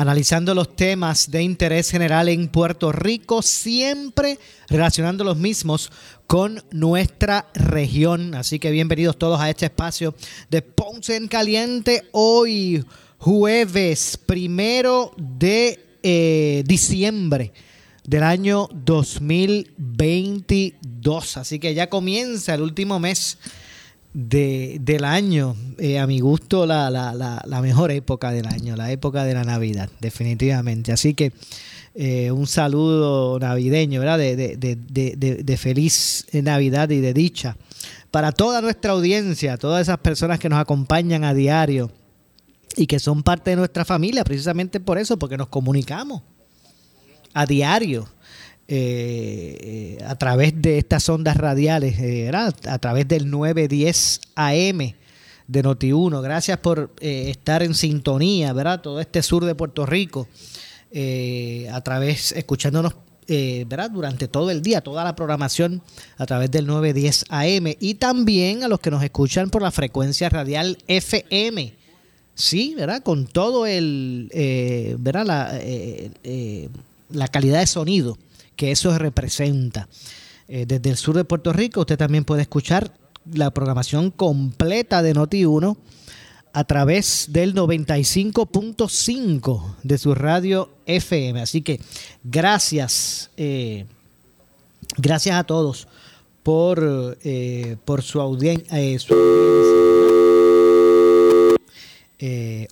analizando 0.00 0.54
los 0.54 0.76
temas 0.76 1.30
de 1.30 1.42
interés 1.42 1.90
general 1.90 2.30
en 2.30 2.48
Puerto 2.48 2.90
Rico, 2.90 3.42
siempre 3.42 4.38
relacionando 4.68 5.24
los 5.24 5.36
mismos 5.36 5.92
con 6.26 6.64
nuestra 6.70 7.50
región. 7.52 8.34
Así 8.34 8.58
que 8.58 8.70
bienvenidos 8.70 9.18
todos 9.18 9.38
a 9.38 9.50
este 9.50 9.66
espacio 9.66 10.14
de 10.48 10.62
Ponce 10.62 11.16
en 11.16 11.28
Caliente. 11.28 12.08
Hoy, 12.12 12.82
jueves 13.18 14.18
primero 14.24 15.12
de 15.18 15.98
eh, 16.02 16.64
diciembre 16.66 17.52
del 18.02 18.22
año 18.22 18.70
2022. 18.72 21.36
Así 21.36 21.58
que 21.58 21.74
ya 21.74 21.90
comienza 21.90 22.54
el 22.54 22.62
último 22.62 22.98
mes 23.00 23.36
de, 24.12 24.78
del 24.80 25.04
año, 25.04 25.54
eh, 25.78 25.98
a 25.98 26.06
mi 26.06 26.20
gusto, 26.20 26.66
la, 26.66 26.90
la, 26.90 27.14
la, 27.14 27.60
mejor 27.62 27.90
época 27.90 28.32
del 28.32 28.46
año, 28.46 28.76
la 28.76 28.90
época 28.90 29.24
de 29.24 29.34
la 29.34 29.44
Navidad, 29.44 29.88
definitivamente. 30.00 30.92
Así 30.92 31.14
que 31.14 31.32
eh, 31.94 32.30
un 32.30 32.46
saludo 32.46 33.38
navideño, 33.38 34.00
¿verdad? 34.00 34.18
De, 34.18 34.36
de, 34.36 34.56
de, 34.56 35.16
de, 35.16 35.56
feliz 35.56 36.26
Navidad 36.32 36.90
y 36.90 37.00
de 37.00 37.12
dicha 37.12 37.56
para 38.10 38.32
toda 38.32 38.60
nuestra 38.60 38.92
audiencia, 38.92 39.56
todas 39.56 39.82
esas 39.82 39.98
personas 39.98 40.38
que 40.38 40.48
nos 40.48 40.58
acompañan 40.58 41.24
a 41.24 41.34
diario 41.34 41.90
y 42.76 42.86
que 42.86 42.98
son 42.98 43.22
parte 43.22 43.50
de 43.50 43.56
nuestra 43.56 43.84
familia, 43.84 44.24
precisamente 44.24 44.80
por 44.80 44.98
eso, 44.98 45.18
porque 45.18 45.36
nos 45.36 45.48
comunicamos 45.48 46.22
a 47.32 47.46
diario 47.46 48.08
eh, 48.72 49.98
a 50.06 50.14
través 50.14 50.62
de 50.62 50.78
estas 50.78 51.08
ondas 51.08 51.36
radiales, 51.36 51.98
eh, 51.98 52.30
a 52.32 52.78
través 52.78 53.08
del 53.08 53.28
910 53.28 54.20
AM 54.36 54.94
de 55.48 55.64
Noti1. 55.64 56.22
Gracias 56.22 56.56
por 56.58 56.94
eh, 57.00 57.30
estar 57.30 57.64
en 57.64 57.74
sintonía, 57.74 58.52
¿verdad? 58.52 58.80
Todo 58.80 59.00
este 59.00 59.24
sur 59.24 59.44
de 59.44 59.56
Puerto 59.56 59.86
Rico, 59.86 60.28
a 61.72 61.80
través, 61.80 62.30
escuchándonos 62.30 62.94
¿verdad? 63.26 63.90
durante 63.90 64.28
todo 64.28 64.52
el 64.52 64.62
día, 64.62 64.82
toda 64.82 65.02
la 65.02 65.16
programación 65.16 65.82
a 66.16 66.26
través 66.26 66.52
del 66.52 66.66
910 66.66 67.24
AM 67.28 67.74
y 67.80 67.94
también 67.94 68.62
a 68.62 68.68
los 68.68 68.78
que 68.78 68.92
nos 68.92 69.02
escuchan 69.02 69.50
por 69.50 69.62
la 69.62 69.72
frecuencia 69.72 70.28
radial 70.28 70.78
FM. 70.86 71.74
Sí, 72.36 72.74
¿verdad? 72.76 73.02
Con 73.02 73.26
todo 73.26 73.66
el, 73.66 74.30
¿verdad? 75.00 75.26
La, 75.26 75.60
la 77.10 77.26
calidad 77.26 77.58
de 77.58 77.66
sonido 77.66 78.16
que 78.60 78.70
eso 78.72 78.96
representa. 78.98 79.88
Eh, 80.46 80.66
desde 80.68 80.90
el 80.90 80.98
sur 80.98 81.16
de 81.16 81.24
Puerto 81.24 81.50
Rico 81.50 81.80
usted 81.80 81.96
también 81.96 82.26
puede 82.26 82.42
escuchar 82.42 82.92
la 83.32 83.52
programación 83.52 84.10
completa 84.10 85.02
de 85.02 85.14
Noti1 85.14 85.78
a 86.52 86.64
través 86.64 87.28
del 87.30 87.54
95.5 87.54 89.76
de 89.82 89.96
su 89.96 90.14
radio 90.14 90.68
FM. 90.84 91.40
Así 91.40 91.62
que 91.62 91.80
gracias, 92.22 93.30
eh, 93.38 93.86
gracias 94.98 95.36
a 95.36 95.44
todos 95.44 95.88
por, 96.42 97.16
eh, 97.24 97.78
por 97.86 98.02
su, 98.02 98.20
audiencia. 98.20 98.76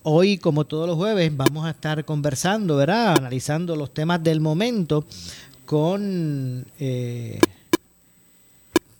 hoy, 0.02 0.36
como 0.36 0.66
todos 0.66 0.86
los 0.86 0.96
jueves, 0.96 1.34
vamos 1.34 1.64
a 1.64 1.70
estar 1.70 2.04
conversando, 2.04 2.76
¿verdad? 2.76 3.16
Analizando 3.16 3.74
los 3.74 3.94
temas 3.94 4.22
del 4.22 4.42
momento 4.42 5.06
con, 5.68 6.64
eh, 6.80 7.38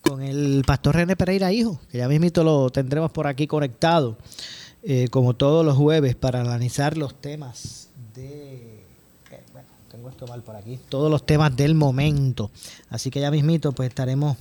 con 0.03 0.21
el 0.21 0.62
pastor 0.67 0.97
René 0.97 1.17
Pereira 1.17 1.51
Hijo, 1.51 1.81
que 1.91 1.97
ya 1.97 2.09
mismito 2.09 2.45
lo 2.45 2.69
tendremos 2.69 3.11
por 3.11 3.27
aquí 3.27 3.47
conectado, 3.47 4.19
eh, 4.83 5.09
como 5.09 5.34
todos 5.34 5.65
los 5.65 5.78
jueves, 5.78 6.15
para 6.15 6.43
analizar 6.43 6.99
los 6.99 7.15
temas 7.15 7.89
de... 8.15 8.84
Eh, 9.31 9.43
bueno, 9.55 9.67
tengo 9.91 10.11
esto 10.11 10.27
mal 10.27 10.43
por 10.43 10.57
aquí, 10.57 10.78
todos 10.91 11.11
los 11.11 11.25
temas 11.25 11.57
del 11.57 11.75
momento. 11.75 12.51
Así 12.91 13.11
que 13.11 13.21
ya 13.21 13.31
mismito 13.31 13.73
pues 13.73 13.89
estaremos 13.89 14.37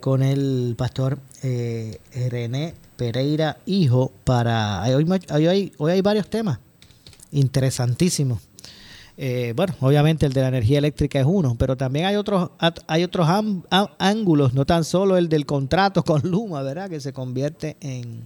con 0.00 0.22
el 0.22 0.74
pastor 0.78 1.18
René 1.42 2.72
Pereira 2.96 3.58
Hijo 3.66 4.10
para... 4.24 4.82
Hoy, 4.84 5.70
hoy 5.76 5.92
hay 5.92 6.00
varios 6.00 6.30
temas 6.30 6.60
interesantísimos 7.30 8.40
eh, 9.18 9.54
bueno, 9.56 9.74
obviamente 9.80 10.26
el 10.26 10.34
de 10.34 10.42
la 10.42 10.48
energía 10.48 10.78
eléctrica 10.78 11.18
es 11.18 11.24
uno, 11.26 11.56
pero 11.58 11.76
también 11.76 12.04
hay 12.04 12.16
otros 12.16 12.50
hay 12.86 13.02
otros 13.02 13.26
ángulos, 13.98 14.52
no 14.52 14.66
tan 14.66 14.84
solo 14.84 15.16
el 15.16 15.30
del 15.30 15.46
contrato 15.46 16.04
con 16.04 16.20
Luma, 16.22 16.62
¿verdad? 16.62 16.90
Que 16.90 17.00
se 17.00 17.14
convierte 17.14 17.76
en, 17.80 18.24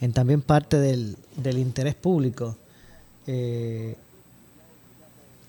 en 0.00 0.12
también 0.12 0.40
parte 0.40 0.78
del, 0.78 1.18
interés 1.58 1.94
público. 1.94 2.56
Eh, 3.26 3.94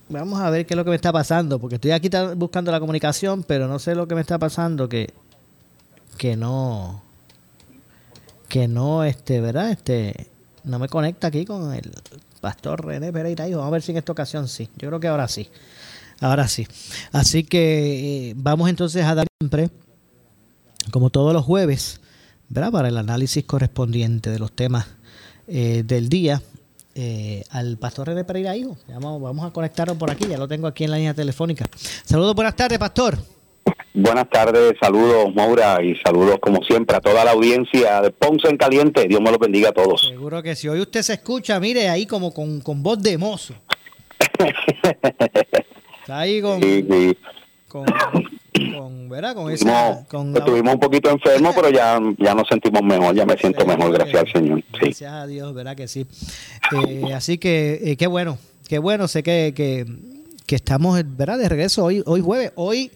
vamos 0.10 0.42
a 0.42 0.50
ver 0.50 0.66
qué 0.66 0.74
es 0.74 0.78
lo 0.78 0.84
que 0.84 0.90
me 0.90 0.96
está 0.98 1.14
pasando, 1.14 1.58
porque 1.58 1.76
estoy 1.76 1.92
aquí 1.92 2.10
buscando 2.36 2.74
la 2.74 2.82
comunicación, 2.82 3.44
pero 3.44 3.70
no 3.70 3.80
sé 3.80 3.96
lo 3.96 4.06
que 4.06 4.16
me 4.16 4.22
está 4.22 4.38
pasando, 4.38 4.90
que, 4.90 5.14
que 6.18 6.36
no, 6.36 7.02
que 8.50 8.68
no, 8.68 9.06
este, 9.06 9.40
¿verdad? 9.40 9.72
Este, 9.72 10.28
no 10.66 10.78
me 10.78 10.90
conecta 10.90 11.28
aquí 11.28 11.46
con 11.46 11.74
el, 11.74 11.92
Pastor 12.46 12.86
René 12.86 13.12
Pereira. 13.12 13.48
Vamos 13.48 13.66
a 13.66 13.70
ver 13.72 13.82
si 13.82 13.92
en 13.92 13.98
esta 13.98 14.12
ocasión 14.12 14.48
sí. 14.48 14.70
Yo 14.78 14.90
creo 14.90 15.00
que 15.00 15.08
ahora 15.08 15.28
sí. 15.28 15.50
Ahora 16.20 16.48
sí. 16.48 16.68
Así 17.12 17.44
que 17.44 18.30
eh, 18.30 18.34
vamos 18.38 18.70
entonces 18.70 19.04
a 19.04 19.16
dar 19.16 19.26
siempre, 19.42 19.72
como 20.92 21.10
todos 21.10 21.34
los 21.34 21.44
jueves, 21.44 22.02
¿verdad? 22.48 22.72
para 22.72 22.90
el 22.90 22.98
análisis 22.98 23.44
correspondiente 23.46 24.30
de 24.30 24.38
los 24.38 24.52
temas 24.52 24.86
eh, 25.48 25.82
del 25.88 26.08
día. 26.08 26.40
Eh, 26.94 27.44
al 27.50 27.80
pastor 27.80 28.10
René 28.10 28.24
Pereira 28.24 28.56
Hijo. 28.56 28.78
Vamos, 28.90 29.20
vamos 29.20 29.44
a 29.44 29.50
conectarlo 29.50 29.96
por 29.96 30.12
aquí, 30.12 30.28
ya 30.28 30.38
lo 30.38 30.48
tengo 30.48 30.68
aquí 30.68 30.84
en 30.84 30.92
la 30.92 30.98
línea 30.98 31.16
telefónica. 31.16 31.66
Saludos, 32.04 32.36
buenas 32.36 32.56
tardes, 32.56 32.78
pastor. 32.78 33.18
Buenas 33.98 34.30
tardes, 34.30 34.74
saludos 34.82 35.34
Maura 35.34 35.82
y 35.82 35.96
saludos 36.04 36.38
como 36.42 36.62
siempre 36.64 36.98
a 36.98 37.00
toda 37.00 37.24
la 37.24 37.32
audiencia 37.32 38.02
de 38.02 38.12
Ponce 38.12 38.50
en 38.50 38.58
Caliente. 38.58 39.08
Dios 39.08 39.22
me 39.22 39.32
lo 39.32 39.38
bendiga 39.38 39.70
a 39.70 39.72
todos. 39.72 40.10
Seguro 40.10 40.44
que 40.44 40.54
si 40.54 40.68
hoy 40.68 40.82
usted 40.82 41.02
se 41.02 41.14
escucha, 41.14 41.58
mire 41.62 41.88
ahí 41.88 42.06
como 42.06 42.34
con, 42.34 42.62
voz 42.84 43.02
de 43.02 43.18
mozo. 43.18 43.54
Está 46.02 46.20
ahí 46.20 46.42
con, 46.42 46.60
con, 47.70 47.86
¿verdad? 49.08 49.34
Con 49.34 49.50
esa, 49.50 49.92
estuvimos 50.02 50.74
un 50.74 50.80
poquito 50.82 51.10
enfermos, 51.10 51.56
pero 51.56 51.70
ya, 51.70 51.98
ya 52.18 52.36
nos 52.36 52.50
sentimos 52.50 52.84
mejor, 52.84 53.16
ya 53.16 53.26
me 53.26 53.38
siento 53.38 53.66
mejor, 53.66 53.94
gracias 53.94 54.24
al 54.24 54.32
Señor. 54.34 54.62
Gracias 54.74 55.10
a 55.10 55.26
Dios, 55.26 55.54
¿verdad 55.54 55.78
que 55.78 55.88
sí? 55.88 56.06
Eh, 56.86 57.14
así 57.14 57.38
que 57.38 57.80
eh, 57.82 57.96
qué 57.96 58.08
bueno, 58.08 58.40
qué 58.68 58.78
bueno, 58.78 59.08
sé 59.08 59.24
que, 59.24 59.54
que, 59.56 59.86
que 60.46 60.56
estamos, 60.56 61.02
¿verdad? 61.16 61.38
De 61.38 61.48
regreso 61.48 61.86
hoy, 61.86 62.04
hoy 62.06 62.20
jueves, 62.20 62.52
hoy 62.56 62.92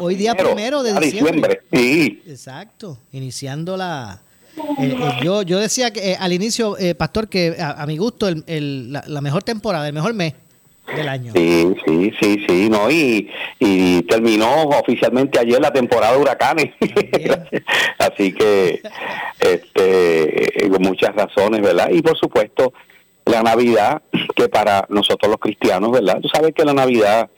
Hoy 0.00 0.14
día 0.14 0.34
primero 0.34 0.82
de 0.82 0.98
diciembre. 1.00 1.62
Sí. 1.72 2.22
Exacto, 2.26 2.98
iniciando 3.12 3.76
la... 3.76 4.20
Eh, 4.56 4.62
eh, 4.80 4.96
yo, 5.22 5.42
yo 5.42 5.58
decía 5.58 5.92
que 5.92 6.12
eh, 6.12 6.16
al 6.18 6.32
inicio, 6.32 6.76
Pastor, 6.96 7.28
que 7.28 7.56
a, 7.60 7.84
mi 7.86 7.96
gusto 7.96 8.28
el, 8.28 8.92
la, 8.92 9.20
mejor 9.20 9.42
temporada, 9.42 9.86
el 9.86 9.92
mejor 9.94 10.14
mes 10.14 10.34
del 10.94 11.08
año. 11.08 11.32
Sí, 11.34 11.74
sí, 11.86 12.12
sí, 12.20 12.44
sí, 12.48 12.68
no, 12.68 12.90
y, 12.90 13.30
y 13.58 14.02
terminó 14.02 14.62
oficialmente 14.62 15.38
ayer 15.38 15.60
la 15.60 15.70
temporada 15.70 16.14
de 16.14 16.18
huracanes. 16.18 16.70
Así 17.98 18.32
que, 18.32 18.82
este, 19.38 20.68
con 20.70 20.82
muchas 20.82 21.14
razones, 21.14 21.60
¿verdad? 21.60 21.90
Y 21.92 22.02
por 22.02 22.16
supuesto, 22.16 22.72
la 23.28 23.42
Navidad, 23.42 24.02
que 24.34 24.48
para 24.48 24.86
nosotros 24.88 25.30
los 25.30 25.40
cristianos, 25.40 25.92
¿verdad? 25.92 26.20
Tú 26.20 26.28
sabes 26.28 26.54
que 26.54 26.64
la 26.64 26.74
Navidad 26.74 27.28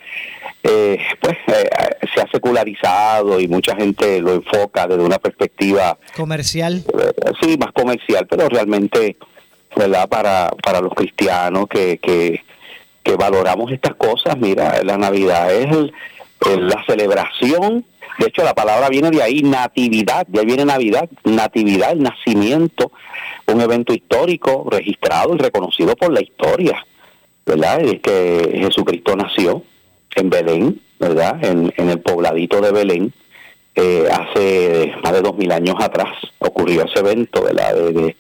eh, 0.63 0.99
pues 1.21 1.37
eh, 1.47 1.71
se 2.15 2.21
ha 2.21 2.29
secularizado 2.31 3.41
y 3.41 3.49
mucha 3.49 3.75
gente 3.77 4.21
lo 4.21 4.35
enfoca 4.35 4.87
desde 4.87 5.03
una 5.03 5.19
perspectiva 5.19 5.97
comercial. 6.17 6.85
Eh, 6.99 7.33
sí, 7.41 7.57
más 7.59 7.73
comercial, 7.73 8.27
pero 8.29 8.49
realmente, 8.49 9.17
¿verdad? 9.75 10.09
Para, 10.09 10.51
para 10.63 10.81
los 10.81 10.93
cristianos 10.95 11.67
que, 11.69 11.99
que, 11.99 12.45
que 13.03 13.17
valoramos 13.17 13.73
estas 13.73 13.95
cosas, 13.95 14.37
mira, 14.39 14.83
la 14.85 14.99
Navidad 14.99 15.53
es 15.53 15.69
la 16.41 16.85
celebración 16.87 17.85
de 18.21 18.27
hecho, 18.27 18.45
la 18.45 18.55
palabra 18.55 18.91
viene 18.91 19.11
de 19.11 19.23
ahí, 19.23 19.43
natividad, 19.43 20.27
de 20.27 20.41
ahí 20.41 20.45
viene 20.45 20.67
Navidad, 20.67 21.09
natividad, 21.25 21.93
el 21.93 22.03
nacimiento, 22.03 22.93
un 23.47 23.63
evento 23.63 23.95
histórico 23.95 24.67
registrado 24.71 25.35
y 25.35 25.39
reconocido 25.39 25.97
por 25.97 26.13
la 26.13 26.21
historia, 26.21 26.85
¿verdad? 27.47 27.81
Es 27.81 28.01
que 28.01 28.59
Jesucristo 28.63 29.17
nació 29.17 29.63
en 30.17 30.29
Belén, 30.29 30.81
¿verdad? 30.99 31.43
En, 31.43 31.73
el 31.77 32.01
pobladito 32.01 32.61
de 32.61 32.73
Belén, 32.73 33.13
eh, 33.75 34.07
hace 34.13 34.93
más 35.03 35.15
de 35.15 35.23
dos 35.23 35.39
mil 35.39 35.51
años 35.51 35.77
atrás 35.79 36.13
ocurrió 36.41 36.85
ese 36.85 36.99
evento, 36.99 37.43
¿verdad? 37.43 37.75
De, 37.75 38.17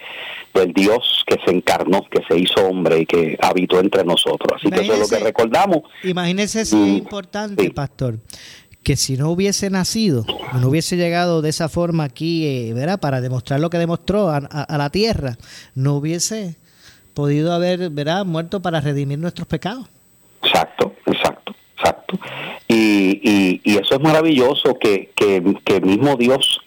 del 0.54 0.72
Dios 0.72 1.24
que 1.26 1.38
se 1.44 1.54
encarnó, 1.54 2.04
que 2.10 2.22
se 2.28 2.38
hizo 2.38 2.66
hombre 2.66 3.00
y 3.00 3.06
que 3.06 3.38
habitó 3.40 3.80
entre 3.80 4.04
nosotros. 4.04 4.56
Así 4.56 4.70
que 4.70 4.80
eso 4.80 4.94
es 4.94 4.98
lo 4.98 5.08
que 5.08 5.24
recordamos. 5.24 5.82
Imagínese 6.02 6.64
si 6.64 6.76
es 6.76 6.82
mm, 6.82 6.96
importante, 6.96 7.70
pastor, 7.70 8.18
que 8.82 8.96
si 8.96 9.16
no 9.16 9.30
hubiese 9.30 9.70
nacido, 9.70 10.24
no 10.60 10.68
hubiese 10.68 10.96
llegado 10.96 11.42
de 11.42 11.50
esa 11.50 11.68
forma 11.68 12.04
aquí, 12.04 12.46
eh, 12.46 12.72
¿verdad? 12.74 12.98
Para 12.98 13.20
demostrar 13.20 13.60
lo 13.60 13.70
que 13.70 13.78
demostró 13.78 14.30
a, 14.30 14.40
la 14.40 14.90
tierra, 14.90 15.36
no 15.74 15.96
hubiese 15.96 16.56
podido 17.14 17.52
haber, 17.52 17.90
¿verdad? 17.90 18.24
Muerto 18.24 18.60
para 18.62 18.80
redimir 18.80 19.18
nuestros 19.18 19.46
pecados. 19.46 19.86
Exacto, 20.42 20.94
exacto, 21.06 21.54
exacto. 21.76 22.18
Y, 22.68 23.60
y, 23.64 23.76
eso 23.76 23.94
es 23.94 24.00
maravilloso 24.00 24.78
que, 24.78 25.10
que, 25.14 25.42
que, 25.64 25.80
mismo 25.80 26.16
Dios, 26.16 26.60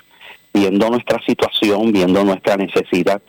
viendo 0.53 0.89
nuestra 0.89 1.19
situación, 1.25 1.91
viendo 1.91 2.24
nuestra 2.24 2.57
necesidad, 2.57 3.21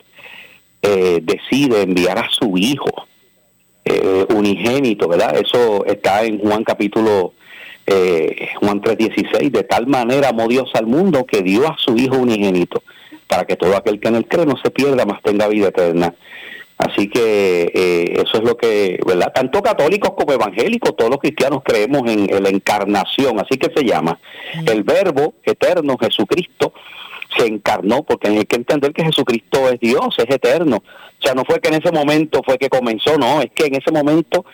eh, 0.85 1.19
decide 1.21 1.81
enviar 1.81 2.17
a 2.17 2.29
su 2.29 2.57
Hijo 2.57 2.91
eh, 3.83 4.25
unigénito, 4.33 5.07
¿verdad? 5.07 5.37
Eso 5.37 5.85
está 5.85 6.23
en 6.23 6.39
Juan 6.39 6.63
capítulo 6.63 7.33
eh, 7.87 8.49
Juan 8.59 8.81
3:16, 8.81 9.51
de 9.51 9.63
tal 9.63 9.87
manera 9.87 10.29
amó 10.29 10.47
Dios 10.47 10.71
al 10.73 10.87
mundo 10.87 11.25
que 11.25 11.41
dio 11.41 11.67
a 11.67 11.75
su 11.77 11.95
Hijo 11.95 12.17
unigénito, 12.17 12.81
para 13.27 13.45
que 13.45 13.55
todo 13.55 13.75
aquel 13.75 13.99
que 13.99 14.07
en 14.07 14.15
él 14.15 14.27
cree 14.27 14.45
no 14.45 14.57
se 14.57 14.71
pierda, 14.71 15.05
mas 15.05 15.21
tenga 15.21 15.47
vida 15.47 15.67
eterna. 15.67 16.13
Así 16.77 17.07
que 17.07 17.71
eh, 17.73 18.21
eso 18.21 18.37
es 18.37 18.43
lo 18.43 18.57
que, 18.57 18.99
¿verdad? 19.05 19.31
Tanto 19.33 19.61
católicos 19.61 20.11
como 20.17 20.33
evangélicos, 20.33 20.95
todos 20.97 21.09
los 21.09 21.19
cristianos 21.19 21.61
creemos 21.63 22.01
en, 22.09 22.43
la 22.43 22.49
encarnación, 22.49 23.39
así 23.39 23.57
que 23.57 23.71
se 23.73 23.85
llama. 23.85 24.19
Mm. 24.55 24.69
El 24.69 24.83
verbo 24.83 25.35
eterno, 25.43 25.97
Jesucristo, 25.97 26.73
se 27.37 27.47
encarnó, 27.47 28.03
porque 28.03 28.27
hay 28.27 28.45
que 28.45 28.55
entender 28.55 28.93
que 28.93 29.05
Jesucristo 29.05 29.69
es 29.69 29.79
Dios, 29.79 30.15
es 30.17 30.29
eterno. 30.29 30.77
O 30.77 31.21
sea, 31.21 31.33
no 31.33 31.43
fue 31.45 31.59
que 31.59 31.69
en 31.69 31.75
ese 31.75 31.91
momento 31.91 32.41
fue 32.45 32.57
que 32.57 32.69
comenzó, 32.69 33.17
no, 33.17 33.41
es 33.41 33.51
que 33.53 33.65
en 33.65 33.75
ese 33.75 33.91
momento 33.91 34.45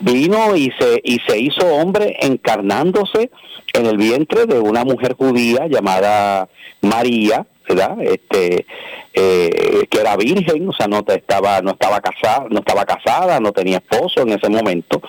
vino 0.00 0.56
y 0.56 0.72
se, 0.78 1.00
y 1.04 1.18
se 1.26 1.38
hizo 1.38 1.66
hombre 1.66 2.16
encarnándose 2.20 3.30
en 3.72 3.86
el 3.86 3.96
vientre 3.96 4.46
de 4.46 4.58
una 4.58 4.84
mujer 4.84 5.14
judía 5.14 5.66
llamada 5.66 6.48
María, 6.80 7.46
¿verdad? 7.68 7.96
Este, 8.02 8.66
eh, 9.12 9.86
que 9.90 10.00
era 10.00 10.16
virgen, 10.16 10.68
o 10.68 10.72
sea, 10.72 10.86
no 10.86 11.04
estaba, 11.06 11.60
no 11.62 11.72
estaba 11.72 12.00
casada, 12.00 12.46
no 12.50 12.58
estaba 12.60 12.84
casada, 12.84 13.40
no 13.40 13.52
tenía 13.52 13.78
esposo 13.78 14.22
en 14.22 14.30
ese 14.30 14.48
momento, 14.48 15.00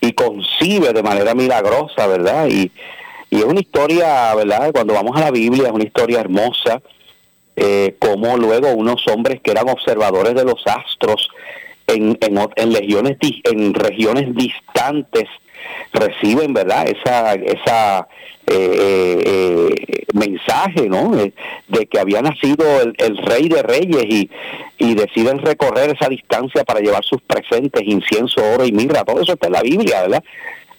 y 0.00 0.12
concibe 0.12 0.92
de 0.92 1.02
manera 1.02 1.34
milagrosa, 1.34 2.06
¿verdad? 2.06 2.48
Y, 2.48 2.70
y 3.34 3.38
es 3.38 3.44
una 3.44 3.58
historia, 3.58 4.32
¿verdad? 4.36 4.70
Cuando 4.72 4.94
vamos 4.94 5.16
a 5.16 5.24
la 5.24 5.32
Biblia, 5.32 5.66
es 5.66 5.72
una 5.72 5.82
historia 5.82 6.20
hermosa, 6.20 6.80
eh, 7.56 7.96
como 7.98 8.36
luego 8.36 8.70
unos 8.70 9.08
hombres 9.08 9.40
que 9.42 9.50
eran 9.50 9.68
observadores 9.68 10.36
de 10.36 10.44
los 10.44 10.64
astros 10.64 11.30
en, 11.88 12.16
en, 12.20 12.38
en, 12.54 12.72
legiones, 12.72 13.18
en 13.42 13.74
regiones 13.74 14.32
distantes 14.36 15.24
reciben, 15.92 16.54
¿verdad? 16.54 16.86
Esa, 16.86 17.34
esa 17.34 18.06
eh, 18.46 19.22
eh, 19.26 20.04
mensaje, 20.12 20.88
¿no? 20.88 21.10
De 21.10 21.86
que 21.86 21.98
había 21.98 22.22
nacido 22.22 22.64
el, 22.82 23.16
rey 23.16 23.48
de 23.48 23.64
reyes 23.64 24.04
y, 24.08 24.30
y, 24.78 24.94
deciden 24.94 25.40
recorrer 25.40 25.90
esa 25.90 26.08
distancia 26.08 26.62
para 26.62 26.78
llevar 26.78 27.02
sus 27.02 27.20
presentes, 27.22 27.82
incienso, 27.84 28.44
oro 28.54 28.64
y 28.64 28.70
mirra. 28.70 29.02
Todo 29.02 29.22
eso 29.22 29.32
está 29.32 29.48
en 29.48 29.54
la 29.54 29.62
Biblia, 29.62 30.02
¿verdad? 30.02 30.22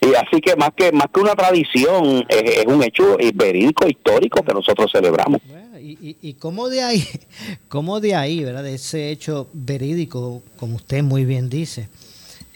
Y 0.06 0.16
así 0.16 0.40
que 0.42 0.56
más 0.56 0.70
que 0.76 0.92
más 0.92 1.08
que 1.14 1.20
una 1.20 1.36
tradición, 1.36 2.26
es, 2.30 2.66
un 2.66 2.84
hecho 2.84 3.18
verídico, 3.34 3.88
histórico 3.88 4.44
que 4.44 4.54
nosotros 4.54 4.92
celebramos. 4.92 5.42
y, 5.80 6.18
y, 6.22 6.34
cómo 6.34 6.70
de 6.70 6.82
ahí, 6.82 7.04
cómo 7.70 8.00
de 8.00 8.16
ahí, 8.16 8.44
¿verdad? 8.44 8.64
De 8.64 8.76
ese 8.76 9.10
hecho 9.10 9.48
verídico, 9.54 10.44
como 10.58 10.76
usted 10.76 11.04
muy 11.04 11.26
bien 11.26 11.50
dice, 11.50 11.90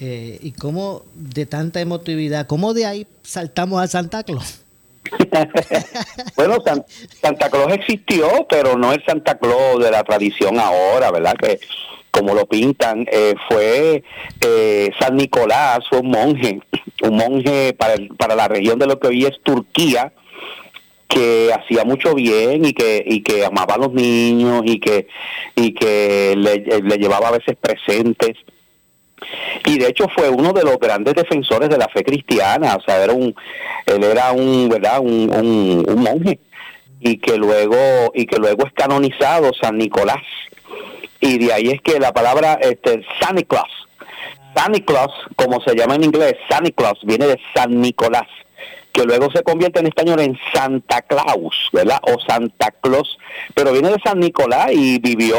eh, 0.01 0.40
y 0.42 0.51
cómo 0.54 1.04
de 1.13 1.46
tanta 1.46 1.81
emotividad, 1.81 2.48
cómo 2.48 2.74
de 2.74 2.86
ahí 2.86 3.07
saltamos 3.22 3.81
a 3.81 3.88
Santa 3.88 4.24
Claus. 4.24 4.62
bueno, 6.38 6.57
Santa 7.22 7.50
Claus 7.50 7.74
existió, 7.74 8.48
pero 8.50 8.78
no 8.78 8.94
es 8.94 9.00
Santa 9.06 9.38
Claus 9.38 9.84
de 9.84 9.92
la 9.92 10.04
tradición 10.04 10.57
ahora, 10.57 11.12
¿verdad? 11.12 11.34
Que 11.42 11.60
como 12.11 12.33
lo 12.33 12.45
pintan, 12.45 13.06
eh, 13.11 13.35
fue 13.47 14.03
eh, 14.41 14.91
San 15.00 15.15
Nicolás, 15.15 15.79
fue 15.89 16.00
un 16.00 16.09
monje, 16.09 16.59
un 17.03 17.15
monje 17.15 17.73
para, 17.73 17.95
para 18.17 18.35
la 18.35 18.47
región 18.47 18.79
de 18.79 18.88
lo 18.88 19.00
que 19.00 19.07
hoy 19.07 19.25
es 19.25 19.39
Turquía, 19.44 20.11
que 21.07 21.51
hacía 21.51 21.83
mucho 21.85 22.13
bien 22.13 22.63
y 22.65 22.73
que 22.73 23.03
y 23.06 23.21
que 23.21 23.44
amaba 23.44 23.73
a 23.73 23.77
los 23.79 23.91
niños 23.94 24.61
y 24.63 24.79
que 24.79 25.07
y 25.56 25.73
que 25.73 26.35
le, 26.38 26.81
le 26.81 26.97
llevaba 26.97 27.29
a 27.29 27.31
veces 27.31 27.57
presentes. 27.59 28.38
Y 29.65 29.79
de 29.79 29.88
hecho 29.88 30.07
fue 30.15 30.29
uno 30.29 30.53
de 30.53 30.63
los 30.63 30.79
grandes 30.79 31.15
defensores 31.15 31.67
de 31.67 31.77
la 31.77 31.89
fe 31.89 32.03
cristiana 32.03 32.75
o 32.75 32.81
sea 32.81 33.03
era 33.03 33.11
un 33.11 33.35
él 33.88 34.03
era 34.03 34.31
un 34.31 34.69
verdad 34.69 35.00
un, 35.00 35.33
un, 35.33 35.85
un 35.88 36.03
monje. 36.03 36.39
Y 37.01 37.17
que 37.17 37.38
luego 37.38 38.11
y 38.13 38.25
que 38.25 38.38
luego 38.38 38.67
es 38.67 38.73
canonizado 38.73 39.51
San 39.59 39.77
Nicolás 39.77 40.21
y 41.21 41.38
de 41.38 41.54
ahí 41.54 41.69
es 41.69 41.81
que 41.81 42.00
la 42.00 42.13
palabra 42.13 42.60
este, 42.62 43.06
Santa 43.19 43.44
Claus, 43.44 43.71
Santa 44.56 44.80
Claus, 44.80 45.12
como 45.36 45.62
se 45.62 45.75
llama 45.75 45.95
en 45.95 46.06
inglés, 46.06 46.36
Santa 46.50 46.71
Claus, 46.71 47.00
viene 47.04 47.27
de 47.27 47.39
San 47.54 47.81
Nicolás, 47.81 48.27
que 48.92 49.04
luego 49.04 49.30
se 49.31 49.44
convierte 49.44 49.80
en 49.80 49.88
español 49.88 50.19
en 50.19 50.38
Santa 50.54 51.01
Claus, 51.01 51.69
¿verdad? 51.71 52.00
O 52.04 52.19
Santa 52.19 52.71
Claus, 52.81 53.18
pero 53.54 53.71
viene 53.71 53.89
de 53.89 54.00
San 54.04 54.19
Nicolás 54.19 54.71
y 54.71 55.00
vivió, 55.00 55.38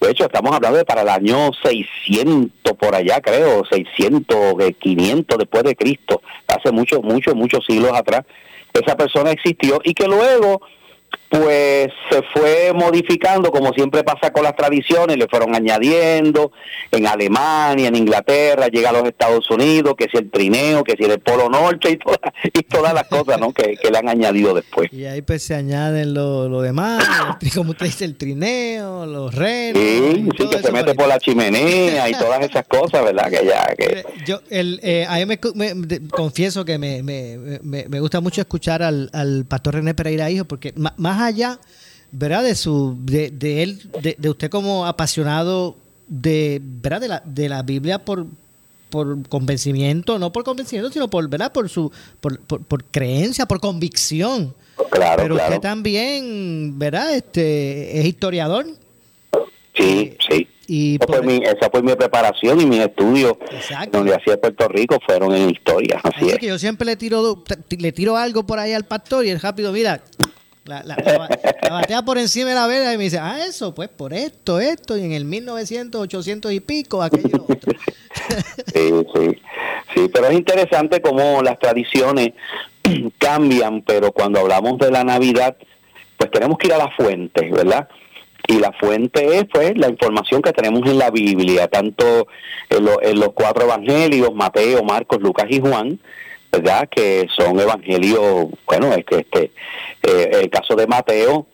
de 0.00 0.10
hecho 0.10 0.24
estamos 0.24 0.54
hablando 0.54 0.78
de 0.78 0.84
para 0.84 1.02
el 1.02 1.08
año 1.08 1.50
600 1.62 2.76
por 2.76 2.94
allá, 2.94 3.20
creo, 3.20 3.64
600, 3.64 4.54
500 4.78 5.38
después 5.38 5.62
de 5.64 5.76
Cristo, 5.76 6.20
hace 6.48 6.72
muchos, 6.72 7.02
muchos, 7.02 7.34
muchos 7.34 7.64
siglos 7.64 7.92
atrás, 7.92 8.24
esa 8.72 8.96
persona 8.96 9.30
existió 9.30 9.80
y 9.84 9.94
que 9.94 10.06
luego 10.06 10.60
pues 11.40 11.88
se 12.10 12.22
fue 12.32 12.72
modificando, 12.72 13.50
como 13.50 13.72
siempre 13.72 14.04
pasa 14.04 14.32
con 14.32 14.44
las 14.44 14.54
tradiciones, 14.54 15.16
le 15.16 15.26
fueron 15.26 15.54
añadiendo 15.54 16.52
en 16.92 17.06
Alemania, 17.06 17.88
en 17.88 17.96
Inglaterra, 17.96 18.68
llega 18.68 18.90
a 18.90 18.92
los 18.92 19.04
Estados 19.04 19.50
Unidos, 19.50 19.94
que 19.98 20.06
si 20.10 20.18
el 20.18 20.30
trineo, 20.30 20.84
que 20.84 20.94
si 20.96 21.04
el 21.04 21.18
Polo 21.18 21.48
Norte 21.48 21.90
y, 21.90 21.98
y 22.58 22.62
todas 22.62 22.94
las 22.94 23.08
cosas 23.08 23.40
¿no? 23.40 23.52
que, 23.52 23.76
le 23.90 23.98
han 23.98 24.08
añadido 24.08 24.54
después. 24.54 24.92
Y 24.92 25.06
ahí 25.06 25.22
pues 25.22 25.42
se 25.42 25.54
añaden 25.54 26.14
lo, 26.14 26.48
lo 26.48 26.62
demás, 26.62 27.04
como 27.54 27.70
usted 27.70 27.86
dice, 27.86 28.04
el 28.04 28.16
trineo, 28.16 29.06
los 29.06 29.34
renos. 29.34 29.82
Sí, 29.82 30.28
sí 30.38 30.48
que 30.48 30.58
se 30.58 30.72
mete 30.72 30.94
por 30.94 31.08
la 31.08 31.18
chimenea 31.18 32.08
y 32.08 32.12
todas 32.12 32.40
esas 32.42 32.66
cosas, 32.66 33.04
¿verdad? 33.04 33.30
Que 33.30 33.44
ya, 33.44 33.74
que... 33.76 34.04
Yo, 34.24 34.40
el, 34.50 34.78
eh, 34.82 35.06
a 35.08 35.16
mí 35.16 35.26
me, 35.26 35.38
confieso 36.08 36.64
que 36.64 36.78
me, 36.78 37.02
me, 37.02 37.60
me, 37.62 38.00
gusta 38.00 38.20
mucho 38.20 38.40
escuchar 38.40 38.82
al, 38.82 39.10
al 39.12 39.46
pastor 39.46 39.74
René 39.74 39.94
Pereira 39.94 40.30
Hijo, 40.30 40.44
porque 40.44 40.72
más 40.76 41.23
allá, 41.24 41.58
¿verdad? 42.12 42.42
De 42.44 42.54
su, 42.54 42.96
de, 43.00 43.30
de 43.30 43.62
él, 43.62 43.90
de, 44.18 44.30
usted 44.30 44.50
como 44.50 44.86
apasionado 44.86 45.76
de, 46.06 46.60
¿verdad? 46.62 47.00
De 47.00 47.08
la, 47.08 47.22
de 47.24 47.48
la 47.48 47.62
Biblia 47.62 47.98
por, 47.98 48.26
por 48.90 49.28
convencimiento, 49.28 50.18
no 50.18 50.32
por 50.32 50.44
convencimiento, 50.44 50.92
sino 50.92 51.08
por, 51.08 51.28
¿verdad? 51.28 51.52
Por 51.52 51.68
su, 51.68 51.90
por, 52.20 52.38
por, 52.40 52.84
creencia, 52.84 53.46
por 53.46 53.60
convicción. 53.60 54.54
Claro, 54.90 55.22
Pero 55.22 55.34
usted 55.36 55.60
también, 55.60 56.78
¿verdad? 56.78 57.14
Este, 57.14 57.98
es 57.98 58.06
historiador. 58.06 58.66
Sí, 59.74 60.16
sí. 60.28 60.48
Y 60.66 60.96
esa, 60.96 61.06
fue 61.06 61.22
mi, 61.22 61.36
esa 61.44 61.70
fue 61.70 61.82
mi 61.82 61.94
preparación 61.94 62.60
y 62.60 62.66
mis 62.66 62.80
estudios 62.80 63.34
donde 63.90 64.14
hacía 64.14 64.40
Puerto 64.40 64.68
Rico 64.68 64.98
fueron 65.04 65.34
en 65.34 65.50
historia. 65.50 66.00
Así, 66.02 66.30
es. 66.30 66.38
que 66.38 66.46
yo 66.46 66.58
siempre 66.58 66.86
le 66.86 66.96
tiro 66.96 67.42
le 67.76 67.92
tiro 67.92 68.16
algo 68.16 68.46
por 68.46 68.58
ahí 68.58 68.72
al 68.72 68.84
pastor 68.84 69.26
y 69.26 69.30
el 69.30 69.40
rápido, 69.40 69.72
mira, 69.72 70.00
La, 70.64 70.82
la, 70.82 70.96
batea 71.68 72.02
por 72.02 72.16
encima 72.16 72.48
de 72.48 72.54
la 72.54 72.66
vela 72.66 72.94
y 72.94 72.96
me 72.96 73.04
dice, 73.04 73.18
ah, 73.18 73.44
eso, 73.46 73.74
pues 73.74 73.90
por 73.90 74.14
esto, 74.14 74.60
esto, 74.60 74.96
y 74.96 75.04
en 75.04 75.12
el 75.12 75.26
1900, 75.26 76.00
800 76.00 76.52
y 76.52 76.60
pico, 76.60 77.02
aquello 77.02 77.44
otro. 77.46 77.72
sí, 78.72 78.90
sí, 79.14 79.42
sí, 79.94 80.10
pero 80.10 80.28
es 80.28 80.34
interesante 80.34 81.02
cómo 81.02 81.42
las 81.42 81.58
tradiciones 81.58 82.30
cambian, 83.18 83.82
pero 83.82 84.12
cuando 84.12 84.40
hablamos 84.40 84.78
de 84.78 84.90
la 84.90 85.04
Navidad, 85.04 85.54
pues 86.16 86.30
tenemos 86.30 86.56
que 86.56 86.68
ir 86.68 86.72
a 86.72 86.78
la 86.78 86.90
fuente, 86.96 87.50
¿verdad? 87.50 87.86
Y 88.46 88.58
la 88.58 88.72
fuente 88.72 89.36
es 89.36 89.44
pues 89.52 89.76
la 89.76 89.90
información 89.90 90.40
que 90.40 90.52
tenemos 90.52 90.88
en 90.88 90.98
la 90.98 91.10
Biblia, 91.10 91.68
tanto 91.68 92.26
en, 92.70 92.88
en 93.02 93.20
los 93.20 93.34
cuatro 93.34 93.64
evangelios, 93.64 94.34
Mateo, 94.34 94.82
Marcos, 94.82 95.20
Lucas 95.20 95.46
y 95.50 95.60
Juan, 95.60 95.98
¿verdad? 96.54 96.88
Que 96.88 97.26
son 97.34 97.58
evangelios, 97.58 98.48
bueno, 98.66 98.92
es 98.92 99.04
que 99.04 99.16
este, 99.16 99.50
eh, 100.02 100.30
el 100.42 100.50
caso 100.50 100.76
de 100.76 100.86
Mateo, 100.86 101.46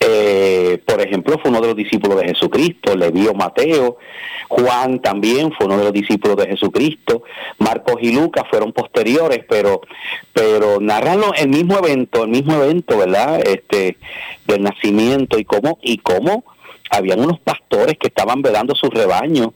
eh, 0.00 0.82
por 0.86 1.00
ejemplo, 1.00 1.38
fue 1.38 1.50
uno 1.50 1.60
de 1.60 1.68
los 1.68 1.76
discípulos 1.76 2.20
de 2.20 2.28
Jesucristo, 2.28 2.96
le 2.96 3.10
vio 3.10 3.34
Mateo, 3.34 3.96
Juan 4.48 5.00
también 5.00 5.52
fue 5.52 5.66
uno 5.66 5.78
de 5.78 5.84
los 5.84 5.92
discípulos 5.92 6.36
de 6.36 6.46
Jesucristo, 6.46 7.22
Marcos 7.58 7.96
y 8.00 8.12
Lucas 8.12 8.44
fueron 8.50 8.72
posteriores, 8.72 9.44
pero, 9.48 9.80
pero 10.32 10.80
narran 10.80 11.22
el 11.36 11.48
mismo 11.48 11.78
evento, 11.78 12.24
el 12.24 12.30
mismo 12.30 12.62
evento, 12.62 12.98
¿verdad? 12.98 13.40
Este, 13.46 13.96
del 14.46 14.62
nacimiento 14.62 15.38
y 15.38 15.44
cómo, 15.44 15.78
y 15.82 15.98
cómo 15.98 16.44
habían 16.90 17.20
unos 17.20 17.40
pastores 17.40 17.96
que 17.98 18.08
estaban 18.08 18.42
velando 18.42 18.74
su 18.74 18.90
rebaño 18.90 19.54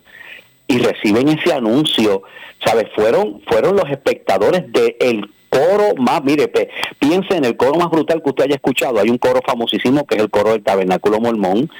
y 0.66 0.78
reciben 0.78 1.28
ese 1.28 1.52
anuncio, 1.52 2.22
¿sabes? 2.64 2.86
Fueron, 2.94 3.42
fueron 3.46 3.76
los 3.76 3.88
espectadores 3.90 4.64
del 4.72 5.30
coro 5.48 5.94
más, 5.96 6.22
mire, 6.24 6.50
piense 6.98 7.36
en 7.36 7.44
el 7.44 7.56
coro 7.56 7.78
más 7.78 7.90
brutal 7.90 8.22
que 8.22 8.28
usted 8.30 8.44
haya 8.44 8.56
escuchado. 8.56 9.00
Hay 9.00 9.10
un 9.10 9.18
coro 9.18 9.40
famosísimo 9.46 10.06
que 10.06 10.16
es 10.16 10.22
el 10.22 10.30
coro 10.30 10.52
del 10.52 10.62
Tabernáculo 10.62 11.20
Mormón, 11.20 11.70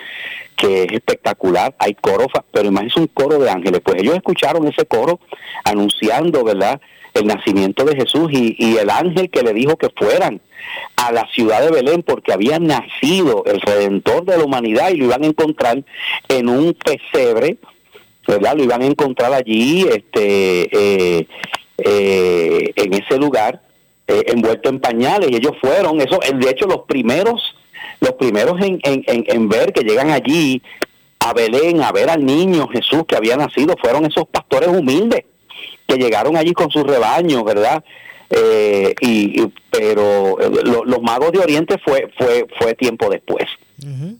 que 0.56 0.84
es 0.84 0.92
espectacular. 0.92 1.74
Hay 1.78 1.94
coro, 1.94 2.26
pero 2.50 2.68
imagínese 2.68 3.00
un 3.00 3.06
coro 3.08 3.38
de 3.38 3.50
ángeles. 3.50 3.80
Pues 3.84 4.00
ellos 4.00 4.14
escucharon 4.14 4.66
ese 4.66 4.86
coro 4.86 5.20
anunciando, 5.64 6.44
¿verdad? 6.44 6.80
El 7.14 7.26
nacimiento 7.26 7.84
de 7.84 7.96
Jesús 7.96 8.30
y, 8.32 8.56
y 8.58 8.76
el 8.76 8.90
ángel 8.90 9.30
que 9.30 9.42
le 9.42 9.52
dijo 9.52 9.76
que 9.76 9.88
fueran 9.90 10.40
a 10.96 11.12
la 11.12 11.26
ciudad 11.28 11.62
de 11.62 11.70
Belén 11.70 12.02
porque 12.02 12.32
había 12.32 12.58
nacido 12.58 13.44
el 13.46 13.60
Redentor 13.60 14.24
de 14.24 14.36
la 14.36 14.44
humanidad 14.44 14.90
y 14.90 14.96
lo 14.96 15.06
iban 15.06 15.22
a 15.22 15.26
encontrar 15.26 15.82
en 16.28 16.48
un 16.48 16.74
pesebre, 16.74 17.58
¿verdad? 18.28 18.56
Lo 18.56 18.62
iban 18.62 18.82
a 18.82 18.86
encontrar 18.86 19.32
allí, 19.32 19.88
este, 19.88 20.68
eh, 20.70 21.26
eh, 21.78 22.72
en 22.76 22.94
ese 22.94 23.16
lugar 23.16 23.62
eh, 24.06 24.24
envuelto 24.28 24.68
en 24.68 24.80
pañales 24.80 25.30
y 25.30 25.36
ellos 25.36 25.52
fueron, 25.60 26.00
eso, 26.00 26.18
de 26.18 26.50
hecho 26.50 26.66
los 26.66 26.80
primeros, 26.86 27.54
los 28.00 28.12
primeros 28.12 28.60
en, 28.60 28.78
en, 28.82 29.04
en, 29.06 29.48
ver 29.48 29.72
que 29.72 29.84
llegan 29.84 30.10
allí 30.10 30.62
a 31.20 31.32
Belén 31.32 31.82
a 31.82 31.90
ver 31.92 32.10
al 32.10 32.24
niño 32.24 32.68
Jesús 32.68 33.04
que 33.06 33.16
había 33.16 33.36
nacido 33.36 33.74
fueron 33.80 34.06
esos 34.06 34.26
pastores 34.28 34.68
humildes 34.68 35.24
que 35.86 35.96
llegaron 35.96 36.36
allí 36.36 36.52
con 36.52 36.70
sus 36.70 36.84
rebaños, 36.84 37.44
¿verdad? 37.44 37.82
Eh, 38.30 38.94
y, 39.00 39.46
pero 39.70 40.36
los 40.64 41.02
magos 41.02 41.32
de 41.32 41.38
Oriente 41.38 41.78
fue 41.82 42.10
fue 42.18 42.46
fue 42.58 42.74
tiempo 42.74 43.08
después, 43.08 43.46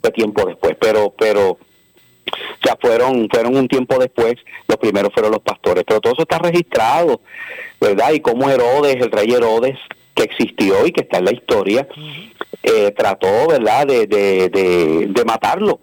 fue 0.01 0.11
tiempo 0.13 0.47
después, 0.47 0.77
pero 0.81 1.15
pero 1.19 1.59
o 2.31 2.65
sea, 2.65 2.77
fueron, 2.81 3.29
fueron 3.31 3.57
un 3.57 3.69
tiempo 3.69 3.99
después, 3.99 4.35
los 4.67 4.77
primeros 4.79 5.13
fueron 5.13 5.33
los 5.33 5.43
pastores, 5.43 5.85
pero 5.87 6.01
todo 6.01 6.13
eso 6.13 6.23
está 6.23 6.39
registrado, 6.39 7.21
¿verdad? 7.81 8.13
Y 8.13 8.21
como 8.21 8.49
Herodes, 8.49 8.97
el 8.97 9.11
rey 9.11 9.31
Herodes, 9.31 9.79
que 10.15 10.25
existió 10.25 10.87
y 10.87 10.93
que 10.93 11.03
está 11.03 11.19
en 11.19 11.27
la 11.27 11.33
historia, 11.33 11.87
eh, 12.63 12.93
trató, 12.97 13.49
¿verdad?, 13.49 13.87
de, 13.87 14.07
de, 14.07 15.07
de, 15.09 15.25
matarlo 15.25 15.81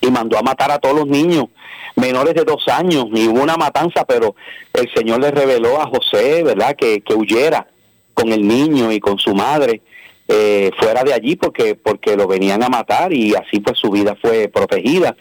y 0.00 0.10
mandó 0.10 0.36
a 0.36 0.42
matar 0.42 0.72
a 0.72 0.78
todos 0.78 0.96
los 0.96 1.06
niños 1.06 1.46
menores 1.94 2.34
de 2.34 2.44
dos 2.44 2.66
años 2.68 3.06
y 3.12 3.28
hubo 3.28 3.42
una 3.42 3.56
matanza, 3.56 4.04
pero 4.04 4.34
el 4.72 4.90
Señor 4.94 5.20
le 5.20 5.30
reveló 5.30 5.80
a 5.80 5.86
José, 5.86 6.42
¿verdad?, 6.42 6.74
que, 6.74 7.02
que 7.02 7.14
huyera 7.14 7.68
con 8.14 8.32
el 8.32 8.46
niño 8.46 8.90
y 8.92 9.00
con 9.00 9.18
su 9.18 9.34
madre. 9.34 9.82
Eh, 10.28 10.70
fuera 10.78 11.02
de 11.02 11.12
allí 11.12 11.34
porque 11.34 11.74
porque 11.74 12.16
lo 12.16 12.28
venían 12.28 12.62
a 12.62 12.68
matar 12.68 13.12
y 13.12 13.34
así 13.34 13.58
pues 13.58 13.76
su 13.76 13.90
vida 13.90 14.16
fue 14.22 14.48
protegida 14.48 15.16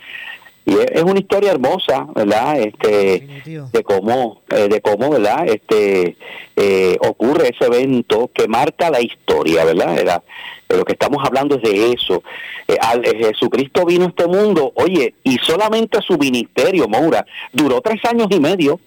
y 0.65 0.75
es, 0.77 1.03
una 1.03 1.19
historia 1.19 1.51
hermosa 1.51 2.07
verdad 2.13 2.59
este 2.59 3.27
de 3.71 3.83
cómo 3.83 4.41
eh, 4.49 4.67
de 4.67 4.81
cómo 4.81 5.09
verdad 5.09 5.47
este 5.47 6.15
eh, 6.55 6.97
ocurre 6.99 7.49
ese 7.49 7.65
evento 7.65 8.29
que 8.33 8.47
marca 8.47 8.91
la 8.91 9.01
historia 9.01 9.65
verdad 9.65 9.97
Era, 9.97 10.23
de 10.69 10.77
lo 10.77 10.85
que 10.85 10.93
estamos 10.93 11.23
hablando 11.25 11.55
es 11.55 11.63
de 11.63 11.91
eso. 11.91 12.23
Eh, 12.67 12.77
al, 12.79 13.03
Jesucristo 13.03 13.85
vino 13.85 14.05
a 14.05 14.09
este 14.09 14.27
mundo 14.27 14.71
oye 14.75 15.15
y 15.23 15.37
solamente 15.39 15.99
su 16.05 16.17
ministerio 16.17 16.87
Moura 16.87 17.25
duró 17.51 17.81
tres 17.81 18.03
años 18.05 18.27
y 18.29 18.39
medio. 18.39 18.79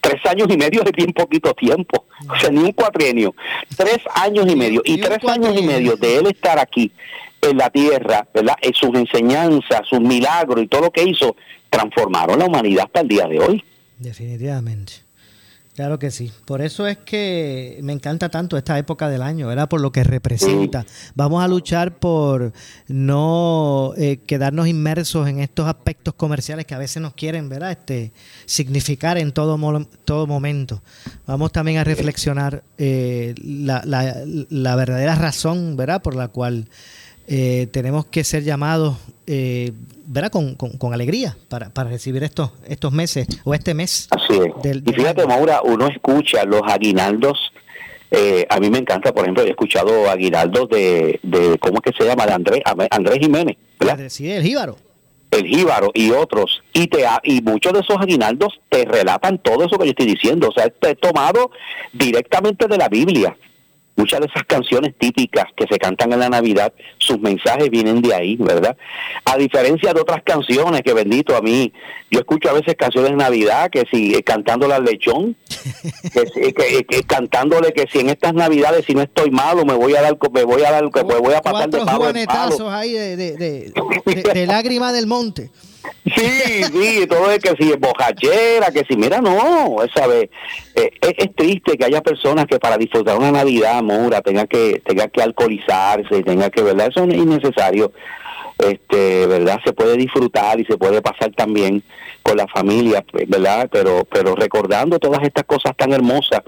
Tres 0.00 0.20
años 0.26 0.48
y 0.50 0.56
medio 0.56 0.82
de 0.82 0.90
bien 0.90 1.12
poquito 1.12 1.54
tiempo, 1.54 2.04
o 2.28 2.36
sea, 2.36 2.50
ni 2.50 2.58
un 2.58 2.72
cuatrienio, 2.72 3.32
tres 3.76 3.98
años 4.16 4.50
y 4.50 4.56
medio, 4.56 4.82
y 4.84 5.00
tres 5.00 5.24
años 5.24 5.56
y 5.56 5.62
medio 5.62 5.94
de 5.94 6.16
él 6.16 6.26
estar 6.26 6.58
aquí 6.58 6.90
en 7.42 7.56
la 7.58 7.70
tierra, 7.70 8.26
¿verdad? 8.32 8.54
En 8.62 8.72
sus 8.72 8.94
enseñanzas, 8.94 9.82
sus 9.88 10.00
milagros 10.00 10.62
y 10.62 10.68
todo 10.68 10.82
lo 10.82 10.90
que 10.90 11.02
hizo, 11.02 11.36
transformaron 11.68 12.38
la 12.38 12.46
humanidad 12.46 12.84
hasta 12.86 13.00
el 13.00 13.08
día 13.08 13.26
de 13.26 13.40
hoy. 13.40 13.64
Definitivamente. 13.98 14.92
Claro 15.74 15.98
que 15.98 16.10
sí. 16.10 16.30
Por 16.44 16.60
eso 16.60 16.86
es 16.86 16.98
que 16.98 17.78
me 17.82 17.94
encanta 17.94 18.28
tanto 18.28 18.58
esta 18.58 18.78
época 18.78 19.08
del 19.08 19.22
año, 19.22 19.48
¿verdad? 19.48 19.70
Por 19.70 19.80
lo 19.80 19.90
que 19.90 20.04
representa. 20.04 20.84
Vamos 21.14 21.42
a 21.42 21.48
luchar 21.48 21.96
por 21.98 22.52
no 22.88 23.94
eh, 23.96 24.18
quedarnos 24.26 24.68
inmersos 24.68 25.28
en 25.28 25.40
estos 25.40 25.66
aspectos 25.66 26.12
comerciales 26.12 26.66
que 26.66 26.74
a 26.74 26.78
veces 26.78 27.00
nos 27.00 27.14
quieren, 27.14 27.48
¿verdad? 27.48 27.70
Este, 27.70 28.12
significar 28.44 29.16
en 29.16 29.32
todo, 29.32 29.58
todo 30.04 30.26
momento. 30.26 30.82
Vamos 31.26 31.52
también 31.52 31.78
a 31.78 31.84
reflexionar 31.84 32.64
eh, 32.76 33.34
la, 33.42 33.80
la, 33.86 34.14
la 34.26 34.76
verdadera 34.76 35.14
razón, 35.14 35.76
¿verdad? 35.76 36.02
Por 36.02 36.16
la 36.16 36.28
cual 36.28 36.68
eh, 37.26 37.68
tenemos 37.70 38.06
que 38.06 38.24
ser 38.24 38.42
llamados, 38.42 38.96
eh, 39.26 39.72
¿verdad? 40.06 40.30
Con, 40.30 40.54
con, 40.54 40.92
alegría 40.92 41.36
para, 41.48 41.70
para, 41.70 41.90
recibir 41.90 42.22
estos 42.24 42.50
estos 42.66 42.92
meses 42.92 43.26
o 43.44 43.54
este 43.54 43.74
mes. 43.74 44.08
Así 44.10 44.38
es. 44.38 44.82
y 44.84 44.92
fíjate, 44.92 45.26
Maura, 45.26 45.62
uno 45.62 45.86
escucha 45.88 46.44
los 46.44 46.62
aguinaldos. 46.64 47.52
Eh, 48.10 48.46
a 48.50 48.60
mí 48.60 48.68
me 48.68 48.78
encanta, 48.78 49.12
por 49.14 49.24
ejemplo, 49.24 49.42
he 49.42 49.50
escuchado 49.50 50.10
aguinaldos 50.10 50.68
de, 50.68 51.18
de 51.22 51.58
¿cómo 51.58 51.76
es 51.82 51.92
que 51.92 51.96
se 51.96 52.08
llama? 52.08 52.26
De 52.26 52.32
Andrés, 52.32 52.60
Andrés 52.90 53.18
Jiménez. 53.18 53.56
¿verdad? 53.78 54.08
Sí, 54.08 54.30
el 54.30 54.42
Jíbaro. 54.42 54.76
El 55.30 55.46
Jíbaro 55.46 55.90
y 55.94 56.10
otros. 56.10 56.62
Y, 56.74 56.88
te, 56.88 57.04
y 57.22 57.40
muchos 57.40 57.72
de 57.72 57.80
esos 57.80 57.96
aguinaldos 57.98 58.60
te 58.68 58.84
relatan 58.84 59.38
todo 59.38 59.64
eso 59.64 59.78
que 59.78 59.86
yo 59.86 59.90
estoy 59.90 60.06
diciendo. 60.06 60.48
O 60.48 60.52
sea, 60.52 60.66
he 60.66 60.94
tomado 60.96 61.52
directamente 61.92 62.66
de 62.66 62.76
la 62.76 62.88
Biblia 62.88 63.34
muchas 63.96 64.20
de 64.20 64.26
esas 64.26 64.44
canciones 64.44 64.94
típicas 64.98 65.46
que 65.56 65.66
se 65.66 65.78
cantan 65.78 66.12
en 66.12 66.20
la 66.20 66.28
Navidad, 66.28 66.72
sus 66.98 67.20
mensajes 67.20 67.70
vienen 67.70 68.00
de 68.00 68.14
ahí, 68.14 68.36
¿verdad? 68.36 68.76
A 69.24 69.36
diferencia 69.36 69.92
de 69.92 70.00
otras 70.00 70.22
canciones 70.22 70.82
que 70.82 70.94
bendito 70.94 71.36
a 71.36 71.42
mí, 71.42 71.72
yo 72.10 72.20
escucho 72.20 72.50
a 72.50 72.54
veces 72.54 72.74
canciones 72.76 73.10
de 73.10 73.16
Navidad 73.16 73.70
que 73.70 73.84
si 73.90 74.14
eh, 74.14 74.22
cantándole 74.22 74.74
al 74.74 74.84
lechón, 74.84 75.36
que, 76.12 77.02
cantándole 77.06 77.72
que 77.72 77.86
si 77.90 78.00
en 78.00 78.10
estas 78.10 78.34
Navidades 78.34 78.84
si 78.86 78.94
no 78.94 79.02
estoy 79.02 79.30
malo 79.30 79.64
me 79.64 79.74
voy 79.74 79.94
a 79.94 80.02
dar 80.02 80.16
me 80.32 80.44
voy 80.44 80.62
a 80.62 80.70
dar 80.70 80.84
me 80.84 81.18
voy 81.18 81.34
a 81.34 81.40
pasar 81.40 81.70
de 81.70 82.26
palo 82.26 82.70
ahí 82.70 82.92
de, 82.92 83.16
de 83.16 84.46
lágrima 84.46 84.92
del 84.92 85.06
monte. 85.06 85.50
Sí, 86.04 86.64
sí, 86.64 87.06
todo 87.06 87.30
es 87.30 87.38
que 87.38 87.54
si 87.56 87.70
es 87.70 87.78
bojachera, 87.78 88.70
que 88.72 88.84
si, 88.88 88.96
mira, 88.96 89.20
no, 89.20 89.82
esa 89.82 90.06
vez, 90.06 90.30
eh, 90.74 90.90
es, 91.00 91.34
triste 91.34 91.76
que 91.76 91.84
haya 91.84 92.00
personas 92.02 92.46
que 92.46 92.58
para 92.58 92.76
disfrutar 92.76 93.16
una 93.16 93.30
Navidad, 93.30 93.82
Mura, 93.82 94.20
tenga 94.20 94.46
que, 94.46 94.82
tenga 94.84 95.08
que 95.08 95.22
alcoholizarse, 95.22 96.22
tenga 96.22 96.50
que, 96.50 96.62
¿verdad? 96.62 96.88
Eso 96.88 97.04
es 97.04 97.14
innecesario, 97.16 97.92
este, 98.58 99.26
¿verdad? 99.26 99.60
Se 99.64 99.72
puede 99.72 99.96
disfrutar 99.96 100.60
y 100.60 100.64
se 100.64 100.76
puede 100.76 101.02
pasar 101.02 101.32
también 101.32 101.82
con 102.22 102.36
la 102.36 102.46
familia, 102.48 103.04
pues, 103.10 103.28
¿verdad? 103.28 103.68
Pero, 103.70 104.04
pero 104.04 104.34
recordando 104.34 104.98
todas 104.98 105.22
estas 105.22 105.44
cosas 105.44 105.76
tan 105.76 105.92
hermosas, 105.92 106.42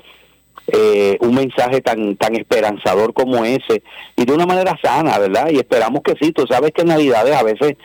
eh, 0.67 1.19
un 1.21 1.35
mensaje 1.35 1.83
tan 1.83 2.17
tan 2.17 2.35
esperanzador 2.37 3.13
como 3.13 3.45
ese 3.45 3.83
y 4.17 4.25
de 4.25 4.33
una 4.33 4.47
manera 4.47 4.79
sana, 4.83 5.19
¿verdad? 5.19 5.51
Y 5.51 5.57
esperamos 5.57 6.01
que 6.03 6.15
sí, 6.19 6.33
tú 6.33 6.47
sabes 6.47 6.71
que 6.73 6.83
en 6.83 6.89
Navidades 6.89 7.37
a 7.37 7.43
veces 7.43 7.77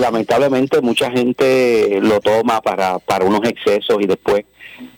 lamentablemente 0.00 0.80
mucha 0.80 1.10
gente 1.10 2.00
lo 2.00 2.20
toma 2.20 2.60
para, 2.60 2.98
para 2.98 3.24
unos 3.24 3.40
excesos 3.44 3.96
y 4.00 4.06
después 4.06 4.44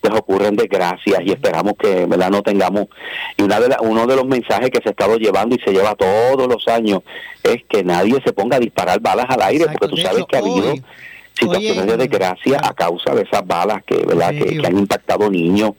les 0.03 0.12
ocurren 0.12 0.57
desgracias 0.57 1.21
y 1.25 1.31
esperamos 1.31 1.75
que 1.79 2.07
¿verdad? 2.07 2.31
no 2.31 2.43
tengamos 2.43 2.87
y 3.37 3.43
una 3.43 3.61
de 3.61 3.76
uno 3.81 4.07
de 4.07 4.17
los 4.17 4.26
mensajes 4.26 4.71
que 4.71 4.81
se 4.83 4.88
ha 4.88 4.93
estado 4.93 5.17
llevando 5.17 5.55
y 5.55 5.59
se 5.59 5.73
lleva 5.73 5.95
todos 5.95 6.49
los 6.49 6.67
años 6.69 7.03
es 7.43 7.62
que 7.69 7.85
nadie 7.85 8.21
se 8.25 8.33
ponga 8.33 8.57
a 8.57 8.61
disparar 8.61 9.00
balas 9.00 9.26
al 9.29 9.43
aire 9.43 9.67
porque 9.67 9.88
tú 9.88 9.97
sabes 9.97 10.25
que 10.29 10.37
ha 10.37 10.41
habido 10.41 10.75
situaciones 11.38 11.87
de 11.87 11.97
desgracia 11.97 12.61
a 12.62 12.73
causa 12.73 13.15
de 13.15 13.23
esas 13.23 13.47
balas 13.47 13.83
que 13.85 13.97
verdad 14.07 14.31
que, 14.31 14.61
han 14.65 14.79
impactado 14.79 15.31
niños 15.31 15.73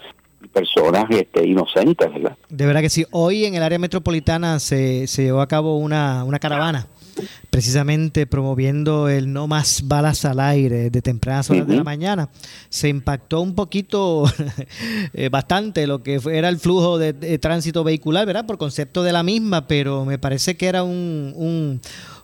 personas 0.53 1.05
este, 1.09 1.45
inocentes, 1.45 2.12
¿verdad? 2.12 2.38
De 2.50 2.65
verdad 2.65 2.81
que 2.81 2.89
sí. 2.89 3.05
Hoy 3.12 3.45
en 3.45 3.55
el 3.55 3.63
área 3.63 3.77
metropolitana 3.77 4.59
se, 4.59 5.05
se 5.05 5.24
llevó 5.24 5.41
a 5.41 5.47
cabo 5.47 5.77
una, 5.77 6.24
una 6.24 6.39
caravana 6.39 6.88
precisamente 7.57 8.27
promoviendo 8.27 9.09
el 9.09 9.33
no 9.33 9.47
más 9.47 9.87
balas 9.87 10.25
al 10.25 10.39
aire 10.39 10.91
de 10.91 11.01
tempranas 11.01 11.49
horas 11.49 11.65
de 11.65 11.77
la 11.77 11.83
mañana. 11.83 12.29
Se 12.69 12.87
impactó 12.87 13.41
un 13.41 13.55
poquito, 13.55 14.25
eh, 15.15 15.29
bastante, 15.29 15.87
lo 15.87 16.03
que 16.03 16.21
era 16.31 16.49
el 16.49 16.59
flujo 16.59 16.99
de, 16.99 17.13
tránsito 17.39 17.83
vehicular, 17.83 18.27
¿verdad? 18.27 18.45
Por 18.45 18.59
concepto 18.59 19.01
de 19.01 19.11
la 19.11 19.23
misma, 19.23 19.65
pero 19.65 20.05
me 20.05 20.19
parece 20.19 20.55
que 20.55 20.67
era 20.67 20.83
un, 20.83 21.33
un, 21.35 21.81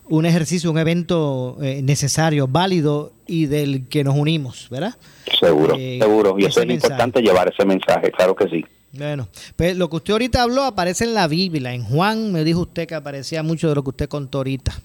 un 0.08 0.26
ejercicio, 0.28 0.70
un 0.70 0.78
evento 0.78 1.58
eh, 1.64 1.82
necesario, 1.82 2.48
válido 2.48 3.14
y 3.26 3.48
del 3.48 3.88
que 3.88 4.04
nos 4.04 4.16
unimos, 4.16 4.68
¿verdad? 4.70 4.94
Seguro, 5.40 5.74
eh, 5.80 5.98
seguro. 6.00 6.36
Y 6.38 6.46
eso 6.46 6.62
es 6.62 6.70
importante 6.70 7.24
llevar 7.24 7.52
ese 7.52 7.66
mensaje, 7.66 8.12
claro 8.12 8.36
que 8.36 8.50
sí. 8.50 8.64
Bueno, 8.94 9.28
pues 9.56 9.76
lo 9.76 9.90
que 9.90 9.96
usted 9.96 10.14
ahorita 10.14 10.44
habló 10.44 10.64
aparece 10.64 11.06
en 11.06 11.16
la 11.16 11.28
Biblia. 11.28 11.74
En 11.74 11.84
Juan 11.84 12.32
me 12.32 12.44
dijo 12.44 12.62
usted 12.62 12.88
que 12.88 12.94
aparecía 12.94 13.42
mucho 13.42 13.68
de 13.68 13.74
lo 13.74 13.84
que 13.84 13.90
usted 13.90 14.08
contó 14.08 14.38
ahorita. 14.40 14.80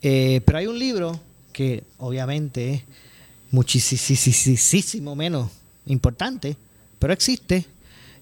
Eh, 0.00 0.40
pero 0.46 0.58
hay 0.58 0.66
un 0.66 0.78
libro 0.78 1.20
que 1.52 1.84
obviamente 1.98 2.72
es 2.72 2.82
muchísimo 3.50 5.14
menos 5.14 5.50
importante, 5.84 6.56
pero 6.98 7.12
existe. 7.12 7.66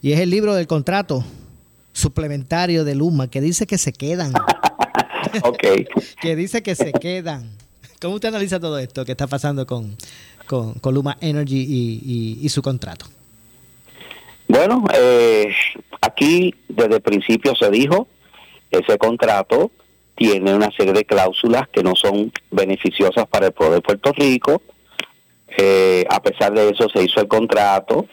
Y 0.03 0.11
es 0.11 0.19
el 0.19 0.29
libro 0.29 0.57
del 0.57 0.67
contrato 0.67 1.25
suplementario 1.93 2.85
de 2.85 2.97
Luma, 2.97 3.31
que 3.31 3.41
dice 3.41 3.65
que 3.65 3.79
se 3.79 3.93
quedan. 3.93 4.33
que 6.21 6.35
dice 6.35 6.65
que 6.65 6.75
se 6.75 6.93
quedan. 6.93 7.49
¿Cómo 8.01 8.17
usted 8.17 8.31
analiza 8.31 8.59
todo 8.59 8.77
esto 8.77 9.05
que 9.05 9.13
está 9.13 9.29
pasando 9.29 9.67
con, 9.67 9.97
con, 10.49 10.95
Luma 10.95 11.17
Energy 11.21 12.41
y 12.43 12.49
su 12.49 12.61
contrato? 12.61 13.07
Bueno, 14.49 14.85
eh, 14.95 15.55
aquí 16.01 16.55
desde 16.69 16.97
el 16.97 17.01
principio 17.01 17.55
se 17.55 17.71
dijo, 17.71 18.09
ese 18.71 18.99
contrato 18.99 19.71
tiene 20.15 20.55
una 20.55 20.71
serie 20.73 20.93
de 20.93 21.05
cláusulas 21.05 21.69
que 21.69 21.83
no 21.83 21.95
son 21.97 22.33
beneficiosas 22.51 23.27
para 23.29 23.47
el 23.47 23.53
pueblo 23.53 23.77
de 23.77 23.81
Puerto 23.81 24.13
Rico. 24.13 24.63
Eh, 25.57 26.05
a 26.09 26.23
pesar 26.23 26.53
de 26.53 26.71
eso 26.71 26.89
se 26.89 27.03
hizo 27.03 27.21
el 27.21 27.29
contrato. 27.29 28.07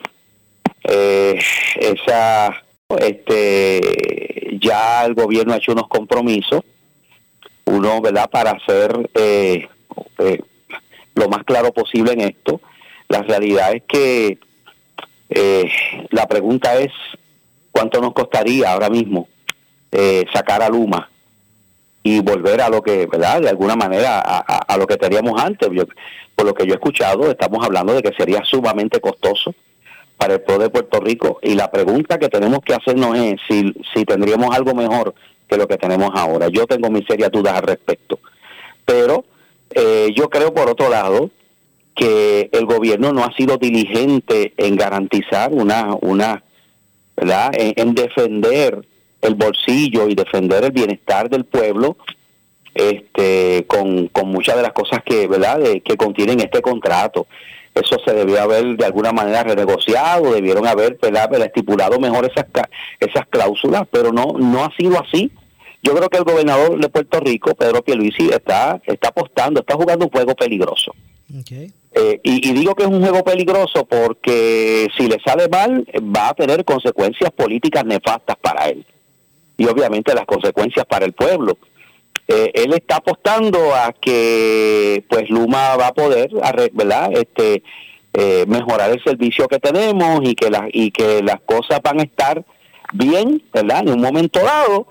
Eh, 0.84 1.40
esa, 1.76 2.64
este, 3.00 4.58
ya 4.62 5.06
el 5.06 5.14
gobierno 5.14 5.54
ha 5.54 5.58
hecho 5.58 5.74
unos 5.74 5.88
compromisos, 5.88 6.62
uno, 7.66 8.02
¿verdad?, 8.02 8.30
para 8.30 8.52
hacer 8.52 9.10
lo 11.16 11.28
más 11.28 11.44
claro 11.44 11.74
posible 11.74 12.14
en 12.14 12.22
esto. 12.22 12.62
La 13.10 13.24
realidad 13.24 13.74
es 13.74 13.84
que 13.88 14.38
eh, 15.30 15.70
la 16.10 16.28
pregunta 16.28 16.76
es, 16.80 16.92
¿cuánto 17.72 18.02
nos 18.02 18.14
costaría 18.14 18.72
ahora 18.72 18.90
mismo 18.90 19.28
eh, 19.92 20.26
sacar 20.34 20.62
a 20.62 20.70
Luma 20.70 21.10
y 22.04 22.22
volver 22.22 22.62
a 22.62 22.70
lo 22.70 22.82
que, 22.82 23.06
¿verdad? 23.06 23.42
De 23.42 23.50
alguna 23.50 23.76
manera 23.76 24.20
a, 24.20 24.78
lo 24.78 24.88
que 24.88 24.98
teníamos 24.98 25.42
antes. 25.42 25.70
por 26.36 26.46
lo 26.46 26.54
que 26.54 26.66
yo 26.66 26.74
he 26.74 26.78
escuchado, 26.78 27.30
estamos 27.30 27.64
hablando 27.64 27.94
de 27.94 28.02
que 28.02 28.16
sería 28.16 28.42
sumamente 28.44 29.00
costoso 29.02 29.54
para 30.18 30.36
el 30.36 30.42
pueblo 30.42 30.64
de 30.64 30.70
Puerto 30.70 31.00
Rico. 31.00 31.40
Y 31.42 31.56
la 31.56 31.70
pregunta 31.70 32.18
que 32.18 32.30
tenemos 32.30 32.60
que 32.60 32.74
hacernos 32.74 33.18
es 33.18 33.36
si, 33.48 33.74
si 33.94 34.06
tendríamos 34.06 34.56
algo 34.56 34.74
mejor 34.74 35.14
que 35.48 35.58
lo 35.58 35.68
que 35.68 35.78
tenemos 35.78 36.12
ahora. 36.14 36.48
Yo 36.48 36.66
tengo 36.66 36.90
mis 36.90 37.06
serias 37.06 37.32
dudas 37.32 37.56
al 37.56 37.64
respecto. 37.64 38.20
Pero 38.86 39.26
eh, 39.72 40.12
yo 40.16 40.30
creo, 40.30 40.54
por 40.54 40.70
otro 40.70 40.90
lado, 40.90 41.30
que 42.00 42.50
el 42.53 42.65
gobierno 42.65 43.12
no 43.12 43.25
ha 43.25 43.36
sido 43.36 43.58
diligente 43.58 44.53
en 44.56 44.77
garantizar 44.77 45.51
una, 45.51 45.98
una 46.00 46.44
¿verdad? 47.18 47.51
En, 47.53 47.94
defender 47.94 48.88
el 49.22 49.36
bolsillo 49.36 50.08
y 50.08 50.15
defender 50.15 50.63
el 50.63 50.72
bienestar 50.72 51.29
del 51.29 51.44
pueblo 51.44 51.98
este 52.74 53.65
con, 53.68 54.08
con 54.08 54.29
muchas 54.29 54.56
de 54.56 54.62
las 54.62 54.72
cosas 54.72 55.01
que 55.03 55.27
verdad 55.27 55.60
que 55.84 55.98
contienen 55.98 56.39
este 56.39 56.62
contrato 56.62 57.27
eso 57.74 57.98
se 58.06 58.13
debió 58.13 58.41
haber 58.41 58.77
de 58.77 58.86
alguna 58.86 59.12
manera 59.12 59.44
renegociado 59.44 60.34
debieron 60.34 60.65
haber 60.68 60.98
¿verdad? 61.01 61.34
estipulado 61.41 62.00
mejor 62.00 62.32
esas 62.32 62.46
esas 63.01 63.27
cláusulas 63.27 63.84
pero 63.91 64.13
no 64.13 64.36
no 64.38 64.63
ha 64.63 64.74
sido 64.77 65.01
así 65.01 65.32
yo 65.82 65.94
creo 65.96 66.08
que 66.08 66.20
el 66.20 66.24
gobernador 66.24 66.79
de 66.79 66.88
Puerto 66.88 67.20
Rico 67.20 67.56
Pedro 67.56 67.84
Pierluisi 67.84 68.29
está 68.29 68.79
está 68.86 69.10
apostando 69.10 69.60
está 69.60 69.74
jugando 69.74 70.06
un 70.06 70.12
juego 70.12 70.36
peligroso 70.36 70.94
eh, 71.92 72.20
y, 72.24 72.54
digo 72.54 72.76
que 72.76 72.84
es 72.84 72.90
un 72.90 73.02
juego 73.02 73.24
peligroso 73.24 73.86
porque 73.86 74.88
si 74.98 75.08
le 75.08 75.18
sale 75.26 75.48
mal 75.48 75.86
va 76.15 76.30
a 76.30 76.34
tener 76.34 76.65
consecuencias 76.65 77.32
políticas 77.32 77.86
nefastas 77.86 78.36
para 78.38 78.70
él 78.70 78.86
y 79.58 79.65
obviamente 79.65 80.13
las 80.15 80.26
consecuencias 80.26 80.86
para 80.86 81.06
el 81.06 81.13
pueblo. 81.13 81.58
Eh, 82.28 82.52
él 82.54 82.74
está 82.74 82.98
apostando 82.98 83.74
a 83.76 83.94
que 83.94 85.04
pues 85.10 85.30
Luma 85.30 85.76
va 85.78 85.88
a 85.88 85.94
poder, 85.94 86.30
¿verdad? 86.74 87.12
Este, 87.13 87.63
eh, 88.13 88.46
mejorar 88.48 88.92
el 88.92 89.04
servicio 89.04 89.48
que 89.48 89.60
tenemos 89.60 90.22
y 90.24 90.36
que 90.36 90.50
las 90.50 90.63
y 90.72 90.92
que 90.92 91.22
las 91.22 91.42
cosas 91.42 91.80
van 91.84 92.00
a 92.00 92.04
estar 92.04 92.44
bien, 92.94 93.44
¿verdad? 93.54 93.82
En 93.82 93.94
un 93.94 94.02
momento 94.02 94.39
dado 94.39 94.88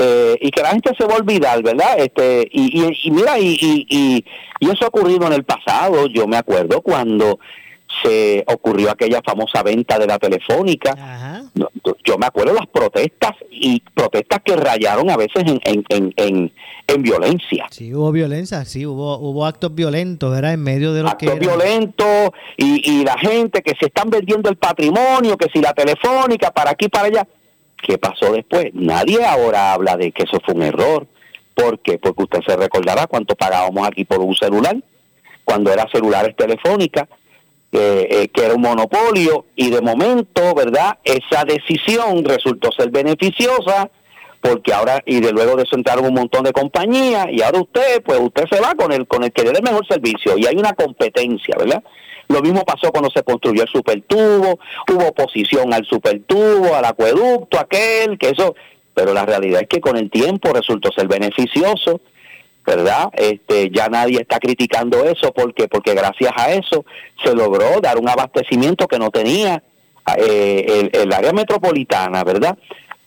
eh, 0.00 0.38
y 0.40 0.50
que 0.52 0.62
la 0.62 0.70
gente 0.70 0.92
se 0.96 1.04
va 1.04 1.14
a 1.14 1.16
olvidar, 1.16 1.60
¿verdad? 1.60 1.98
Este, 1.98 2.48
y, 2.52 2.84
y, 3.02 3.10
mira, 3.10 3.36
y, 3.36 3.58
y, 3.60 4.24
y, 4.60 4.70
eso 4.70 4.84
ha 4.84 4.88
ocurrido 4.88 5.26
en 5.26 5.32
el 5.32 5.42
pasado, 5.42 6.06
yo 6.06 6.28
me 6.28 6.36
acuerdo 6.36 6.80
cuando 6.82 7.40
se 8.02 8.44
ocurrió 8.46 8.92
aquella 8.92 9.20
famosa 9.24 9.62
venta 9.64 9.98
de 9.98 10.06
la 10.06 10.18
telefónica. 10.18 11.50
Yo 12.04 12.16
me 12.16 12.26
acuerdo 12.26 12.52
las 12.52 12.68
protestas 12.68 13.32
y 13.50 13.80
protestas 13.92 14.40
que 14.44 14.54
rayaron 14.54 15.10
a 15.10 15.16
veces 15.16 15.42
en, 15.44 15.58
en, 15.64 16.14
en, 16.16 16.52
en, 16.86 17.02
violencia. 17.02 17.66
Sí, 17.70 17.92
hubo 17.92 18.12
violencia, 18.12 18.64
sí, 18.66 18.86
hubo, 18.86 19.18
hubo 19.18 19.46
actos 19.46 19.74
violentos, 19.74 20.30
¿verdad? 20.30 20.52
En 20.52 20.62
medio 20.62 20.92
de 20.92 21.02
los 21.02 21.10
actos 21.10 21.32
que... 21.32 21.38
violentos 21.40 22.30
y, 22.56 22.88
y 22.88 23.04
la 23.04 23.18
gente 23.18 23.62
que 23.62 23.74
se 23.80 23.86
están 23.86 24.10
vendiendo 24.10 24.48
el 24.48 24.56
patrimonio, 24.56 25.36
que 25.36 25.48
si 25.52 25.60
la 25.60 25.72
telefónica, 25.72 26.52
para 26.52 26.70
aquí, 26.70 26.88
para 26.88 27.06
allá. 27.06 27.26
¿Qué 27.82 27.98
pasó 27.98 28.32
después? 28.32 28.66
Nadie 28.74 29.24
ahora 29.24 29.72
habla 29.72 29.96
de 29.96 30.12
que 30.12 30.24
eso 30.24 30.38
fue 30.44 30.54
un 30.54 30.62
error. 30.62 31.06
¿Por 31.54 31.80
qué? 31.80 31.98
Porque 31.98 32.22
usted 32.22 32.40
se 32.46 32.56
recordará 32.56 33.06
cuánto 33.06 33.34
pagábamos 33.34 33.86
aquí 33.86 34.04
por 34.04 34.20
un 34.20 34.34
celular, 34.34 34.76
cuando 35.44 35.72
era 35.72 35.86
celulares 35.90 36.36
telefónicas, 36.36 37.08
eh, 37.72 38.28
que 38.32 38.44
era 38.44 38.54
un 38.54 38.62
monopolio, 38.62 39.46
y 39.56 39.70
de 39.70 39.80
momento, 39.80 40.54
¿verdad? 40.54 40.98
Esa 41.02 41.44
decisión 41.44 42.24
resultó 42.24 42.70
ser 42.72 42.90
beneficiosa, 42.90 43.90
porque 44.40 44.72
ahora, 44.72 45.02
y 45.04 45.20
de 45.20 45.32
luego 45.32 45.56
de 45.56 45.64
eso 45.64 45.76
un 45.76 46.14
montón 46.14 46.44
de 46.44 46.52
compañías, 46.52 47.26
y 47.30 47.42
ahora 47.42 47.60
usted, 47.60 48.02
pues 48.02 48.20
usted 48.20 48.44
se 48.50 48.60
va 48.60 48.74
con 48.74 48.92
el, 48.92 49.06
con 49.06 49.24
el 49.24 49.32
que 49.32 49.42
le 49.42 49.50
dé 49.50 49.60
mejor 49.60 49.86
servicio, 49.86 50.38
y 50.38 50.46
hay 50.46 50.56
una 50.56 50.74
competencia, 50.74 51.56
¿verdad? 51.58 51.82
Lo 52.28 52.42
mismo 52.42 52.62
pasó 52.64 52.90
cuando 52.92 53.10
se 53.10 53.22
construyó 53.22 53.62
el 53.62 53.68
supertubo, 53.68 54.60
hubo 54.92 55.08
oposición 55.08 55.72
al 55.72 55.86
supertubo, 55.86 56.74
al 56.74 56.84
acueducto, 56.84 57.58
aquel, 57.58 58.18
que 58.18 58.30
eso, 58.30 58.54
pero 58.94 59.14
la 59.14 59.24
realidad 59.24 59.62
es 59.62 59.68
que 59.68 59.80
con 59.80 59.96
el 59.96 60.10
tiempo 60.10 60.52
resultó 60.52 60.90
ser 60.92 61.08
beneficioso, 61.08 62.00
¿verdad? 62.66 63.08
Este, 63.14 63.70
ya 63.70 63.88
nadie 63.88 64.20
está 64.20 64.38
criticando 64.38 65.04
eso 65.04 65.32
porque 65.32 65.68
porque 65.68 65.94
gracias 65.94 66.32
a 66.36 66.52
eso 66.52 66.84
se 67.24 67.34
logró 67.34 67.80
dar 67.80 67.96
un 67.96 68.10
abastecimiento 68.10 68.86
que 68.86 68.98
no 68.98 69.10
tenía 69.10 69.62
eh, 70.18 70.90
el, 70.92 71.12
área 71.12 71.32
metropolitana, 71.32 72.24
¿verdad? 72.24 72.58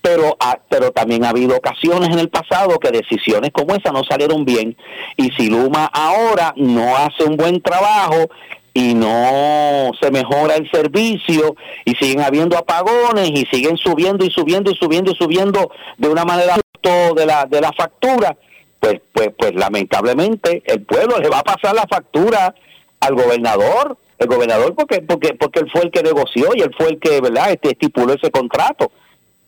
Pero, 0.02 0.36
ah, 0.40 0.60
pero 0.68 0.92
también 0.92 1.24
ha 1.26 1.30
habido 1.30 1.56
ocasiones 1.56 2.10
en 2.10 2.18
el 2.18 2.30
pasado 2.30 2.80
que 2.80 2.90
decisiones 2.90 3.52
como 3.52 3.76
esa 3.76 3.92
no 3.92 4.04
salieron 4.04 4.46
bien 4.46 4.76
y 5.16 5.30
si 5.32 5.48
Luma 5.48 5.86
ahora 5.94 6.56
no 6.58 6.98
hace 6.98 7.24
un 7.24 7.38
buen 7.38 7.62
trabajo 7.62 8.30
y 8.74 8.94
no 8.94 9.92
se 10.00 10.12
mejora 10.12 10.56
el 10.56 10.70
servicio 10.72 11.56
y 11.86 11.94
siguen 11.96 12.22
habiendo 12.22 12.58
apagones 12.58 13.30
y 13.30 13.46
siguen 13.52 13.78
subiendo 13.78 14.26
y 14.26 14.32
subiendo 14.32 14.72
y 14.72 14.76
subiendo 14.76 15.12
y 15.12 15.16
subiendo 15.16 15.72
de 15.98 16.10
una 16.10 16.24
manera 16.24 16.56
de 16.82 17.26
la 17.26 17.46
de 17.46 17.62
la 17.62 17.72
factura 17.74 18.36
pues 18.80 19.02
pues 19.14 19.30
pues 19.38 19.54
lamentablemente 19.54 20.64
el 20.66 20.82
pueblo 20.84 21.20
le 21.20 21.30
va 21.30 21.40
a 21.40 21.44
pasar 21.44 21.76
la 21.76 21.86
factura 21.88 22.56
al 23.02 23.16
gobernador 23.16 23.98
el 24.18 24.28
gobernador 24.28 24.74
porque 24.76 25.02
porque 25.02 25.34
porque 25.34 25.60
él 25.60 25.70
fue 25.72 25.82
el 25.82 25.92
que 25.92 26.04
negoció 26.04 26.50
y 26.56 26.62
él 26.62 26.72
fue 26.78 26.90
el 26.90 27.00
que 27.00 27.22
verdad 27.22 27.52
este 27.52 27.72
estipuló 27.72 28.14
ese 28.14 28.30
contrato. 28.30 28.92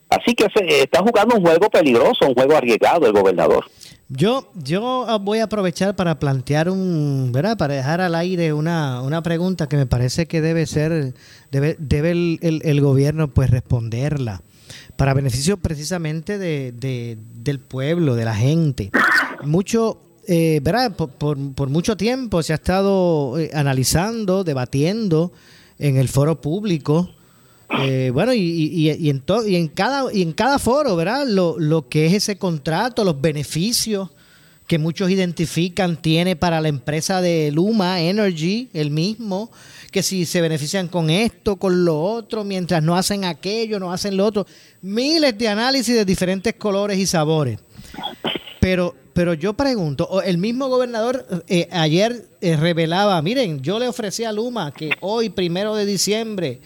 Así 0.09 0.33
que 0.35 0.47
se 0.53 0.81
está 0.81 0.99
jugando 0.99 1.35
un 1.35 1.43
juego 1.43 1.69
peligroso 1.69 2.27
un 2.27 2.33
juego 2.33 2.55
arriesgado 2.55 3.05
el 3.07 3.13
gobernador 3.13 3.65
yo, 4.15 4.51
yo 4.53 5.05
voy 5.21 5.39
a 5.39 5.45
aprovechar 5.45 5.95
para 5.95 6.19
plantear 6.19 6.69
un, 6.69 7.31
¿verdad? 7.33 7.57
Para 7.57 7.73
dejar 7.73 7.99
al 7.99 8.13
aire 8.15 8.53
una, 8.53 9.01
una 9.01 9.23
pregunta 9.23 9.67
que 9.67 9.75
me 9.75 9.87
parece 9.87 10.27
que 10.27 10.39
debe 10.39 10.67
ser, 10.67 11.15
debe, 11.51 11.75
debe 11.79 12.11
el, 12.11 12.61
el, 12.63 12.81
gobierno 12.81 13.33
pues 13.33 13.49
responderla 13.49 14.41
para 14.97 15.15
beneficio 15.15 15.57
precisamente 15.57 16.37
de, 16.37 17.17
del 17.33 17.59
pueblo, 17.59 18.15
de 18.15 18.25
la 18.25 18.35
gente. 18.35 18.91
Mucho, 19.43 20.01
eh, 20.27 20.59
¿verdad? 20.61 20.95
Por, 20.95 21.09
por, 21.09 21.69
mucho 21.69 21.97
tiempo 21.97 22.43
se 22.43 22.53
ha 22.53 22.55
estado 22.55 23.39
eh, 23.39 23.49
analizando, 23.53 24.43
debatiendo 24.43 25.31
en 25.79 25.97
el 25.97 26.07
foro 26.07 26.39
público 26.39 27.09
Eh, 27.79 28.11
bueno, 28.13 28.33
y, 28.33 28.39
y, 28.39 28.89
en 29.09 29.23
y, 29.47 29.55
en 29.55 29.67
cada, 29.67 30.13
y 30.13 30.21
en 30.21 30.31
cada 30.33 30.59
foro, 30.59 30.95
¿verdad? 30.95 31.25
Lo, 31.27 31.57
lo 31.57 31.89
que 31.89 32.05
es 32.05 32.13
ese 32.13 32.37
contrato, 32.37 33.03
los 33.03 33.19
beneficios 33.19 34.09
que 34.67 34.77
muchos 34.79 35.09
identifican 35.09 36.01
tiene 36.01 36.35
para 36.35 36.61
la 36.61 36.69
empresa 36.69 37.21
de 37.21 37.51
Luma 37.51 38.01
Energy, 38.01 38.69
el 38.73 38.91
mismo, 38.91 39.51
que 39.91 40.03
si 40.03 40.25
se 40.25 40.41
benefician 40.41 40.87
con 40.87 41.09
esto, 41.09 41.57
con 41.57 41.83
lo 41.83 42.01
otro, 42.01 42.43
mientras 42.43 42.81
no 42.81 42.95
hacen 42.95 43.25
aquello, 43.25 43.79
no 43.79 43.91
hacen 43.91 44.17
lo 44.17 44.25
otro. 44.25 44.45
Miles 44.81 45.37
de 45.37 45.47
análisis 45.47 45.93
de 45.95 46.05
diferentes 46.05 46.53
colores 46.55 46.97
y 46.97 47.05
sabores. 47.05 47.59
Pero, 48.59 48.95
pero 49.13 49.33
yo 49.33 49.53
pregunto, 49.53 50.21
el 50.21 50.37
mismo 50.37 50.69
gobernador 50.69 51.43
eh, 51.47 51.67
ayer 51.71 52.29
eh, 52.39 52.55
revelaba, 52.55 53.21
miren, 53.21 53.61
yo 53.61 53.77
le 53.77 53.87
ofrecí 53.87 54.23
a 54.23 54.31
Luma 54.31 54.71
que 54.71 54.91
hoy, 55.01 55.29
primero 55.29 55.75
de 55.75 55.85
diciembre, 55.85 56.61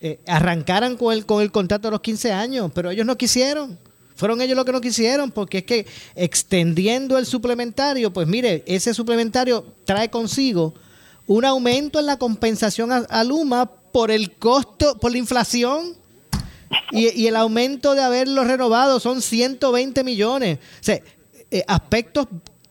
eh, 0.00 0.20
arrancaran 0.26 0.96
con 0.96 1.12
el, 1.12 1.26
con 1.26 1.42
el 1.42 1.50
contrato 1.50 1.88
de 1.88 1.92
los 1.92 2.00
15 2.00 2.32
años, 2.32 2.70
pero 2.74 2.90
ellos 2.90 3.06
no 3.06 3.16
quisieron. 3.16 3.78
Fueron 4.18 4.40
ellos 4.40 4.56
los 4.56 4.64
que 4.64 4.72
no 4.72 4.80
quisieron, 4.80 5.30
porque 5.30 5.58
es 5.58 5.64
que 5.64 5.86
extendiendo 6.16 7.18
el 7.18 7.26
suplementario, 7.26 8.12
pues 8.12 8.26
mire, 8.26 8.64
ese 8.66 8.92
suplementario 8.92 9.64
trae 9.84 10.10
consigo 10.10 10.74
un 11.28 11.44
aumento 11.44 12.00
en 12.00 12.06
la 12.06 12.18
compensación 12.18 12.90
a, 12.90 13.24
Luma 13.24 13.66
por 13.66 14.10
el 14.10 14.32
costo, 14.32 14.98
por 14.98 15.12
la 15.12 15.18
inflación. 15.18 15.94
Y, 16.90 17.26
el 17.26 17.36
aumento 17.36 17.94
de 17.94 18.02
haberlo 18.02 18.42
renovado 18.44 18.98
son 18.98 19.22
120 19.22 20.02
millones. 20.02 20.58
O 20.58 20.84
sea, 20.84 21.00
eh, 21.50 21.62
aspectos 21.68 22.26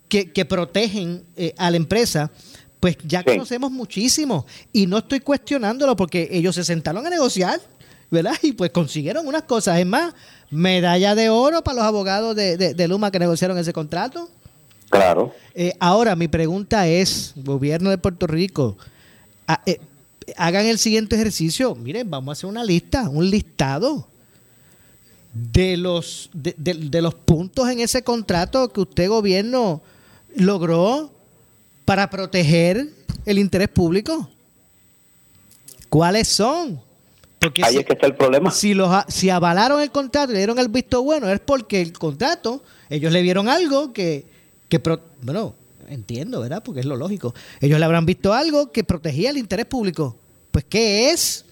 que, 0.09 0.45
protegen 0.45 1.23
eh, 1.35 1.53
a 1.57 1.71
la 1.71 1.77
empresa, 1.77 2.31
pues 2.79 2.97
ya 3.03 3.23
conocemos 3.23 3.71
muchísimo. 3.71 4.45
Y 4.71 4.87
no 4.87 4.99
estoy 4.99 5.19
cuestionándolo 5.19 5.95
porque 5.95 6.29
ellos 6.31 6.55
se 6.55 6.63
sentaron 6.63 7.05
a 7.05 7.09
negociar, 7.09 7.59
¿verdad? 8.11 8.35
Y 8.41 8.53
pues 8.53 8.71
consiguieron 8.71 9.27
unas 9.27 9.43
cosas. 9.43 9.79
Es 9.79 9.85
más, 9.85 10.13
medalla 10.49 11.15
de 11.15 11.29
oro 11.29 11.63
para 11.63 11.77
los 11.77 11.85
abogados 11.85 12.35
de, 12.35 12.87
Luma 12.87 13.11
que 13.11 13.19
negociaron 13.19 13.57
ese 13.57 13.73
contrato. 13.73 14.29
Claro. 14.89 15.33
Eh, 15.53 15.73
ahora, 15.79 16.15
mi 16.15 16.27
pregunta 16.27 16.87
es, 16.87 17.33
gobierno 17.35 17.89
de 17.89 17.97
Puerto 17.97 18.25
Rico, 18.25 18.77
eh, 19.65 19.79
hagan 20.37 20.65
el 20.65 20.77
siguiente 20.77 21.15
ejercicio. 21.15 21.75
Miren, 21.75 22.09
vamos 22.09 22.29
a 22.29 22.33
hacer 22.33 22.49
una 22.49 22.63
lista, 22.63 23.09
un 23.09 23.29
listado 23.29 24.07
de 25.33 25.77
los, 25.77 26.29
de, 26.33 27.01
los 27.01 27.13
puntos 27.13 27.69
en 27.69 27.79
ese 27.79 28.03
contrato 28.03 28.69
que 28.69 28.81
usted, 28.81 29.07
gobierno, 29.09 29.81
logró 30.35 31.11
para 31.87 32.09
proteger 32.09 32.89
el 33.25 33.39
interés 33.39 33.69
público. 33.69 34.29
¿Cuáles 35.87 36.27
son? 36.27 36.81
Porque 37.39 37.63
Ahí 37.63 37.77
es 37.77 37.85
que 37.85 37.93
está 37.93 38.07
el 38.07 38.15
problema. 38.15 38.51
Si, 38.51 38.73
los, 38.73 38.93
si 39.07 39.29
avalaron 39.29 39.79
el 39.79 39.89
contrato 39.89 40.31
y 40.31 40.33
le 40.33 40.39
dieron 40.39 40.59
el 40.59 40.67
visto 40.67 41.01
bueno, 41.01 41.29
es 41.29 41.39
porque 41.39 41.81
el 41.81 41.93
contrato, 41.93 42.61
ellos 42.89 43.13
le 43.13 43.21
vieron 43.21 43.47
algo 43.47 43.93
que, 43.93 44.25
que 44.67 44.81
bueno, 45.21 45.55
entiendo, 45.87 46.41
¿verdad? 46.41 46.61
Porque 46.61 46.81
es 46.81 46.85
lo 46.85 46.97
lógico. 46.97 47.33
Ellos 47.61 47.79
le 47.79 47.85
habrán 47.85 48.05
visto 48.05 48.33
algo 48.33 48.69
que 48.73 48.83
protegía 48.83 49.29
el 49.29 49.37
interés 49.37 49.65
público. 49.65 50.17
Pues, 50.51 50.65
¿qué 50.67 51.11
es? 51.11 51.45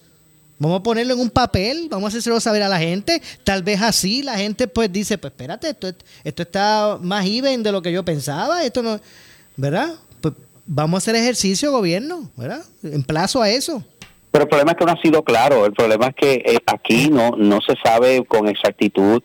Vamos 0.58 0.80
a 0.80 0.82
ponerlo 0.82 1.14
en 1.14 1.20
un 1.20 1.30
papel, 1.30 1.88
vamos 1.90 2.08
a 2.08 2.08
hacérselo 2.08 2.40
saber 2.40 2.62
a 2.62 2.68
la 2.68 2.78
gente. 2.78 3.22
Tal 3.42 3.62
vez 3.62 3.80
así 3.80 4.22
la 4.22 4.36
gente 4.36 4.68
pues 4.68 4.92
dice, 4.92 5.16
pues 5.16 5.30
espérate, 5.30 5.70
esto, 5.70 5.94
esto 6.24 6.42
está 6.42 6.98
más 7.00 7.24
even 7.24 7.62
de 7.62 7.72
lo 7.72 7.80
que 7.80 7.90
yo 7.90 8.04
pensaba, 8.04 8.62
esto 8.62 8.82
no, 8.82 9.00
¿verdad? 9.56 9.94
Vamos 10.66 10.94
a 10.94 10.98
hacer 10.98 11.16
ejercicio, 11.16 11.70
gobierno, 11.70 12.30
¿verdad? 12.36 12.62
En 12.82 13.02
plazo 13.02 13.40
a 13.40 13.50
eso. 13.50 13.84
Pero 14.30 14.44
el 14.44 14.48
problema 14.48 14.72
es 14.72 14.76
que 14.76 14.84
no 14.84 14.92
ha 14.92 15.00
sido 15.00 15.22
claro, 15.22 15.64
el 15.64 15.72
problema 15.72 16.08
es 16.08 16.14
que 16.14 16.32
eh, 16.44 16.58
aquí 16.66 17.08
no, 17.08 17.30
no 17.38 17.60
se 17.60 17.74
sabe 17.82 18.24
con 18.24 18.48
exactitud 18.48 19.22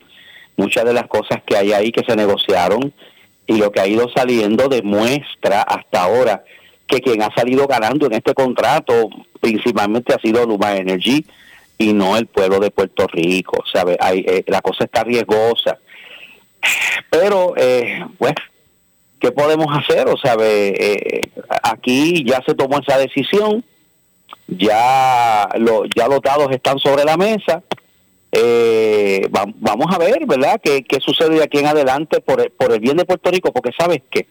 muchas 0.56 0.84
de 0.84 0.92
las 0.94 1.06
cosas 1.08 1.42
que 1.44 1.56
hay 1.56 1.72
ahí 1.72 1.90
que 1.90 2.04
se 2.06 2.16
negociaron 2.16 2.92
y 3.46 3.56
lo 3.58 3.72
que 3.72 3.80
ha 3.80 3.86
ido 3.86 4.08
saliendo 4.14 4.68
demuestra 4.68 5.62
hasta 5.62 6.02
ahora 6.02 6.44
que 6.86 7.00
quien 7.00 7.22
ha 7.22 7.34
salido 7.34 7.66
ganando 7.66 8.06
en 8.06 8.14
este 8.14 8.32
contrato 8.34 9.10
principalmente 9.40 10.14
ha 10.14 10.20
sido 10.20 10.46
Luma 10.46 10.76
Energy 10.76 11.26
y 11.76 11.92
no 11.92 12.16
el 12.16 12.26
pueblo 12.26 12.60
de 12.60 12.70
Puerto 12.70 13.06
Rico, 13.08 13.64
¿sabe? 13.70 13.96
Hay, 14.00 14.24
eh, 14.26 14.44
la 14.46 14.60
cosa 14.60 14.84
está 14.84 15.02
riesgosa. 15.02 15.78
Pero, 17.10 17.54
eh, 17.56 18.04
pues, 18.18 18.34
¿qué 19.22 19.30
podemos 19.30 19.66
hacer? 19.70 20.08
O 20.08 20.16
sea, 20.18 20.36
eh, 20.40 21.22
aquí 21.62 22.24
ya 22.26 22.42
se 22.44 22.54
tomó 22.54 22.80
esa 22.80 22.98
decisión 22.98 23.64
ya, 24.48 25.48
lo, 25.58 25.84
ya 25.86 26.08
los 26.08 26.20
dados 26.20 26.50
están 26.50 26.78
sobre 26.80 27.04
la 27.04 27.16
mesa. 27.16 27.62
Eh, 28.32 29.28
vamos 29.30 29.94
a 29.94 29.98
ver, 29.98 30.26
¿verdad?, 30.26 30.60
qué, 30.62 30.82
qué 30.82 30.98
sucede 31.00 31.36
de 31.36 31.44
aquí 31.44 31.58
en 31.58 31.66
adelante 31.66 32.20
por 32.20 32.50
por 32.52 32.72
el 32.72 32.80
bien 32.80 32.96
de 32.96 33.04
Puerto 33.04 33.30
Rico, 33.30 33.52
porque 33.52 33.70
sabes 33.78 34.02
que 34.10 34.26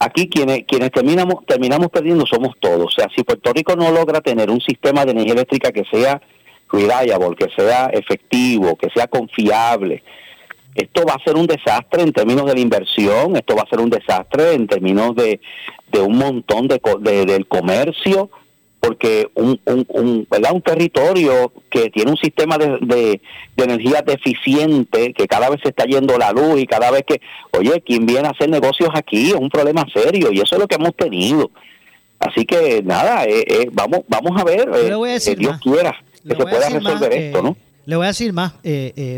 aquí 0.00 0.28
quienes, 0.28 0.64
quienes 0.66 0.90
terminamos, 0.90 1.46
terminamos 1.46 1.88
perdiendo 1.88 2.26
somos 2.26 2.56
todos. 2.58 2.86
O 2.86 2.90
sea, 2.90 3.08
si 3.14 3.22
Puerto 3.22 3.52
Rico 3.52 3.76
no 3.76 3.92
logra 3.92 4.20
tener 4.20 4.50
un 4.50 4.60
sistema 4.60 5.04
de 5.04 5.12
energía 5.12 5.34
eléctrica 5.34 5.70
que 5.70 5.84
sea 5.84 6.20
reliable, 6.72 7.36
que 7.36 7.50
sea 7.54 7.86
efectivo, 7.92 8.76
que 8.76 8.88
sea 8.90 9.06
confiable, 9.06 10.02
esto 10.74 11.04
va 11.06 11.14
a 11.14 11.24
ser 11.24 11.36
un 11.36 11.46
desastre 11.46 12.02
en 12.02 12.12
términos 12.12 12.46
de 12.46 12.54
la 12.54 12.60
inversión, 12.60 13.36
esto 13.36 13.54
va 13.54 13.62
a 13.62 13.68
ser 13.68 13.80
un 13.80 13.90
desastre 13.90 14.54
en 14.54 14.66
términos 14.66 15.14
de, 15.14 15.40
de 15.90 16.00
un 16.00 16.16
montón 16.16 16.68
de, 16.68 16.80
de 17.00 17.26
del 17.26 17.46
comercio, 17.46 18.30
porque 18.80 19.30
un, 19.34 19.60
un, 19.64 19.86
un, 19.88 20.26
¿verdad? 20.28 20.52
un 20.52 20.62
territorio 20.62 21.52
que 21.70 21.88
tiene 21.90 22.10
un 22.10 22.16
sistema 22.16 22.58
de, 22.58 22.78
de, 22.80 23.20
energía 23.56 24.02
deficiente, 24.02 25.12
que 25.12 25.28
cada 25.28 25.48
vez 25.50 25.60
se 25.62 25.68
está 25.68 25.84
yendo 25.84 26.18
la 26.18 26.32
luz 26.32 26.58
y 26.60 26.66
cada 26.66 26.90
vez 26.90 27.04
que, 27.06 27.20
oye, 27.52 27.80
¿quién 27.86 28.06
viene 28.06 28.26
a 28.26 28.32
hacer 28.32 28.48
negocios 28.50 28.90
aquí? 28.94 29.28
Es 29.28 29.34
un 29.34 29.50
problema 29.50 29.86
serio 29.94 30.30
y 30.32 30.40
eso 30.40 30.56
es 30.56 30.60
lo 30.60 30.66
que 30.66 30.74
hemos 30.74 30.96
tenido. 30.96 31.50
Así 32.18 32.44
que 32.44 32.82
nada, 32.84 33.24
eh, 33.24 33.44
eh, 33.46 33.68
vamos 33.72 34.00
vamos 34.08 34.40
a 34.40 34.44
ver, 34.44 34.68
eh, 34.74 35.18
que 35.24 35.36
Dios 35.36 35.58
quiera 35.60 35.94
que 36.26 36.34
se 36.34 36.42
pueda 36.42 36.68
resolver 36.68 37.12
esto, 37.12 37.42
¿no? 37.42 37.56
Le 37.84 37.96
voy 37.96 38.04
a 38.04 38.08
decir 38.08 38.32
más, 38.32 38.54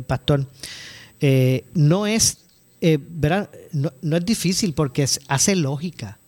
Pastor. 0.06 0.46
No 1.74 2.06
es, 2.06 2.38
¿verdad? 2.80 3.50
No, 3.72 3.92
no 4.02 4.16
es 4.16 4.24
difícil 4.24 4.74
porque 4.74 5.06
hace 5.28 5.56
lógica 5.56 6.18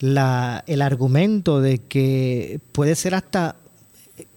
la, 0.00 0.64
el 0.66 0.82
argumento 0.82 1.60
de 1.60 1.78
que 1.78 2.60
puede 2.72 2.96
ser 2.96 3.14
hasta 3.14 3.56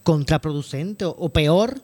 contraproducente 0.04 1.06
o, 1.06 1.30
peor 1.30 1.82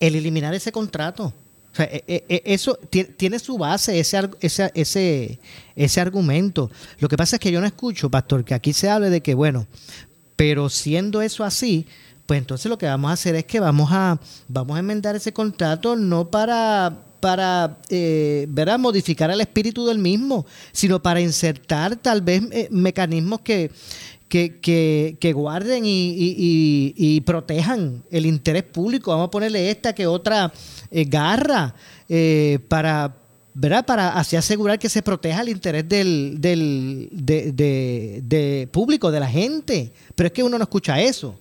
el 0.00 0.14
eliminar 0.14 0.54
ese 0.54 0.70
contrato. 0.70 1.32
E, 1.78 2.04
e, 2.06 2.24
e, 2.28 2.42
eso 2.44 2.78
tiene 3.16 3.38
su 3.38 3.58
base, 3.58 3.98
ese, 3.98 4.30
ese, 4.40 4.70
ese, 4.74 5.40
ese 5.74 6.00
argumento. 6.00 6.70
Lo 6.98 7.08
que 7.08 7.16
pasa 7.16 7.36
es 7.36 7.40
que 7.40 7.50
yo 7.50 7.60
no 7.60 7.66
escucho, 7.66 8.10
pastor, 8.10 8.44
que 8.44 8.54
aquí 8.54 8.72
se 8.72 8.90
hable 8.90 9.10
de 9.10 9.22
que, 9.22 9.34
bueno, 9.34 9.66
pero 10.36 10.68
siendo 10.68 11.22
eso 11.22 11.42
así, 11.42 11.86
pues 12.26 12.38
entonces 12.38 12.70
lo 12.70 12.78
que 12.78 12.86
vamos 12.86 13.10
a 13.10 13.14
hacer 13.14 13.34
es 13.34 13.44
que 13.44 13.60
vamos 13.60 13.90
a, 13.92 14.18
vamos 14.48 14.76
a 14.76 14.80
enmendar 14.80 15.16
ese 15.16 15.32
contrato 15.32 15.96
no 15.96 16.30
para 16.30 17.00
para 17.20 17.78
eh, 17.88 18.46
modificar 18.78 19.30
el 19.30 19.40
espíritu 19.40 19.86
del 19.86 19.96
mismo, 19.96 20.44
sino 20.72 21.02
para 21.02 21.22
insertar 21.22 21.96
tal 21.96 22.20
vez 22.20 22.42
eh, 22.52 22.68
mecanismos 22.70 23.40
que, 23.40 23.70
que, 24.28 25.32
guarden 25.34 25.84
y, 25.86 27.20
protejan 27.24 28.02
el 28.10 28.26
interés 28.26 28.64
público. 28.64 29.10
Vamos 29.10 29.28
a 29.28 29.30
ponerle 29.30 29.70
esta 29.70 29.94
que 29.94 30.06
otra 30.06 30.52
eh, 30.90 31.04
garra 31.04 31.74
eh, 32.08 32.58
para, 32.68 33.16
¿verdad? 33.54 33.86
Para 33.86 34.10
así 34.10 34.36
asegurar 34.36 34.78
que 34.78 34.88
se 34.88 35.00
proteja 35.02 35.40
el 35.40 35.48
interés 35.48 35.88
del, 35.88 36.36
del 36.38 37.08
de, 37.12 38.68
público, 38.70 39.10
de 39.10 39.20
la 39.20 39.28
gente. 39.28 39.92
Pero 40.14 40.26
es 40.26 40.32
que 40.32 40.42
uno 40.42 40.58
no 40.58 40.64
escucha 40.64 41.00
eso. 41.00 41.38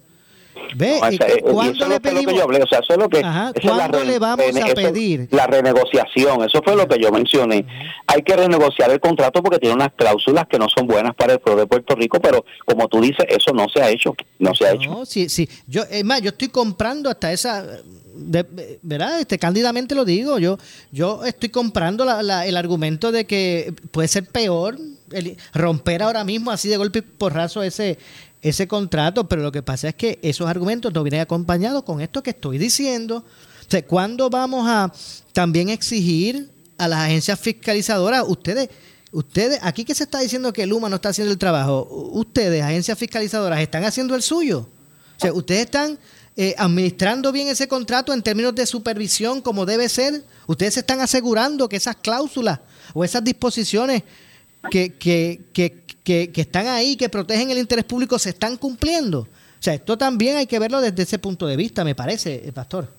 Ve, 0.76 1.00
¿cuándo 1.42 1.88
le 1.88 2.00
pedimos? 2.00 2.34
o 2.34 2.68
sea, 2.68 2.80
eso 2.80 2.94
es 2.94 2.98
lo 2.98 3.10
que 3.10 3.22
¿Cuándo 3.22 4.04
le 4.04 4.20
vamos 4.20 4.46
a 4.58 4.74
pedir? 4.74 5.28
La 5.32 5.48
renegociación, 5.48 6.44
eso 6.44 6.62
fue 6.64 6.76
lo 6.76 6.88
que 6.88 7.00
yo 7.00 7.12
mencioné. 7.12 7.66
Hay 8.08 8.22
que 8.22 8.36
renegociar 8.36 8.92
el 8.92 9.00
contrato 9.00 9.42
porque 9.42 9.60
tiene 9.60 9.76
unas 9.76 9.94
cláusulas 9.94 10.46
que 10.48 10.58
no 10.58 10.68
son 10.70 10.88
buenas 10.88 11.16
para 11.16 11.34
el 11.34 11.40
pueblo 11.40 11.62
de 11.62 11.68
Puerto 11.68 11.96
Rico, 11.96 12.20
pero 12.20 12.46
como 12.66 12.88
tú 12.88 13.02
dices, 13.02 13.26
eso 13.30 13.52
no 13.54 13.68
se 13.70 13.82
ha 13.82 13.90
hecho, 13.90 14.16
no 14.40 14.54
se 14.54 14.66
ha 14.66 14.74
hecho. 14.74 14.90
No, 14.90 15.06
sí, 15.06 15.30
sí. 15.30 15.48
Yo, 15.68 15.84
es 15.90 16.04
más, 16.04 16.22
yo 16.22 16.30
estoy 16.30 16.50
comprando 16.50 17.10
hasta 17.10 17.32
esa 17.32 17.66
¿verdad? 18.14 19.20
Este, 19.20 19.40
cándidamente 19.40 19.96
lo 19.96 20.06
digo, 20.06 20.38
yo, 20.38 20.58
yo 20.92 21.26
estoy 21.26 21.50
comprando 21.50 22.06
el 22.22 22.58
argumento 22.58 23.12
de 23.12 23.26
que 23.26 23.74
puede 23.92 24.08
ser 24.08 24.26
peor 24.26 24.78
romper 25.54 26.04
ahora 26.04 26.24
mismo 26.24 26.52
así 26.52 26.70
de 26.70 26.78
golpe 26.78 27.00
y 27.00 27.02
porrazo 27.02 27.64
ese, 27.64 27.98
ese 28.44 28.68
contrato, 28.68 29.28
pero 29.28 29.42
lo 29.42 29.52
que 29.52 29.64
pasa 29.64 29.88
es 29.88 29.96
que 29.96 30.20
esos 30.22 30.48
argumentos 30.48 30.94
no 30.94 31.02
vienen 31.02 31.22
acompañados 31.22 31.84
con 31.84 32.02
esto 32.02 32.22
que 32.22 32.32
estoy 32.32 32.58
diciendo. 32.58 33.26
O 33.66 33.72
sea, 33.72 33.84
¿cuándo 33.86 34.30
vamos 34.30 34.68
a 34.68 34.92
también 35.32 35.70
exigir 35.70 36.52
a 36.78 36.90
las 36.90 37.00
agencias 37.00 37.40
fiscalizadoras? 37.40 38.26
Ustedes, 38.28 38.70
ustedes, 39.14 39.60
aquí 39.62 39.86
que 39.86 39.96
se 39.96 40.04
está 40.04 40.20
diciendo 40.20 40.52
que 40.52 40.68
Luma 40.68 40.90
no 40.90 40.98
está 40.98 41.10
haciendo 41.10 41.32
el 41.32 41.38
trabajo, 41.40 41.88
ustedes, 42.12 42.62
agencias 42.62 43.00
fiscalizadoras, 43.00 43.62
están 43.62 43.86
haciendo 43.86 44.14
el 44.14 44.22
suyo. 44.22 44.68
O 45.18 45.20
sea, 45.20 45.32
ustedes 45.32 45.62
están 45.62 45.98
eh, 46.36 46.54
administrando 46.58 47.32
bien 47.32 47.48
ese 47.48 47.70
contrato 47.70 48.12
en 48.12 48.22
términos 48.22 48.54
de 48.56 48.66
supervisión 48.66 49.42
como 49.42 49.66
debe 49.66 49.88
ser? 49.88 50.26
¿Ustedes 50.48 50.74
se 50.74 50.80
están 50.82 51.00
asegurando 51.00 51.70
que 51.70 51.78
esas 51.78 51.96
cláusulas 51.96 52.60
o 52.94 53.06
esas 53.06 53.24
disposiciones 53.24 54.04
que, 54.70 54.94
que, 54.98 55.40
que, 55.54 55.84
que, 56.32 56.42
están 56.42 56.68
ahí, 56.68 56.96
que 56.96 57.10
protegen 57.10 57.52
el 57.52 57.58
interés 57.58 57.86
público, 57.86 58.20
se 58.20 58.30
están 58.30 58.58
cumpliendo? 58.58 59.20
O 59.20 59.64
sea, 59.64 59.74
esto 59.74 59.98
también 59.98 60.38
hay 60.38 60.46
que 60.46 60.60
verlo 60.60 60.82
desde 60.82 61.04
ese 61.04 61.20
punto 61.20 61.48
de 61.48 61.56
vista, 61.56 61.84
me 61.84 61.96
parece, 61.96 62.48
eh, 62.48 62.52
Pastor. 62.52 62.90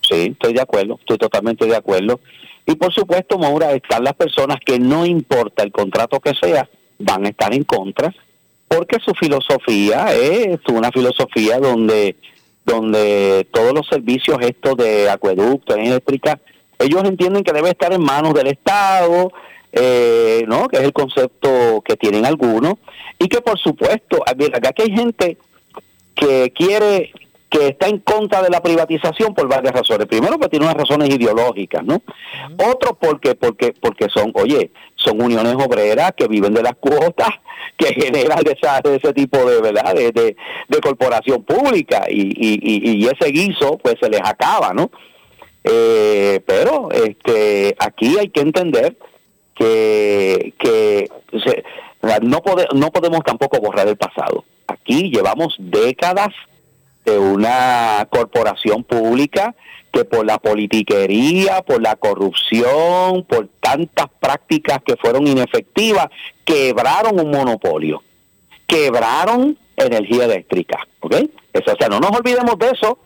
Sí, 0.00 0.28
estoy 0.32 0.54
de 0.54 0.60
acuerdo, 0.60 0.96
estoy 1.00 1.18
totalmente 1.18 1.66
de 1.66 1.76
acuerdo. 1.76 2.20
Y 2.66 2.74
por 2.74 2.92
supuesto, 2.92 3.38
Maura, 3.38 3.72
están 3.72 4.04
las 4.04 4.14
personas 4.14 4.58
que 4.64 4.78
no 4.78 5.04
importa 5.04 5.62
el 5.62 5.72
contrato 5.72 6.20
que 6.20 6.34
sea, 6.34 6.68
van 6.98 7.26
a 7.26 7.28
estar 7.28 7.52
en 7.52 7.64
contra, 7.64 8.14
porque 8.68 8.98
su 9.04 9.12
filosofía 9.14 10.12
es 10.14 10.58
una 10.68 10.90
filosofía 10.90 11.58
donde, 11.58 12.16
donde 12.64 13.46
todos 13.52 13.72
los 13.72 13.86
servicios 13.86 14.38
estos 14.40 14.76
de 14.76 15.08
acueducto, 15.08 15.74
eléctrica, 15.74 16.40
ellos 16.78 17.04
entienden 17.04 17.44
que 17.44 17.52
debe 17.52 17.70
estar 17.70 17.92
en 17.92 18.02
manos 18.02 18.34
del 18.34 18.48
Estado, 18.48 19.32
eh, 19.78 20.44
¿no? 20.48 20.68
que 20.68 20.78
es 20.78 20.82
el 20.84 20.92
concepto 20.92 21.82
que 21.84 21.96
tienen 21.96 22.24
algunos, 22.24 22.74
y 23.18 23.28
que 23.28 23.40
por 23.40 23.58
supuesto, 23.58 24.22
acá 24.26 24.72
que 24.72 24.82
hay 24.84 24.90
gente 24.90 25.38
que 26.14 26.50
quiere 26.54 27.12
que 27.48 27.68
está 27.68 27.86
en 27.86 27.98
contra 28.00 28.42
de 28.42 28.50
la 28.50 28.60
privatización 28.60 29.34
por 29.34 29.48
varias 29.48 29.72
razones. 29.72 30.06
Primero, 30.06 30.38
que 30.38 30.48
tiene 30.48 30.64
unas 30.64 30.76
razones 30.76 31.08
ideológicas, 31.08 31.84
¿no? 31.84 32.02
Otro, 32.58 32.94
porque, 33.00 33.34
porque, 33.34 33.72
porque 33.80 34.08
son, 34.12 34.32
oye, 34.34 34.72
son 34.96 35.22
uniones 35.22 35.54
obreras 35.54 36.12
que 36.16 36.26
viven 36.26 36.54
de 36.54 36.62
las 36.62 36.74
cuotas 36.76 37.30
que 37.76 37.94
generan 37.94 38.40
esa, 38.46 38.78
ese 38.78 39.12
tipo 39.12 39.38
de, 39.48 39.60
¿verdad? 39.60 39.94
De, 39.94 40.12
de, 40.12 40.80
corporación 40.80 41.44
pública 41.44 42.06
y, 42.08 42.20
y, 42.20 43.02
y, 43.02 43.06
ese 43.06 43.30
guiso, 43.30 43.78
pues 43.78 43.96
se 44.00 44.08
les 44.08 44.20
acaba, 44.20 44.72
¿no? 44.72 44.90
Eh, 45.64 46.40
pero 46.46 46.90
este, 46.92 47.74
aquí 47.78 48.16
hay 48.18 48.28
que 48.28 48.40
entender 48.40 48.96
que, 49.56 50.54
que 50.58 51.10
no, 52.22 52.40
podemos 52.42 53.20
tampoco 53.24 53.58
borrar 53.60 53.88
el 53.88 53.96
pasado. 53.96 54.44
Aquí 54.66 55.10
llevamos 55.10 55.56
décadas 55.58 56.28
de 57.04 57.18
una 57.18 58.06
corporación 58.10 58.84
pública 58.84 59.54
que 59.92 60.04
por 60.04 60.26
la 60.26 60.38
politiquería, 60.38 61.62
por 61.62 61.80
la 61.80 61.96
corrupción, 61.96 63.24
por 63.24 63.48
tantas 63.60 64.06
prácticas 64.20 64.80
que 64.84 64.96
fueron 64.96 65.26
inefectivas, 65.26 66.08
quebraron 66.44 67.18
un 67.18 67.30
monopolio, 67.30 68.02
quebraron 68.66 69.56
energía 69.76 70.24
eléctrica, 70.24 70.78
¿ok? 71.00 71.14
Eso, 71.52 71.72
o 71.72 71.76
sea, 71.78 71.88
no 71.88 72.00
nos 72.00 72.10
olvidemos 72.10 72.58
de 72.58 72.70
eso, 72.70 72.98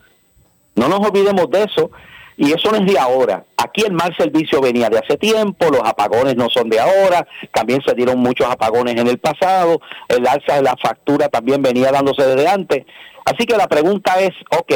no 0.74 0.88
nos 0.88 1.00
olvidemos 1.00 1.48
de 1.50 1.64
eso, 1.64 1.90
y 2.36 2.52
eso 2.52 2.70
no 2.70 2.78
es 2.78 2.86
de 2.86 2.98
ahora. 2.98 3.44
Aquí 3.62 3.82
el 3.82 3.92
mal 3.92 4.14
servicio 4.16 4.60
venía 4.60 4.88
de 4.88 4.98
hace 4.98 5.18
tiempo, 5.18 5.66
los 5.70 5.82
apagones 5.84 6.34
no 6.34 6.48
son 6.48 6.70
de 6.70 6.80
ahora, 6.80 7.26
también 7.52 7.82
se 7.84 7.94
dieron 7.94 8.18
muchos 8.18 8.46
apagones 8.46 8.98
en 8.98 9.06
el 9.06 9.18
pasado, 9.18 9.80
el 10.08 10.26
alza 10.26 10.54
de 10.54 10.62
la 10.62 10.76
factura 10.82 11.28
también 11.28 11.60
venía 11.60 11.92
dándose 11.92 12.24
desde 12.24 12.48
antes. 12.48 12.86
Así 13.26 13.44
que 13.46 13.56
la 13.56 13.68
pregunta 13.68 14.18
es, 14.18 14.30
ok, 14.50 14.72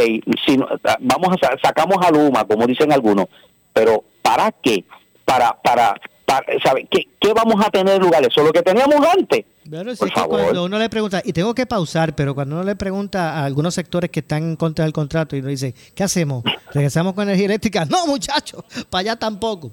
si 0.47 0.59
vamos 1.01 1.37
a 1.43 1.57
sacamos 1.63 1.97
a 2.07 2.11
Luma, 2.11 2.45
como 2.45 2.67
dicen 2.67 2.93
algunos, 2.93 3.27
pero 3.73 4.05
¿para 4.21 4.53
qué? 4.53 4.85
Para 5.25 5.53
para, 5.63 5.95
para 6.27 6.45
¿sabe? 6.63 6.87
¿Qué, 6.91 7.09
¿Qué 7.19 7.33
vamos 7.33 7.65
a 7.65 7.71
tener 7.71 8.01
lugares? 8.03 8.29
Eso 8.29 8.43
es 8.43 8.47
lo 8.49 8.53
que 8.53 8.63
teníamos 8.63 8.97
antes. 9.17 9.47
Por 9.71 10.13
favor. 10.13 10.43
cuando 10.43 10.65
uno 10.65 10.79
le 10.79 10.89
pregunta, 10.91 11.23
y 11.25 11.33
tengo 11.33 11.55
que 11.55 11.67
pausar, 11.67 12.15
pero 12.15 12.35
cuando 12.35 12.57
uno 12.57 12.65
le 12.65 12.77
pregunta 12.77 13.35
a 13.35 13.45
algunos 13.45 13.75
sectores 13.75 14.11
que 14.11 14.21
están 14.21 14.43
en 14.43 14.57
contra 14.57 14.85
del 14.85 14.93
contrato 14.93 15.37
y 15.37 15.41
uno 15.41 15.49
dice, 15.49 15.75
¿qué 15.95 16.05
hacemos? 16.05 16.45
¿Regresamos 16.73 17.15
con 17.15 17.25
energía 17.25 17.47
eléctrica? 17.47 17.85
No, 17.95 18.07
muchachos, 18.07 18.65
para 18.91 19.01
allá 19.01 19.17
tampoco. 19.17 19.71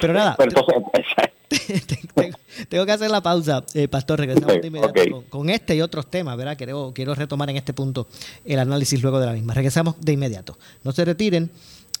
Pero 0.00 0.14
nada. 0.14 0.36
tengo, 2.68 2.86
que 2.86 2.92
hacer 2.92 3.10
la 3.10 3.22
pausa, 3.22 3.64
eh, 3.74 3.88
Pastor. 3.88 4.20
Regresamos 4.20 4.60
de 4.60 4.66
inmediato 4.66 5.24
con, 5.28 5.50
este 5.50 5.76
y 5.76 5.80
otros 5.80 6.10
temas, 6.10 6.36
¿verdad? 6.36 6.56
Quiero, 6.56 6.92
quiero 6.94 7.14
retomar 7.14 7.48
en 7.50 7.56
este 7.56 7.72
punto 7.72 8.06
el 8.44 8.58
análisis 8.58 9.00
luego 9.02 9.18
de 9.20 9.26
la 9.26 9.32
misma. 9.32 9.54
Regresamos 9.54 9.96
de 10.00 10.12
inmediato. 10.12 10.58
No 10.84 10.92
se 10.92 11.04
retiren, 11.04 11.50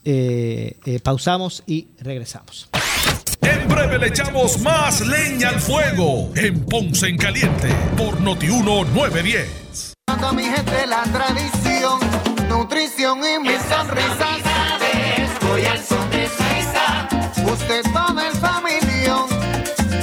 eh, 0.04 0.76
eh, 0.84 1.00
pausamos 1.00 1.62
y 1.66 1.88
regresamos. 2.00 2.68
Breve 3.88 4.04
le 4.04 4.08
echamos 4.08 4.60
más 4.60 5.00
leña 5.00 5.48
al 5.48 5.60
fuego 5.60 6.30
en 6.36 6.62
Ponce 6.66 7.08
en 7.08 7.16
Caliente 7.16 7.68
por 7.96 8.20
Notiuno 8.20 8.84
910. 8.84 9.94
A 10.08 10.32
mi 10.32 10.42
gente 10.42 10.86
la 10.86 11.04
tradición, 11.04 11.98
nutrición 12.50 13.20
y 13.24 13.38
mis 13.38 13.62
sonrisas. 13.62 14.42
Voy 15.40 15.64
al 15.64 15.82
son 15.82 16.10
de 16.10 16.28
Suiza. 16.28 17.08
Usted 17.50 17.82
todo 17.94 18.20
el 18.20 18.34
familión. 18.36 19.26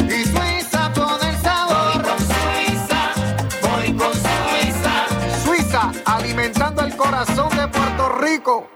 Y 0.09 0.23
Suiza 0.23 0.91
con 0.95 1.23
el 1.23 1.37
sabor. 1.43 1.93
Voy 1.93 2.03
con 2.03 2.17
Suiza, 2.17 3.13
voy 3.61 3.93
con 3.93 4.13
Suiza. 4.13 5.43
Suiza, 5.43 5.91
alimentando 6.05 6.83
el 6.83 6.95
corazón 6.95 7.49
de 7.55 7.67
Puerto 7.67 8.09
Rico. 8.17 8.74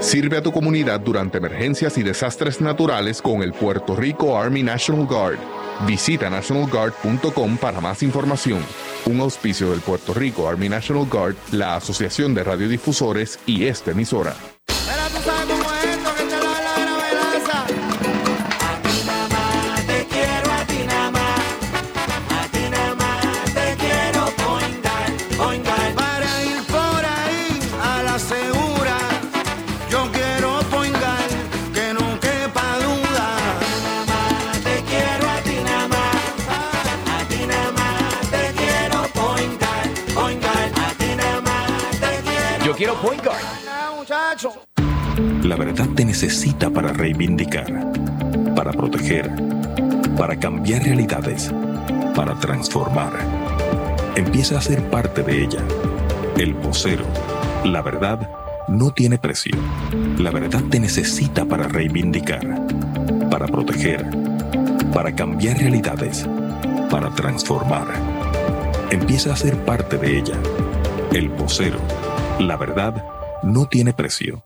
Sirve 0.00 0.36
a 0.36 0.42
tu 0.42 0.52
comunidad 0.52 1.00
durante 1.00 1.38
emergencias 1.38 1.98
y 1.98 2.02
desastres 2.02 2.60
naturales 2.60 3.20
con 3.20 3.42
el 3.42 3.52
Puerto 3.52 3.96
Rico 3.96 4.38
Army 4.38 4.62
National 4.62 5.06
Guard. 5.06 5.38
Visita 5.86 6.30
nationalguard.com 6.30 7.56
para 7.58 7.80
más 7.80 8.02
información. 8.02 8.60
Un 9.06 9.20
auspicio 9.20 9.70
del 9.70 9.80
Puerto 9.80 10.14
Rico 10.14 10.48
Army 10.48 10.68
National 10.68 11.06
Guard, 11.06 11.36
la 11.52 11.76
Asociación 11.76 12.34
de 12.34 12.44
Radiodifusores 12.44 13.38
y 13.46 13.64
esta 13.64 13.90
emisora. 13.90 14.34
La 45.46 45.54
verdad 45.54 45.86
te 45.94 46.04
necesita 46.04 46.70
para 46.70 46.92
reivindicar, 46.92 47.92
para 48.56 48.72
proteger, 48.72 49.30
para 50.18 50.36
cambiar 50.40 50.82
realidades, 50.82 51.52
para 52.16 52.34
transformar. 52.40 53.12
Empieza 54.16 54.58
a 54.58 54.60
ser 54.60 54.90
parte 54.90 55.22
de 55.22 55.44
ella. 55.44 55.60
El 56.36 56.54
vocero. 56.54 57.04
La 57.64 57.80
verdad 57.80 58.28
no 58.66 58.90
tiene 58.90 59.18
precio. 59.18 59.56
La 60.18 60.32
verdad 60.32 60.64
te 60.68 60.80
necesita 60.80 61.44
para 61.44 61.68
reivindicar, 61.68 62.66
para 63.30 63.46
proteger, 63.46 64.04
para 64.92 65.14
cambiar 65.14 65.58
realidades, 65.58 66.26
para 66.90 67.14
transformar. 67.14 67.86
Empieza 68.90 69.32
a 69.32 69.36
ser 69.36 69.56
parte 69.64 69.96
de 69.96 70.18
ella. 70.18 70.34
El 71.12 71.28
vocero. 71.28 71.78
La 72.40 72.56
verdad 72.56 73.04
no 73.44 73.66
tiene 73.66 73.92
precio. 73.92 74.45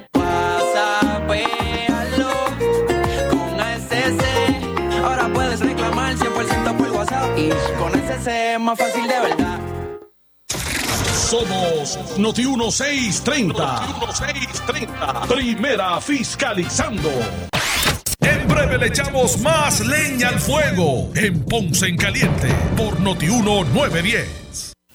Más 8.61 8.77
fácil 8.77 9.07
de 9.07 9.19
verdad. 9.19 9.59
Somos 11.29 11.97
Noti 12.17 12.45
1630. 12.45 13.53
Noti 13.53 13.93
1630. 13.99 15.21
Primera 15.27 16.01
fiscalizando. 16.01 17.09
En 18.19 18.47
breve 18.47 18.77
le 18.77 18.87
echamos 18.87 19.39
más 19.39 19.79
leña 19.79 20.29
al 20.29 20.39
fuego 20.39 21.09
en 21.15 21.43
Ponce 21.45 21.87
en 21.87 21.97
Caliente 21.97 22.49
por 22.75 22.99
Noti 22.99 23.27
1910. 23.27 24.70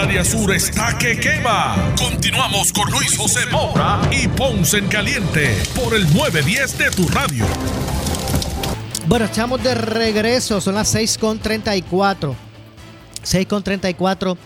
Área 0.00 0.24
sur 0.24 0.50
está 0.54 0.96
que 0.96 1.20
quema. 1.20 1.94
Continuamos 1.94 2.72
con 2.72 2.90
Luis 2.90 3.18
José 3.18 3.40
Moura 3.52 4.00
y 4.10 4.28
Ponce 4.28 4.78
en 4.78 4.88
Caliente 4.88 5.62
por 5.74 5.94
el 5.94 6.04
910 6.14 6.78
de 6.78 6.90
tu 6.90 7.06
radio. 7.08 7.44
Bueno, 9.06 9.26
estamos 9.26 9.62
de 9.62 9.74
regreso, 9.74 10.58
son 10.62 10.76
las 10.76 10.94
6.34. 10.94 12.34
6.34 13.22 14.38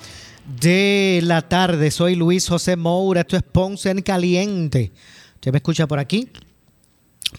de 0.60 1.20
la 1.22 1.42
tarde. 1.42 1.92
Soy 1.92 2.16
Luis 2.16 2.48
José 2.48 2.74
Moura, 2.74 3.20
esto 3.20 3.36
es 3.36 3.44
Ponce 3.44 3.90
en 3.90 4.02
Caliente. 4.02 4.90
Usted 5.36 5.52
me 5.52 5.58
escucha 5.58 5.86
por 5.86 6.00
aquí, 6.00 6.30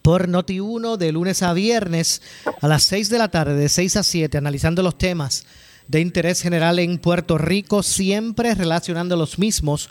por 0.02 0.30
Noti1, 0.30 0.96
de 0.96 1.12
lunes 1.12 1.44
a 1.44 1.52
viernes 1.52 2.22
a 2.62 2.70
las 2.70 2.84
6 2.84 3.10
de 3.10 3.18
la 3.18 3.28
tarde, 3.28 3.56
de 3.56 3.68
6 3.68 3.98
a 3.98 4.04
7, 4.04 4.38
analizando 4.38 4.82
los 4.82 4.98
temas 4.98 5.46
de 5.88 6.02
interés 6.02 6.42
general 6.42 6.80
en 6.80 6.98
Puerto 6.98 7.38
Rico, 7.38 7.84
siempre 7.84 8.56
relacionando 8.56 9.16
los 9.16 9.40
mismos 9.40 9.90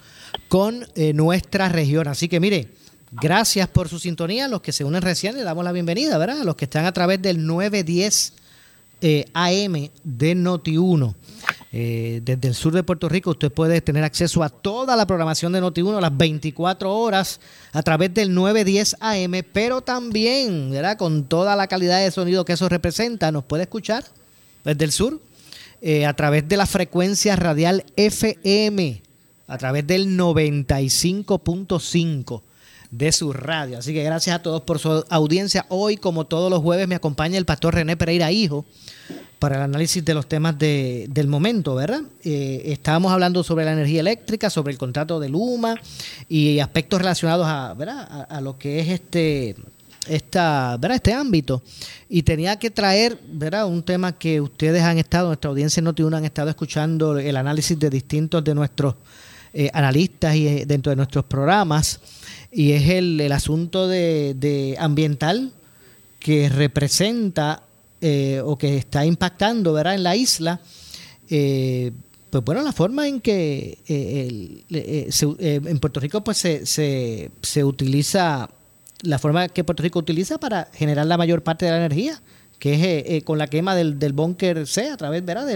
con 0.48 0.87
eh, 0.94 1.12
nuestra 1.12 1.68
región. 1.68 2.09
Así 2.09 2.28
que 2.28 2.40
mire, 2.40 2.68
gracias 3.12 3.68
por 3.68 3.88
su 3.88 3.98
sintonía. 3.98 4.48
Los 4.48 4.61
que 4.61 4.72
se 4.72 4.85
unen 4.85 5.02
recién, 5.02 5.37
le 5.37 5.42
damos 5.42 5.64
la 5.64 5.72
bienvenida, 5.72 6.18
¿verdad? 6.18 6.40
A 6.40 6.44
los 6.44 6.57
que 6.57 6.64
están 6.64 6.85
a 6.85 6.92
través 6.92 7.22
del 7.22 7.46
910 7.46 8.33
eh, 9.00 9.26
AM 9.35 9.90
de 10.02 10.37
Noti1. 10.37 11.14
Eh, 11.76 12.20
desde 12.22 12.48
el 12.48 12.54
sur 12.54 12.72
de 12.72 12.85
Puerto 12.85 13.09
Rico 13.09 13.30
usted 13.30 13.50
puede 13.50 13.80
tener 13.80 14.04
acceso 14.04 14.44
a 14.44 14.48
toda 14.48 14.94
la 14.94 15.07
programación 15.07 15.52
de 15.52 15.61
Noti1 15.61 16.00
las 16.00 16.16
24 16.16 16.94
horas 16.96 17.40
a 17.72 17.83
través 17.83 18.14
del 18.14 18.33
910 18.33 18.96
AM, 19.00 19.42
pero 19.52 19.80
también, 19.80 20.70
¿verdad? 20.70 20.96
Con 20.96 21.24
toda 21.24 21.57
la 21.57 21.66
calidad 21.66 22.00
de 22.00 22.12
sonido 22.12 22.44
que 22.44 22.52
eso 22.52 22.68
representa, 22.68 23.33
nos 23.33 23.44
puede 23.44 23.64
escuchar 23.64 24.04
desde 24.64 24.85
el 24.85 24.92
sur 24.92 25.20
eh, 25.87 26.07
a 26.07 26.14
través 26.14 26.49
de 26.49 26.57
la 26.57 26.64
frecuencia 26.66 27.37
radial 27.37 27.85
FM, 27.97 29.03
a 29.47 29.59
través 29.59 29.87
del 29.87 30.16
95.5 30.18 32.42
de 32.90 33.12
su 33.12 33.33
radio. 33.33 33.79
Así 33.79 33.92
que 33.92 34.03
gracias 34.05 34.37
a 34.37 34.42
todos 34.42 34.62
por 34.62 34.79
su 34.79 35.05
audiencia. 35.11 35.66
Hoy, 35.68 35.97
como 35.97 36.27
todos 36.27 36.51
los 36.51 36.61
jueves, 36.62 36.87
me 36.88 36.94
acompaña 36.94 37.38
el 37.38 37.44
pastor 37.44 37.75
René 37.75 37.97
Pereira 37.97 38.31
Hijo 38.33 38.64
para 39.38 39.57
el 39.57 39.62
análisis 39.62 40.05
de 40.05 40.14
los 40.14 40.27
temas 40.29 40.59
de- 40.59 41.07
del 41.11 41.27
momento, 41.27 41.75
¿verdad? 41.75 42.03
Eh, 42.25 42.62
estábamos 42.66 43.12
hablando 43.12 43.42
sobre 43.42 43.64
la 43.64 43.73
energía 43.73 44.01
eléctrica, 44.01 44.49
sobre 44.49 44.73
el 44.73 44.79
contrato 44.79 45.20
de 45.20 45.29
Luma 45.29 45.75
y 46.29 46.61
aspectos 46.61 47.01
relacionados 47.01 47.47
a, 47.47 47.75
¿verdad? 47.75 48.07
a, 48.11 48.23
a 48.23 48.40
lo 48.40 48.57
que 48.57 48.81
es 48.81 48.88
este 48.88 49.57
esta, 50.08 50.76
¿verdad? 50.80 50.96
este 50.96 51.12
ámbito 51.12 51.62
y 52.08 52.22
tenía 52.22 52.58
que 52.58 52.70
traer 52.70 53.18
¿verdad? 53.32 53.66
un 53.66 53.82
tema 53.82 54.18
que 54.18 54.40
ustedes 54.40 54.82
han 54.82 54.98
estado, 54.98 55.28
nuestra 55.28 55.50
audiencia 55.50 55.80
en 55.80 55.86
Noti1 55.86 56.16
han 56.16 56.24
estado 56.24 56.50
escuchando 56.50 57.18
el 57.18 57.36
análisis 57.36 57.78
de 57.78 57.90
distintos 57.90 58.42
de 58.44 58.54
nuestros 58.54 58.94
eh, 59.52 59.70
analistas 59.72 60.34
y 60.34 60.48
eh, 60.48 60.64
dentro 60.66 60.90
de 60.90 60.96
nuestros 60.96 61.24
programas 61.24 62.00
y 62.52 62.72
es 62.72 62.88
el, 62.88 63.20
el 63.20 63.32
asunto 63.32 63.88
de, 63.88 64.34
de 64.38 64.76
ambiental 64.78 65.52
que 66.18 66.48
representa 66.48 67.62
eh, 68.00 68.40
o 68.44 68.56
que 68.58 68.76
está 68.76 69.04
impactando 69.06 69.72
¿verdad? 69.72 69.94
en 69.94 70.02
la 70.02 70.16
isla 70.16 70.60
pues 71.28 72.44
bueno, 72.44 72.62
la 72.62 72.72
forma 72.72 73.06
en 73.06 73.20
que 73.20 73.78
el- 73.86 74.64
en 74.68 75.78
Puerto 75.78 76.00
Rico 76.00 76.22
pues 76.24 76.36
se, 76.38 76.66
se, 76.66 77.30
se 77.42 77.62
utiliza, 77.64 78.48
la 79.04 79.18
forma 79.18 79.48
que 79.48 79.64
Puerto 79.64 79.82
Rico 79.82 79.98
utiliza 79.98 80.38
para 80.38 80.68
generar 80.72 81.06
la 81.06 81.16
mayor 81.16 81.42
parte 81.42 81.64
de 81.64 81.70
la 81.70 81.78
energía, 81.78 82.20
que 82.58 82.74
es 82.74 82.82
eh, 82.82 83.04
eh, 83.16 83.22
con 83.22 83.38
la 83.38 83.46
quema 83.46 83.74
del, 83.74 83.98
del 83.98 84.12
búnker 84.12 84.66
C 84.66 84.88
a 84.90 84.96
través 84.96 85.24
¿verdad? 85.24 85.46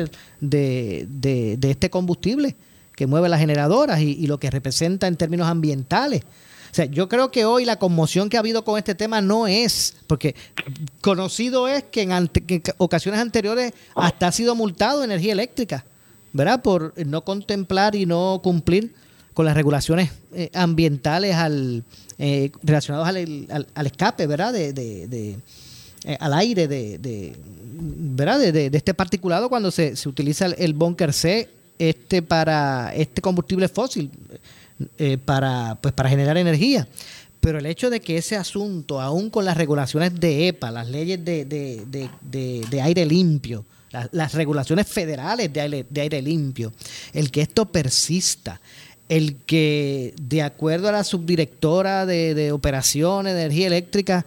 De, 0.40 1.06
de, 1.08 1.56
de 1.56 1.70
este 1.70 1.90
combustible 1.90 2.54
que 2.94 3.06
mueve 3.06 3.28
las 3.28 3.40
generadoras 3.40 4.00
y, 4.00 4.26
lo 4.26 4.38
que 4.38 4.50
representa 4.50 5.06
en 5.06 5.16
términos 5.16 5.46
ambientales. 5.46 6.22
O 6.70 6.74
sea, 6.74 6.84
yo 6.84 7.08
creo 7.08 7.30
que 7.30 7.44
hoy 7.44 7.64
la 7.64 7.76
conmoción 7.78 8.28
que 8.28 8.37
ha 8.37 8.40
habido 8.40 8.64
con 8.64 8.76
este 8.76 8.94
tema 8.94 9.20
no 9.20 9.46
es, 9.46 9.94
porque 10.06 10.34
conocido 11.00 11.68
es 11.68 11.84
que 11.84 12.02
en, 12.02 12.12
ante- 12.12 12.44
que 12.44 12.62
ocasiones 12.76 13.20
anteriores 13.20 13.72
hasta 13.94 14.26
ha 14.26 14.32
sido 14.32 14.54
multado 14.54 15.04
energía 15.04 15.32
eléctrica, 15.32 15.84
¿verdad? 16.32 16.61
Por 16.61 16.92
no 17.06 17.24
contemplar 17.24 17.94
y 17.94 18.04
no 18.04 18.40
cumplir 18.42 18.92
con 19.32 19.46
las 19.46 19.54
regulaciones 19.54 20.11
eh, 20.34 20.50
ambientales 20.52 21.37
al, 21.37 21.84
eh, 22.18 22.50
relacionadas 22.62 23.09
al, 23.09 23.66
al- 23.74 23.87
escape, 23.87 24.26
¿verdad? 24.26 24.52
De, 24.52 24.72
de- 24.72 25.07
de, 25.07 25.37
eh, 26.04 26.16
al 26.20 26.35
aire 26.35 26.66
de, 26.68 26.98
de- 26.98 27.37
¿verdad? 27.81 28.38
De, 28.40 28.70
este 28.72 28.94
particulado 28.94 29.48
cuando 29.48 29.70
se, 29.70 29.96
se 29.96 30.09
utiliza 30.09 30.46
el, 30.46 30.54
el 30.59 30.74
búnker 30.74 31.12
C 31.12 31.48
este 31.78 32.22
para 32.22 32.92
este 32.94 33.22
combustible 33.22 33.68
fósil 33.68 34.11
eh, 34.98 35.16
para 35.16 35.78
pues 35.81 35.94
para 35.94 36.09
generar 36.09 36.37
energía 36.37 36.88
pero 37.40 37.59
el 37.61 37.66
hecho 37.66 37.88
de 37.88 38.00
que 38.00 38.16
ese 38.16 38.35
asunto 38.37 39.00
aún 39.00 39.31
con 39.31 39.44
las 39.44 39.57
regulaciones 39.57 40.18
de 40.18 40.48
EPA 40.48 40.72
las 40.72 40.88
leyes 40.88 41.24
de, 41.24 41.44
de- 41.44 41.85
de- 41.88 42.66
de- 42.68 42.83
aire 42.83 43.07
limpio 43.07 43.64
las, 44.12 44.35
regulaciones 44.35 44.87
federales 44.88 45.52
de 45.52 45.61
aire, 45.61 45.87
de 45.88 46.00
aire 46.00 46.20
limpio 46.20 46.72
el 47.12 47.31
que 47.31 47.42
esto 47.42 47.64
persista 47.66 48.61
el 49.09 49.37
que 49.37 50.14
de 50.21 50.42
acuerdo 50.42 50.88
a 50.88 50.92
la 50.92 51.05
subdirectora 51.05 52.07
de, 52.07 52.53
operaciones 52.53 53.35
de 53.35 53.40
energía 53.42 53.66
eléctrica 53.66 54.27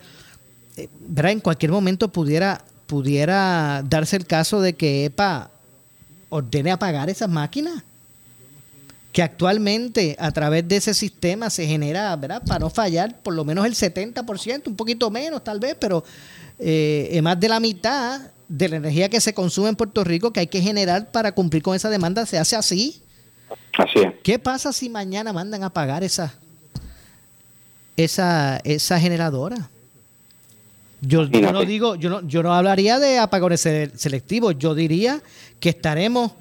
eh, 0.78 0.89
en 1.15 1.39
cualquier 1.39 1.72
momento 1.72 2.08
pudiera, 2.12 2.63
pudiera 2.88 3.84
darse 3.88 4.15
el 4.15 4.26
caso 4.26 4.62
de 4.62 4.74
que 4.74 5.06
EPA 5.06 5.52
ordene 6.30 6.72
apagar 6.72 7.10
esas 7.10 7.30
máquinas. 7.30 7.84
que 9.12 9.22
actualmente 9.22 10.15
a 10.20 10.32
través 10.32 10.65
de 10.65 10.78
ese 10.78 10.94
sistema 10.94 11.50
se 11.50 11.67
genera, 11.67 12.15
¿verdad? 12.15 12.41
Para 12.48 12.60
no 12.60 12.70
fallar, 12.70 13.22
por 13.22 13.34
lo 13.34 13.44
menos 13.44 13.66
el 13.66 13.76
70%, 13.76 14.68
un 14.68 14.76
poquito 14.78 15.12
menos 15.12 15.43
tal 15.43 15.60
vez, 15.60 15.76
pero 15.78 16.01
eh, 16.58 17.20
más 17.22 17.38
de 17.38 17.49
la 17.49 17.60
mitad 17.60 18.22
de 18.47 18.70
la 18.70 18.76
energía 18.78 19.10
que 19.10 19.20
se 19.20 19.34
consume 19.34 19.70
en 19.70 19.76
Puerto 19.76 20.03
Rico 20.03 20.32
que 20.32 20.41
hay 20.41 20.47
que 20.47 20.62
generar 20.62 21.12
para 21.12 21.34
cumplir 21.34 21.64
con 21.64 21.76
esa 21.76 21.89
demanda 21.89 22.26
se 22.26 22.38
hace 22.38 22.55
así. 22.55 23.01
Así 23.92 24.00
es. 24.06 24.14
¿Qué 24.24 24.39
pasa 24.39 24.72
si 24.74 24.89
mañana 24.89 25.34
mandan 25.34 25.64
a 25.64 25.70
pagar 25.70 26.04
esa, 26.04 26.34
esa, 27.98 28.58
esa 28.64 29.00
generadora? 29.00 29.70
Yo, 31.02 31.24
yo 31.26 31.52
no 31.52 31.66
digo, 31.66 31.96
yo 31.96 32.10
no, 32.10 32.22
yo 32.28 32.44
no 32.44 32.54
hablaría 32.54 33.00
de 33.00 33.18
apagones 33.18 33.62
se- 33.62 33.92
selectivos, 33.98 34.56
yo 34.58 34.76
diría 34.76 35.22
que 35.60 35.70
estaremos 35.70 36.32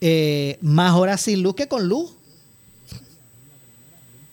eh, 0.00 0.58
más 0.60 0.94
horas 0.94 1.20
sin 1.20 1.42
luz 1.42 1.54
que 1.54 1.68
con 1.68 1.88
luz. 1.88 2.12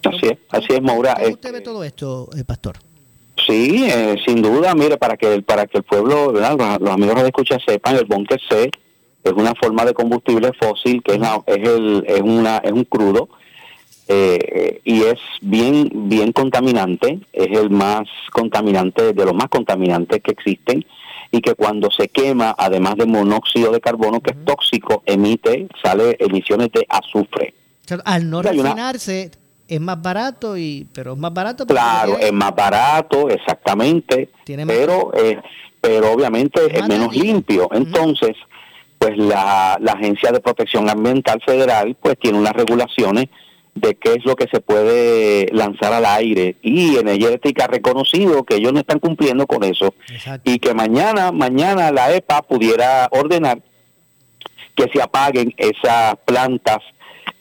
Así 0.04 0.28
es, 0.28 0.38
así 0.50 0.68
es, 0.70 0.82
Maura. 0.82 1.14
¿Cómo 1.16 1.34
usted 1.36 1.52
ve 1.54 1.62
todo 1.62 1.84
esto, 1.84 2.30
eh, 2.36 2.44
Pastor? 2.44 2.78
Sí, 3.46 3.86
eh, 3.86 4.16
sin 4.26 4.42
duda, 4.42 4.74
mire, 4.74 4.98
para 4.98 5.16
que 5.18 5.42
para 5.42 5.66
que 5.68 5.78
el 5.80 5.84
pueblo, 5.84 6.32
¿verdad? 6.34 6.58
los, 6.58 6.82
los 6.82 6.90
amigos 6.90 7.22
de 7.22 7.28
escucha 7.28 7.58
sepan, 7.66 7.96
el 7.96 8.06
bunker 8.06 8.40
C 8.50 8.72
es 9.24 9.34
una 9.34 9.54
forma 9.56 9.86
de 9.86 9.94
combustible 9.94 10.52
fósil 10.60 11.02
que 11.04 11.14
es, 11.14 11.20
la- 11.20 11.42
es, 11.46 11.68
el, 11.68 12.04
es, 12.08 12.22
una, 12.22 12.58
es 12.58 12.72
un 12.72 12.84
crudo 12.86 13.30
eh, 14.08 14.82
y 14.86 15.04
es 15.04 15.20
bien, 15.42 15.90
bien 16.10 16.32
contaminante, 16.32 17.20
es 17.32 17.58
el 17.58 17.70
más 17.70 18.08
contaminante, 18.32 19.14
de 19.14 19.26
los 19.26 19.34
más 19.36 19.50
contaminantes 19.50 20.22
que 20.24 20.32
existen 20.32 20.84
y 21.32 21.42
que 21.42 21.54
cuando 21.54 21.92
se 21.92 22.08
quema, 22.08 22.56
además 22.58 22.96
de 22.96 23.06
monóxido 23.06 23.72
de 23.72 23.80
carbono, 23.80 24.20
que 24.20 24.32
es 24.32 24.46
tóxico, 24.46 25.04
emite, 25.06 25.68
sale 25.84 26.16
emisiones 26.20 26.72
de 26.72 26.86
azufre. 26.90 27.54
O 27.86 27.88
sea, 27.88 27.98
al 28.06 28.30
no 28.30 28.40
una- 28.40 28.52
refinarse 28.52 29.30
es 29.68 29.80
más 29.80 30.02
barato 30.02 30.58
y 30.58 30.88
pero 30.92 31.14
es 31.14 31.20
más 31.20 31.32
barato 31.32 31.68
Claro, 31.68 32.18
es 32.18 32.34
más 32.34 32.56
barato, 32.56 33.30
exactamente, 33.30 34.30
Tiene 34.44 34.66
más- 34.66 34.76
pero 34.76 35.12
eh, 35.16 35.40
pero 35.80 36.12
obviamente 36.12 36.60
Es 36.76 36.88
menos 36.88 37.16
limpio. 37.16 37.70
Entonces, 37.72 38.36
pues 39.00 39.18
la, 39.18 39.78
la 39.82 39.94
Agencia 39.94 40.32
de 40.32 40.40
Protección 40.40 40.90
Ambiental 40.90 41.42
Federal 41.46 41.96
pues 42.00 42.20
tiene 42.20 42.38
unas 42.38 42.54
regulaciones 42.54 43.28
de 43.76 43.96
qué 43.96 44.14
es 44.14 44.26
lo 44.26 44.36
que 44.36 44.48
se 44.52 44.60
puede 44.60 45.48
lanzar 45.54 45.94
al 45.94 46.06
aire 46.06 46.58
y 46.62 46.98
Energía 46.98 47.30
Eléctrica 47.30 47.66
ha 47.66 47.68
reconocido 47.68 48.44
que 48.44 48.56
ellos 48.56 48.74
no 48.74 48.80
están 48.80 49.00
cumpliendo 49.00 49.48
con 49.48 49.64
eso 49.64 49.94
Exacto. 50.12 50.52
y 50.52 50.60
que 50.60 50.74
mañana 50.74 51.32
mañana 51.32 51.92
la 51.92 52.14
EPA 52.14 52.42
pudiera 52.42 53.08
ordenar 53.12 53.62
que 54.76 54.90
se 54.94 55.02
apaguen 55.02 55.54
esas 55.58 56.16
plantas 56.26 56.80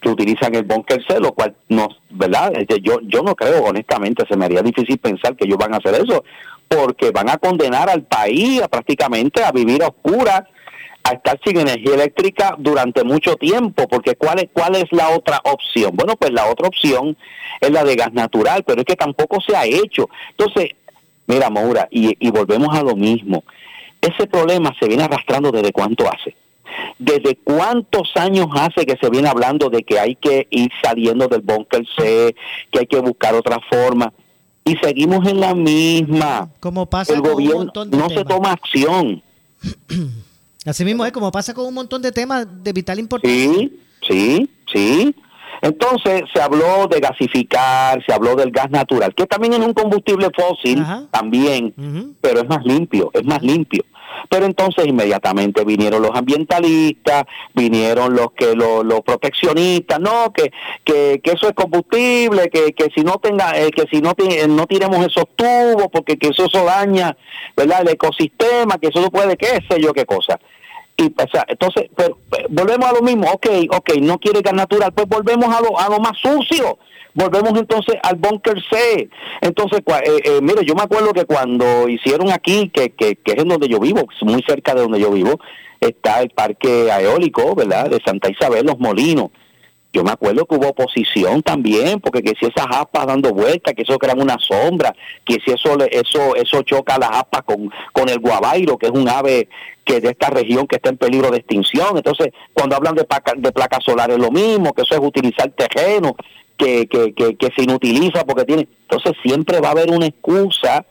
que 0.00 0.09
utilizan 0.09 0.54
el 0.54 0.64
bunker 0.64 1.04
C, 1.06 1.18
lo 1.20 1.32
cual 1.32 1.54
no, 1.68 1.88
¿verdad? 2.11 2.52
Este, 2.56 2.80
Yo, 2.80 3.00
yo 3.02 3.22
no 3.22 3.34
creo, 3.34 3.64
honestamente, 3.64 4.24
se 4.28 4.36
me 4.36 4.44
haría 4.44 4.62
difícil 4.62 4.98
pensar 4.98 5.36
que 5.36 5.44
ellos 5.44 5.59
van 5.59 5.74
a 5.74 5.78
hacer 5.78 5.94
eso, 5.94 6.24
porque 6.68 7.11
van 7.11 7.30
a 7.30 7.38
condenar 7.38 7.88
al 7.88 8.02
país 8.02 8.62
a 8.62 8.68
prácticamente 8.68 9.42
a 9.42 9.50
vivir 9.52 9.82
a 9.82 9.88
oscuras, 9.88 10.42
a 11.09 11.14
estar 11.14 11.40
sin 11.42 11.59
energía 11.59 11.94
eléctrica 11.94 12.54
durante 12.59 13.02
mucho 13.02 13.36
tiempo, 13.36 13.88
porque 13.88 14.14
¿cuál 14.16 14.40
es, 14.40 14.48
¿cuál 14.52 14.76
es 14.76 14.84
la 14.90 15.09
otra 15.11 15.40
opción? 15.44 15.92
Bueno, 15.94 16.16
pues 16.16 16.32
la 16.32 16.46
otra 16.50 16.68
opción 16.68 17.16
es 17.61 17.70
la 17.70 17.82
de 17.82 17.96
gas 17.96 18.12
natural, 18.12 18.62
pero 18.64 18.80
es 18.80 18.84
que 18.84 18.94
tampoco 18.94 19.40
se 19.40 19.56
ha 19.56 19.64
hecho. 19.64 20.11
Entonces, 20.36 20.72
mira, 21.26 21.48
Maura, 21.48 21.88
y, 21.90 22.14
y 22.20 22.30
volvemos 22.30 22.76
a 22.76 22.82
lo 22.82 22.94
mismo. 22.94 23.42
Ese 24.02 24.26
problema 24.26 24.74
se 24.78 24.86
viene 24.86 25.04
arrastrando 25.04 25.50
desde 25.50 25.72
cuánto 25.72 26.06
hace. 26.06 26.36
¿Desde 26.98 27.36
cuántos 27.36 28.14
años 28.16 28.48
hace 28.52 28.84
que 28.84 28.98
se 29.00 29.09
viene 29.09 29.28
hablando 29.28 29.70
de 29.70 29.82
que 29.84 29.98
hay 29.98 30.14
que 30.14 30.46
ir 30.50 30.70
saliendo 30.82 31.26
del 31.26 31.40
bunker 31.40 31.86
C, 31.96 32.36
que 32.70 32.80
hay 32.80 32.86
que 32.86 33.00
buscar 33.00 33.34
otra 33.34 33.59
forma? 33.70 34.12
Y 34.62 34.76
seguimos 34.76 35.26
en 35.26 35.40
la 35.40 35.54
misma. 35.54 36.50
como 36.61 36.84
pasa 36.84 37.14
El 37.14 37.22
con 37.22 37.30
un 37.30 37.34
gobierno 37.34 37.59
montón 37.64 37.90
de 37.90 37.96
no 37.96 38.11
se 38.11 38.24
toma 38.26 38.52
acción. 38.52 39.22
Así 40.69 40.85
mismo 40.85 41.05
es 41.07 41.12
como 41.12 41.31
pasa 41.33 41.55
con 41.55 41.66
un 41.66 41.75
montón 41.75 42.03
de 42.03 42.12
temas 42.12 42.47
de 42.62 42.73
vital 42.73 42.99
importancia. 42.99 43.39
Sí, 43.53 43.81
sí, 44.07 44.51
sí. 44.73 45.14
Entonces 45.61 46.23
se 46.33 46.41
habló 46.41 46.87
de 46.89 47.01
gasificar, 47.01 48.05
se 48.07 48.12
habló 48.12 48.37
del 48.37 48.51
gas 48.53 48.71
natural, 48.71 49.12
que 49.14 49.27
también 49.27 49.55
es 49.55 49.59
un 49.61 49.73
combustible 49.75 50.29
fósil, 50.37 50.81
Ajá. 50.81 51.07
también, 51.11 51.75
pero 52.21 52.41
es 52.41 52.49
más 52.49 52.64
limpio, 52.64 53.11
es 53.12 53.25
más 53.25 53.43
limpio. 53.43 53.85
Pero 54.31 54.47
entonces 54.47 54.87
inmediatamente 54.87 55.64
vinieron 55.64 56.03
los 56.03 56.14
ambientalistas, 56.14 57.25
vinieron 57.55 58.14
los 58.14 58.33
que 58.33 58.55
los, 58.55 58.85
los 58.85 59.01
proteccionistas, 59.01 59.99
no, 60.01 60.33
que, 60.33 60.51
que, 60.85 61.21
que 61.23 61.31
eso 61.33 61.49
es 61.49 61.55
combustible, 61.55 62.49
que, 62.51 62.73
que 62.73 62.89
si 62.95 63.03
no 63.03 63.14
tenga, 63.19 63.59
eh, 63.59 63.71
que 63.71 63.85
si 63.91 64.01
no 64.01 64.14
ti- 64.14 64.29
no 64.49 64.66
tiremos 64.66 64.99
esos 65.07 65.25
tubos, 65.35 65.87
porque 65.93 66.19
que 66.19 66.29
eso, 66.29 66.45
eso 66.47 66.64
daña, 66.64 67.16
¿verdad? 67.57 67.83
El 67.83 67.89
ecosistema, 67.91 68.79
que 68.79 68.89
eso 68.89 69.01
no 69.01 69.11
puede, 69.11 69.37
qué 69.37 69.59
sé 69.69 69.81
yo, 69.81 69.93
qué 69.93 70.05
cosa. 70.05 70.39
Y, 70.99 71.07
o 71.07 71.28
sea, 71.32 71.44
entonces, 71.46 71.84
pero, 71.96 72.18
volvemos 72.49 72.88
a 72.88 72.92
lo 72.92 73.03
mismo, 73.03 73.30
ok, 73.30 73.46
ok, 73.70 73.90
no 74.01 74.18
quiere 74.18 74.40
gas 74.40 74.53
natural, 74.53 74.92
pues 74.92 75.09
volvemos 75.09 75.55
a 75.55 75.61
lo, 75.61 75.78
a 75.78 75.88
lo 75.88 76.01
más 76.01 76.18
sucio, 76.18 76.76
volvemos 77.14 77.57
entonces 77.57 77.94
al 78.03 78.16
bunker 78.16 78.61
C. 78.68 79.09
Entonces, 79.40 79.80
eh, 79.86 80.20
eh, 80.24 80.40
mire, 80.42 80.64
yo 80.64 80.74
me 80.74 80.82
acuerdo 80.82 81.12
que 81.12 81.24
cuando 81.24 81.88
hicieron 81.88 82.32
aquí, 82.32 82.68
que, 82.70 82.90
que, 82.90 83.14
que 83.14 83.32
es 83.32 83.38
en 83.38 83.49
donde 83.49 83.68
yo 83.68 83.78
vivo, 83.78 84.09
muy 84.22 84.42
cerca 84.42 84.74
de 84.74 84.80
donde 84.80 84.99
yo 84.99 85.12
vivo, 85.12 85.38
está 85.80 86.20
el 86.20 86.30
parque 86.30 86.88
eólico, 86.88 87.55
¿verdad? 87.55 87.90
De 87.90 88.01
Santa 88.05 88.28
Isabel, 88.28 88.66
Los 88.66 88.80
Molinos. 88.80 89.30
Yo 89.93 90.05
me 90.05 90.11
acuerdo 90.11 90.45
que 90.45 90.55
hubo 90.55 90.68
oposición 90.68 91.43
también, 91.43 92.01
porque 92.01 92.22
que 92.22 92.34
si 92.39 92.47
esas 92.47 92.66
aspas 92.70 93.07
dando 93.07 93.32
vueltas, 93.32 93.72
que 93.74 93.82
eso 93.82 93.99
crean 93.99 94.20
una 94.20 94.36
sombra, 94.39 94.95
que 95.24 95.39
si 95.45 95.51
eso 95.51 95.78
eso 95.91 96.36
eso 96.36 96.62
choca 96.62 96.99
las 96.99 97.11
aspas 97.11 97.43
con, 97.45 97.70
con 97.93 98.09
el 98.09 98.18
guabairo, 98.18 98.76
que 98.76 98.86
es 98.86 98.93
un 98.93 99.09
ave 99.09 99.49
que 99.86 100.01
de 100.01 100.11
esta 100.11 100.28
región 100.28 100.66
que 100.66 100.76
está 100.76 100.91
en 100.91 100.99
peligro 100.99 101.30
de 101.30 101.39
extinción. 101.39 101.97
Entonces, 101.97 102.28
cuando 102.53 102.76
hablan 102.76 102.95
de, 102.95 103.07
de 103.39 103.53
placas 103.53 103.82
solares, 103.82 104.18
lo 104.18 104.30
mismo, 104.30 104.74
que 104.74 104.82
eso 104.82 104.95
es 104.95 105.01
utilizar 105.01 105.51
terreno, 105.53 106.14
que, 106.59 106.86
que, 106.86 107.14
que, 107.14 107.36
que 107.36 107.49
se 107.57 107.62
inutiliza 107.62 108.24
porque 108.24 108.45
tiene... 108.45 108.68
Entonces, 108.82 109.12
siempre 109.22 109.61
va 109.61 109.68
a 109.68 109.72
haber 109.72 109.91
una 109.91 110.07
excusa, 110.07 110.84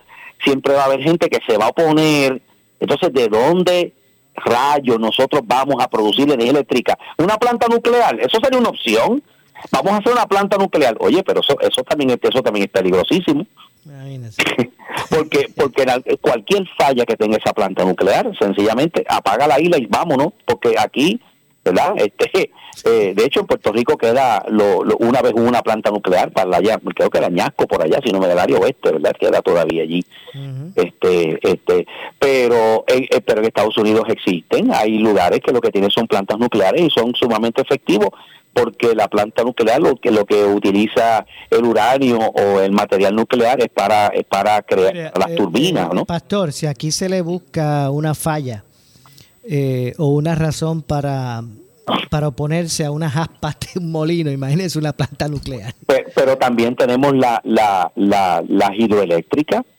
siempre 0.44 0.74
va 0.74 0.82
a 0.82 0.86
haber 0.86 1.02
gente 1.02 1.30
que 1.30 1.40
se 1.48 1.58
va 1.58 1.66
a 1.66 1.70
oponer. 1.70 2.42
Entonces, 2.80 3.14
¿de 3.14 3.28
dónde 3.28 3.94
rayos 4.38 5.00
nosotros 5.00 5.42
vamos 5.46 5.76
a 5.80 5.90
producir 5.90 6.24
energía 6.26 6.52
eléctrica? 6.52 6.98
Una 7.18 7.38
planta 7.38 7.68
nuclear, 7.68 8.20
eso 8.20 8.40
sería 8.42 8.60
una 8.60 8.70
opción. 8.70 9.24
Vamos 9.72 9.94
a 9.94 9.98
hacer 9.98 10.14
una 10.14 10.28
planta 10.28 10.58
nuclear. 10.58 10.96
Oye, 11.00 11.24
pero 11.24 11.42
eso 11.42 11.60
eso 11.60 11.84
también 11.84 12.12
es, 12.12 12.20
eso 12.22 12.44
también 12.44 12.66
es 12.66 12.72
peligrosísimo, 12.72 13.46
porque 15.10 15.52
porque 15.56 15.86
cualquier 16.22 16.68
falla 16.78 17.06
que 17.06 17.16
tenga 17.16 17.38
esa 17.38 17.54
planta 17.54 17.84
nuclear, 17.84 18.32
sencillamente 18.38 19.04
apaga 19.10 19.48
la 19.48 19.60
isla 19.60 19.78
y 19.78 19.86
vámonos, 19.88 20.30
porque 20.46 20.76
aquí, 20.78 21.20
¿verdad? 21.68 21.94
Este, 22.08 22.52
eh, 22.86 23.14
de 23.16 23.24
hecho 23.26 23.40
en 23.40 23.48
Puerto 23.48 23.72
Rico 23.72 23.98
queda 23.98 24.44
lo, 24.50 24.84
lo- 24.84 24.98
una 24.98 25.22
vez 25.22 25.34
una 25.36 25.62
planta 25.64 25.90
nuclear 25.90 26.32
para 26.32 26.58
allá, 26.58 26.80
creo 26.96 27.10
que 27.10 27.18
era 27.18 27.30
Ñasco 27.30 27.66
por 27.68 27.82
allá, 27.82 28.00
si 28.06 28.12
no 28.12 28.20
me 28.20 28.28
da 28.28 28.34
el 28.34 28.40
área 28.40 28.58
oeste, 28.60 28.92
¿verdad? 28.92 29.14
Queda 29.20 29.42
todavía 29.42 29.82
allí 29.84 30.04
este 30.76 31.40
este 31.42 31.88
pero 32.20 32.84
en, 32.88 33.04
eh, 33.04 33.22
pero 33.26 33.40
en 33.42 33.46
Estados 33.48 33.78
Unidos 33.78 34.06
existen 34.10 34.72
hay 34.74 34.98
lugares 35.00 35.40
que 35.46 35.52
lo 35.52 35.62
que 35.62 35.72
tienen 35.72 35.90
son 35.92 36.08
plantas 36.08 36.38
nucleares 36.38 36.82
y 36.82 36.90
son 36.90 37.14
sumamente 37.16 37.62
efectivos 37.62 38.10
porque 38.54 38.96
la 38.96 39.08
planta 39.08 39.44
nuclear 39.44 39.80
lo 39.82 39.96
que 39.96 40.12
lo 40.12 40.26
que 40.26 40.44
utiliza 40.46 41.26
el 41.52 41.64
uranio 41.64 42.18
o 42.20 42.60
el 42.60 42.72
material 42.72 43.16
nuclear 43.16 43.60
es 43.60 43.70
para 43.70 44.08
es 44.08 44.26
para 44.26 44.62
crear 44.64 45.12
las 45.18 45.32
eh, 45.32 45.36
turbinas 45.36 45.88
eh, 45.92 45.96
no 45.96 46.06
Pastor, 46.06 46.52
si 46.54 46.66
aquí 46.68 46.92
se 46.92 47.10
le 47.10 47.22
busca 47.22 47.90
una 47.92 48.14
falla 48.16 48.64
eh, 49.50 49.94
o 49.98 50.08
una 50.08 50.36
razón 50.36 50.82
para, 50.82 51.42
para 52.10 52.28
oponerse 52.28 52.86
a 52.86 52.92
unas 52.92 53.16
aspas 53.16 53.58
de 53.60 53.80
un 53.80 53.92
molino, 53.92 54.32
imagínese 54.32 54.78
una 54.80 54.94
planta 54.94 55.28
nuclear. 55.28 55.74
Pe- 55.86 56.06
pero 56.16 56.38
también 56.38 56.76
tenemos 56.76 57.16
la 57.16 57.42
la 57.44 57.92
la 57.96 58.44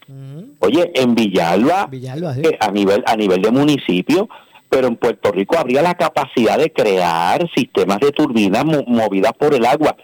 Ujú. 0.07 0.55
oye 0.61 0.91
en 0.95 1.13
Villalba 1.13 1.85
Villalba, 1.85 2.33
sí. 2.33 2.41
eh, 2.43 2.57
a 2.59 2.71
nivel 2.71 3.03
a 3.05 3.15
nivel 3.15 3.41
de 3.43 3.51
municipio 3.51 4.27
pero 4.67 4.87
en 4.87 4.95
Puerto 4.95 5.31
Rico 5.31 5.55
habría 5.57 5.81
la 5.83 5.93
capacidad 5.95 6.57
de 6.57 6.71
crear 6.71 7.47
sistemas 7.55 7.99
de 7.99 8.11
turbinas 8.11 8.65
mo- 8.65 8.83
movidas 8.87 9.33
por 9.37 9.53
el 9.53 9.65
agua 9.67 9.95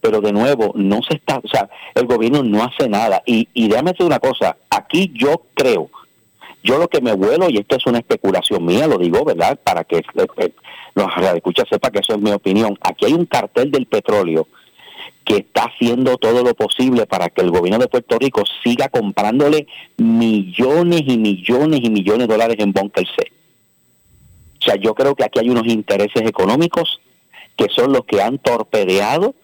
pero 0.00 0.20
de 0.20 0.32
nuevo 0.32 0.72
no 0.74 1.00
se 1.08 1.14
está 1.16 1.38
o 1.38 1.46
sea 1.48 1.68
el 1.94 2.06
gobierno 2.06 2.42
no 2.42 2.64
hace 2.64 2.88
nada 2.88 3.22
y 3.24 3.48
y 3.54 3.68
déjame 3.68 3.92
decir 3.92 4.06
una 4.06 4.18
cosa 4.18 4.56
aquí 4.68 5.12
yo 5.14 5.42
creo 5.54 5.88
yo 6.62 6.78
lo 6.78 6.88
que 6.88 7.00
me 7.00 7.12
vuelo 7.12 7.48
y 7.48 7.58
esto 7.58 7.76
es 7.76 7.86
una 7.86 7.98
especulación 7.98 8.64
mía 8.64 8.86
lo 8.86 8.98
digo 8.98 9.24
verdad 9.24 9.58
para 9.62 9.84
que 9.84 9.98
eh, 9.98 10.26
eh, 10.38 10.52
los 10.94 11.06
escucha 11.34 11.64
sepa 11.68 11.90
que 11.90 12.00
eso 12.00 12.14
es 12.14 12.20
mi 12.20 12.32
opinión 12.32 12.78
aquí 12.82 13.06
hay 13.06 13.14
un 13.14 13.26
cartel 13.26 13.70
del 13.70 13.86
petróleo 13.86 14.46
que 15.24 15.36
está 15.38 15.64
haciendo 15.64 16.16
todo 16.16 16.42
lo 16.42 16.54
posible 16.54 17.06
para 17.06 17.28
que 17.28 17.42
el 17.42 17.50
gobierno 17.50 17.78
de 17.78 17.88
Puerto 17.88 18.18
Rico 18.18 18.42
siga 18.62 18.88
comprándole 18.88 19.66
millones 19.96 21.02
y 21.06 21.16
millones 21.16 21.80
y 21.82 21.90
millones 21.90 22.26
de 22.26 22.34
dólares 22.34 22.56
en 22.58 22.72
bunker 22.72 23.06
C. 23.06 23.32
O 24.60 24.64
sea, 24.64 24.76
yo 24.76 24.94
creo 24.94 25.14
que 25.14 25.24
aquí 25.24 25.38
hay 25.38 25.48
unos 25.48 25.66
intereses 25.66 26.22
económicos 26.22 27.00
que 27.56 27.68
son 27.68 27.92
los 27.92 28.04
que 28.04 28.20
han 28.20 28.38
torpedeado 28.38 29.34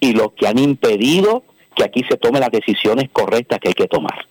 y 0.00 0.12
los 0.12 0.32
que 0.32 0.46
han 0.46 0.58
impedido 0.58 1.44
que 1.74 1.84
aquí 1.84 2.02
se 2.08 2.16
tomen 2.16 2.40
las 2.40 2.50
decisiones 2.50 3.08
correctas 3.12 3.58
que 3.58 3.68
hay 3.68 3.74
que 3.74 3.88
tomar. 3.88 4.26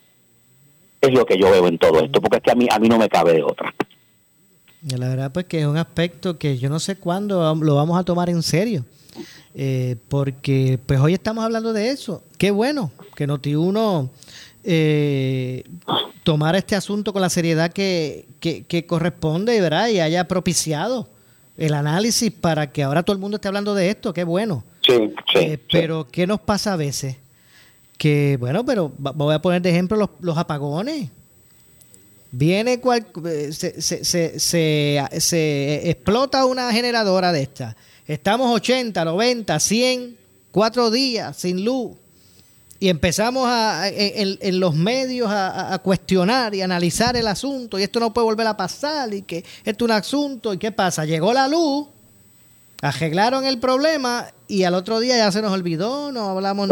Es 1.08 1.14
lo 1.14 1.26
que 1.26 1.38
yo 1.38 1.50
veo 1.52 1.68
en 1.68 1.78
todo 1.78 2.00
esto, 2.02 2.20
porque 2.22 2.38
es 2.38 2.44
que 2.44 2.52
a 2.52 2.56
mí, 2.56 2.68
a 2.72 2.80
mí 2.80 2.88
no 2.90 2.98
me 2.98 3.10
cabe 3.10 3.34
de 3.34 3.44
otra. 3.44 3.74
Y 4.88 4.96
La 4.98 5.08
verdad 5.10 5.32
pues 5.32 5.46
que 5.46 5.62
es 5.62 5.66
un 5.66 5.78
aspecto 5.78 6.38
que 6.38 6.58
yo 6.58 6.70
no 6.70 6.80
sé 6.80 6.96
cuándo 6.98 7.56
lo 7.56 7.76
vamos 7.76 8.00
a 8.00 8.04
tomar 8.04 8.30
en 8.30 8.42
serio. 8.44 8.86
Eh, 9.54 9.96
porque 10.10 10.78
pues 10.86 11.00
hoy 11.00 11.14
estamos 11.14 11.44
hablando 11.44 11.74
de 11.74 11.90
eso. 11.90 12.24
Qué 12.38 12.52
bueno 12.52 12.92
que 13.16 13.28
Noti1 13.28 14.10
eh, 14.64 15.64
tomara 16.24 16.58
este 16.58 16.76
asunto 16.76 17.14
con 17.14 17.22
la 17.22 17.30
seriedad 17.30 17.72
que, 17.72 18.28
que, 18.40 18.66
que 18.66 18.86
corresponde 18.86 19.60
¿verdad? 19.62 19.88
y 19.90 20.00
haya 20.02 20.28
propiciado 20.28 21.08
el 21.58 21.74
análisis 21.74 22.32
para 22.32 22.72
que 22.72 22.84
ahora 22.84 23.04
todo 23.04 23.14
el 23.16 23.22
mundo 23.22 23.36
esté 23.38 23.48
hablando 23.48 23.74
de 23.76 23.90
esto. 23.90 24.14
Qué 24.14 24.24
bueno. 24.24 24.64
Sí, 24.86 24.94
sí, 25.34 25.40
Eh, 25.40 25.60
pero 25.72 26.08
¿qué 26.12 26.28
nos 26.28 26.42
pasa 26.42 26.74
a 26.74 26.76
veces? 26.76 27.16
Que, 27.98 28.38
bueno, 28.40 28.66
pero 28.66 28.92
voy 28.98 29.34
a 29.34 29.42
poner 29.42 29.62
de 29.62 29.70
ejemplo 29.70 29.98
los, 29.98 30.10
los 30.20 30.38
apagones. 30.38 31.10
Viene 32.32 32.82
cual, 32.82 33.08
eh, 33.26 33.52
se, 33.54 33.82
se, 33.82 34.04
se, 34.04 34.40
se- 35.20 35.90
explota 35.90 36.46
una 36.46 36.72
generadora 36.74 37.32
de 37.32 37.44
estas. 37.44 37.76
Estamos 38.08 38.54
80, 38.54 39.06
90, 39.06 39.60
100, 39.60 40.18
cuatro 40.52 40.92
días 40.92 41.38
sin 41.38 41.64
luz. 41.64 41.94
Y 42.78 42.90
empezamos 42.90 43.48
a, 43.48 43.88
en, 43.88 44.38
en 44.42 44.60
los 44.60 44.76
medios 44.76 45.30
a- 45.32 45.74
a 45.74 45.80
cuestionar 45.80 46.54
y 46.54 46.62
analizar 46.62 47.16
el 47.16 47.28
asunto. 47.28 47.80
Y 47.80 47.84
esto 47.84 48.02
no 48.02 48.14
puede 48.14 48.26
volver 48.26 48.48
a 48.48 48.58
pasar. 48.58 49.14
Y 49.14 49.22
que 49.22 49.38
esto 49.64 49.86
es 49.86 49.90
un 49.90 49.92
asunto. 49.92 50.54
¿Y 50.54 50.58
qué 50.58 50.74
pasa? 50.74 51.06
Llegó 51.06 51.32
la 51.32 51.48
luz, 51.48 51.88
arreglaron 52.82 53.46
el 53.46 53.60
problema 53.60 54.28
y 54.48 54.64
al 54.64 54.76
otro 54.76 55.00
día 55.00 55.18
ya 55.18 55.32
se 55.32 55.42
nos 55.42 55.52
olvidó. 55.52 56.12
No 56.12 56.30
hablamos, 56.30 56.68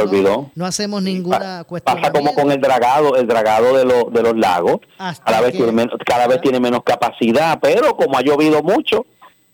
no- 0.56 0.66
hacemos 0.66 1.02
ninguna 1.02 1.64
cuestión. 1.64 1.98
Pasa 2.00 2.12
como 2.12 2.34
con 2.36 2.52
el 2.52 2.60
dragado, 2.62 3.16
el 3.16 3.28
dragado 3.28 3.76
de, 3.78 3.86
los 3.86 4.12
de 4.14 4.22
los 4.22 4.38
lagos. 4.38 4.78
Hasta 4.98 5.24
Cada 5.24 5.42
vez, 5.42 5.52
que- 5.52 5.58
tiene 5.58 5.72
menos, 5.72 5.96
cada 6.06 6.28
vez 6.28 6.42
tiene 6.42 6.60
menos 6.60 6.82
capacidad, 6.86 7.60
pero 7.62 7.96
como 7.96 8.18
ha 8.18 8.22
llovido 8.22 8.62
mucho, 8.62 9.06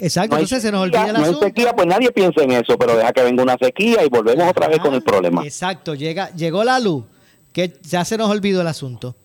Exacto, 0.01 0.29
no 0.35 0.35
entonces 0.37 0.61
se 0.61 0.71
nos 0.71 0.81
olvida 0.81 1.07
el 1.07 1.13
no 1.13 1.25
hay 1.25 1.35
sequía, 1.35 1.73
pues 1.73 1.85
nadie 1.85 2.09
piensa 2.11 2.41
en 2.41 2.51
eso, 2.51 2.77
pero 2.77 2.95
deja 2.95 3.11
que 3.11 3.21
venga 3.21 3.43
una 3.43 3.57
sequía 3.61 4.03
y 4.05 4.07
volvemos 4.09 4.49
otra 4.49 4.67
vez 4.69 4.79
con 4.79 4.93
el 4.93 5.03
problema. 5.03 5.43
Exacto, 5.43 5.93
llega, 5.93 6.31
llegó 6.35 6.63
la 6.63 6.79
luz, 6.79 7.03
que 7.51 7.77
ya 7.83 8.05
se 8.05 8.17
nos 8.17 8.29
olvidó 8.29 8.61
el 8.61 8.67
asunto. 8.67 9.15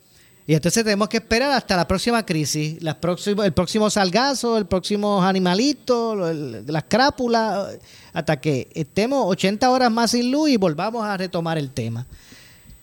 Y 0.47 0.53
entonces 0.55 0.85
tenemos 0.85 1.09
que 1.09 1.17
esperar 1.17 1.51
hasta 1.53 1.75
la 1.75 1.89
próxima 1.89 2.25
crisis, 2.27 2.83
las 2.83 2.97
próximo- 2.97 3.43
el 3.45 3.53
próximo 3.53 3.89
salgazo, 3.89 4.59
el 4.59 4.67
próximo 4.67 5.23
animalito, 5.23 6.29
el- 6.29 6.67
las 6.67 6.85
crápulas, 6.85 7.79
hasta 8.13 8.41
que 8.41 8.69
estemos 8.75 9.25
80 9.27 9.71
horas 9.71 9.91
más 9.91 10.11
sin 10.11 10.31
luz 10.31 10.51
y 10.51 10.57
volvamos 10.59 11.03
a 11.05 11.17
retomar 11.17 11.57
el 11.57 11.71
tema. 11.71 12.07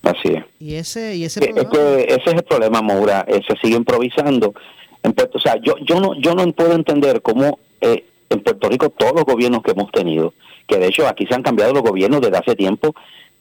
Así 0.02 0.30
es. 0.30 0.44
Y 0.60 0.74
ese, 0.74 1.16
y 1.16 1.24
ese 1.26 1.40
Que- 1.40 1.52
es 1.56 1.68
que 1.68 2.04
ese 2.10 2.30
es 2.32 2.34
el 2.34 2.44
problema, 2.44 2.82
Maura. 2.82 3.24
eh, 3.28 3.42
se 3.48 3.56
sigue 3.62 3.76
improvisando. 3.78 4.56
En 5.04 5.14
Puerto, 5.14 5.38
o 5.38 5.42
sea, 5.42 5.56
yo, 5.62 5.76
yo 5.86 6.00
no, 6.00 6.20
yo 6.20 6.34
no 6.34 6.52
puedo 6.54 6.74
entender 6.74 7.22
cómo 7.22 7.60
eh, 7.82 8.06
en 8.30 8.42
Puerto 8.44 8.70
Rico 8.70 8.90
todos 8.90 9.14
los 9.14 9.24
gobiernos 9.26 9.62
que 9.64 9.72
hemos 9.72 9.92
tenido, 9.92 10.34
que 10.68 10.78
de 10.78 10.88
hecho 10.88 11.08
aquí 11.08 11.26
se 11.28 11.34
han 11.36 11.44
cambiado 11.44 11.74
los 11.74 11.82
gobiernos 11.84 12.22
desde 12.22 12.38
hace 12.38 12.56
tiempo, 12.56 12.94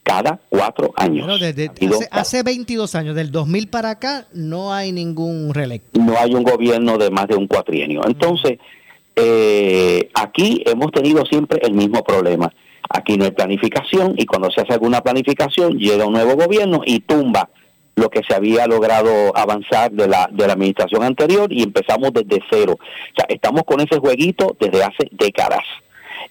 cada 0.02 0.40
cuatro 0.48 0.92
años. 0.96 1.26
Bueno, 1.26 1.38
desde- 1.38 1.68
Ha 1.68 1.70
habido- 1.72 1.96
hace, 1.98 2.08
hace 2.10 2.42
22 2.42 2.94
años, 2.94 3.14
del 3.14 3.30
2000 3.30 3.68
para 3.68 3.90
acá, 3.90 4.26
no 4.32 4.72
hay 4.72 4.92
ningún 4.92 5.52
reelecto. 5.54 6.00
no 6.00 6.16
hay 6.18 6.34
un 6.34 6.42
gobierno 6.42 6.98
de 6.98 7.10
más 7.10 7.28
de 7.28 7.36
un 7.36 7.46
cuatrienio. 7.46 8.02
Entonces, 8.06 8.58
eh, 9.16 10.10
aquí 10.14 10.62
hemos 10.66 10.90
tenido 10.92 11.24
siempre 11.26 11.60
el 11.62 11.74
mismo 11.74 12.02
problema. 12.02 12.52
Aquí 12.88 13.16
no 13.16 13.24
hay 13.24 13.30
planificación 13.30 14.14
y 14.16 14.26
cuando 14.26 14.50
se 14.50 14.62
hace 14.62 14.72
alguna 14.72 15.00
planificación 15.02 15.78
llega 15.78 16.06
un 16.06 16.12
nuevo 16.14 16.34
gobierno 16.34 16.80
y 16.84 17.00
tumba 17.00 17.50
lo 17.96 18.08
que 18.08 18.22
se 18.26 18.34
había 18.34 18.66
logrado 18.66 19.36
avanzar 19.36 19.92
de 19.92 20.08
la, 20.08 20.28
de 20.32 20.46
la 20.46 20.54
administración 20.54 21.02
anterior 21.02 21.52
y 21.52 21.62
empezamos 21.62 22.12
desde 22.14 22.40
cero. 22.50 22.76
O 22.80 23.14
sea, 23.14 23.26
estamos 23.28 23.62
con 23.64 23.80
ese 23.80 23.98
jueguito 23.98 24.56
desde 24.58 24.82
hace 24.82 25.08
décadas 25.12 25.62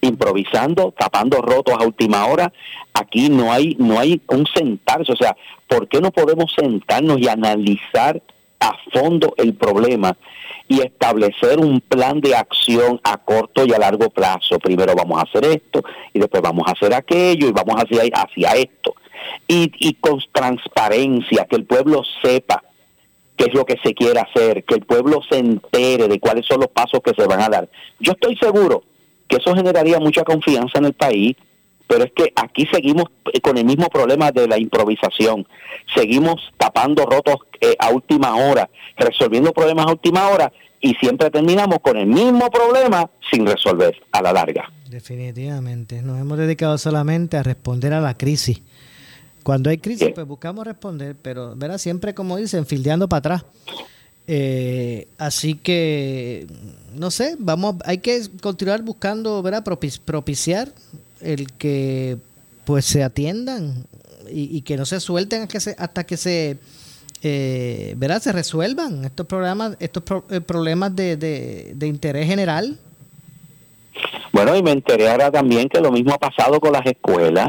improvisando, 0.02 0.94
tapando 0.98 1.42
rotos 1.42 1.76
a 1.80 1.84
última 1.84 2.26
hora. 2.28 2.52
Aquí 2.94 3.30
no 3.30 3.52
hay 3.52 3.76
no 3.80 4.00
hay 4.00 4.22
un 4.28 4.46
sentarse, 4.48 5.12
o 5.12 5.16
sea, 5.16 5.36
¿por 5.68 5.88
qué 5.88 6.02
no 6.02 6.12
podemos 6.12 6.54
sentarnos 6.54 7.20
y 7.20 7.28
analizar 7.28 8.22
a 8.60 8.76
fondo 8.94 9.34
el 9.38 9.54
problema 9.54 10.18
y 10.68 10.82
establecer 10.82 11.60
un 11.60 11.80
plan 11.82 12.20
de 12.20 12.36
acción 12.36 13.00
a 13.04 13.18
corto 13.18 13.66
y 13.66 13.74
a 13.74 13.80
largo 13.80 14.10
plazo? 14.10 14.60
Primero 14.60 14.94
vamos 14.96 15.20
a 15.20 15.24
hacer 15.24 15.46
esto 15.46 15.84
y 16.14 16.20
después 16.20 16.42
vamos 16.42 16.68
a 16.68 16.72
hacer 16.72 16.94
aquello 16.94 17.48
y 17.48 17.52
vamos 17.52 17.76
hacia 17.82 18.04
hacia 18.14 18.52
esto. 18.54 18.96
Y, 19.48 19.72
y 19.80 19.96
con 19.96 20.20
transparencia, 20.32 21.46
que 21.46 21.58
el 21.58 21.66
pueblo 21.66 22.04
sepa 22.22 22.64
qué 23.40 23.46
es 23.46 23.54
lo 23.54 23.66
que 23.66 23.78
se 23.82 23.94
quiere 23.94 24.20
hacer, 24.20 24.66
que 24.66 24.76
el 24.76 24.86
pueblo 24.86 25.22
se 25.30 25.38
entere 25.38 26.08
de 26.08 26.20
cuáles 26.20 26.46
son 26.46 26.60
los 26.60 26.70
pasos 26.70 27.00
que 27.02 27.14
se 27.18 27.26
van 27.26 27.42
a 27.42 27.50
dar. 27.50 27.70
Yo 28.00 28.12
estoy 28.12 28.36
seguro 28.36 28.84
que 29.30 29.38
eso 29.38 29.56
generaría 29.56 30.00
mucha 30.00 30.24
confianza 30.24 30.80
en 30.80 30.86
el 30.86 30.94
país, 30.94 31.38
pero 31.88 32.04
es 32.04 32.12
que 32.14 32.34
aquí 32.36 32.68
seguimos 32.72 33.06
eh, 33.32 33.40
con 33.40 33.58
el 33.58 33.66
mismo 33.66 33.88
problema 33.88 34.32
de 34.32 34.48
la 34.48 34.60
improvisación, 34.60 35.48
seguimos 35.96 36.36
tapando 36.58 37.06
rotos 37.06 37.36
eh, 37.62 37.76
a 37.80 37.92
última 37.92 38.36
hora, 38.36 38.70
resolviendo 38.98 39.54
problemas 39.54 39.86
a 39.86 39.92
última 39.92 40.28
hora 40.30 40.52
y 40.82 40.94
siempre 40.96 41.30
terminamos 41.30 41.80
con 41.82 41.98
el 41.98 42.08
mismo 42.08 42.50
problema 42.50 43.10
sin 43.32 43.46
resolver 43.46 43.96
a 44.12 44.22
la 44.22 44.34
larga. 44.34 44.72
Definitivamente. 44.90 46.02
Nos 46.02 46.20
hemos 46.20 46.38
dedicado 46.38 46.78
solamente 46.78 47.38
a 47.38 47.44
responder 47.44 47.94
a 47.94 48.02
la 48.02 48.18
crisis. 48.18 48.62
Cuando 49.44 49.70
hay 49.70 49.78
crisis, 49.78 50.10
pues 50.14 50.28
buscamos 50.28 50.66
responder, 50.66 51.16
pero 51.22 51.56
¿verdad? 51.56 51.78
siempre, 51.78 52.14
como 52.14 52.38
dicen, 52.38 52.66
fildeando 52.66 53.08
para 53.08 53.20
atrás. 53.20 53.46
Eh, 54.32 55.08
así 55.18 55.56
que, 55.56 56.46
no 56.96 57.10
sé, 57.10 57.36
vamos, 57.40 57.78
hay 57.84 57.98
que 57.98 58.22
continuar 58.44 58.84
buscando, 58.84 59.42
¿verdad? 59.42 59.64
Propici- 59.64 60.00
propiciar 60.00 60.70
el 61.20 61.52
que 61.54 62.18
pues 62.64 62.86
se 62.86 63.04
atiendan 63.04 63.86
y, 64.32 64.62
que 64.62 64.78
no 64.78 64.86
se 64.86 65.00
suelten 65.00 65.42
hasta 65.42 65.52
que 65.54 65.60
se, 65.60 65.76
hasta 65.80 66.04
que 66.04 66.16
se 66.16 66.58
eh, 67.24 67.96
se 68.22 68.32
resuelvan 68.32 69.04
estos 69.04 69.26
programas, 69.26 69.76
estos 69.80 70.04
pro- 70.04 70.26
eh, 70.30 70.42
problemas 70.42 70.96
de, 70.96 71.18
de, 71.18 71.72
de 71.74 71.88
interés 71.88 72.28
general. 72.28 72.78
Bueno, 74.32 74.56
y 74.56 74.62
me 74.62 74.74
enteré 74.74 75.10
ahora 75.10 75.32
también 75.32 75.70
que 75.70 75.82
lo 75.82 75.92
mismo 75.92 76.14
ha 76.14 76.20
pasado 76.20 76.60
con 76.60 76.72
las 76.74 76.86
escuelas. 76.86 77.48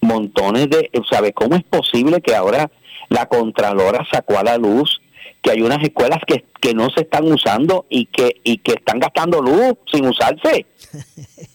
Montones 0.00 0.70
de, 0.70 0.90
¿sabe 1.10 1.34
cómo 1.34 1.56
es 1.56 1.62
posible 1.64 2.22
que 2.22 2.34
ahora 2.34 2.70
la 3.10 3.26
Contralora 3.26 4.06
sacó 4.10 4.38
a 4.38 4.42
la 4.42 4.56
luz 4.56 4.99
que 5.42 5.50
hay 5.50 5.62
unas 5.62 5.82
escuelas 5.82 6.20
que, 6.26 6.44
que 6.60 6.74
no 6.74 6.90
se 6.90 7.02
están 7.02 7.30
usando 7.30 7.86
y 7.88 8.06
que 8.06 8.40
y 8.44 8.58
que 8.58 8.72
están 8.72 8.98
gastando 8.98 9.40
luz 9.40 9.74
sin 9.90 10.06
usarse? 10.06 10.66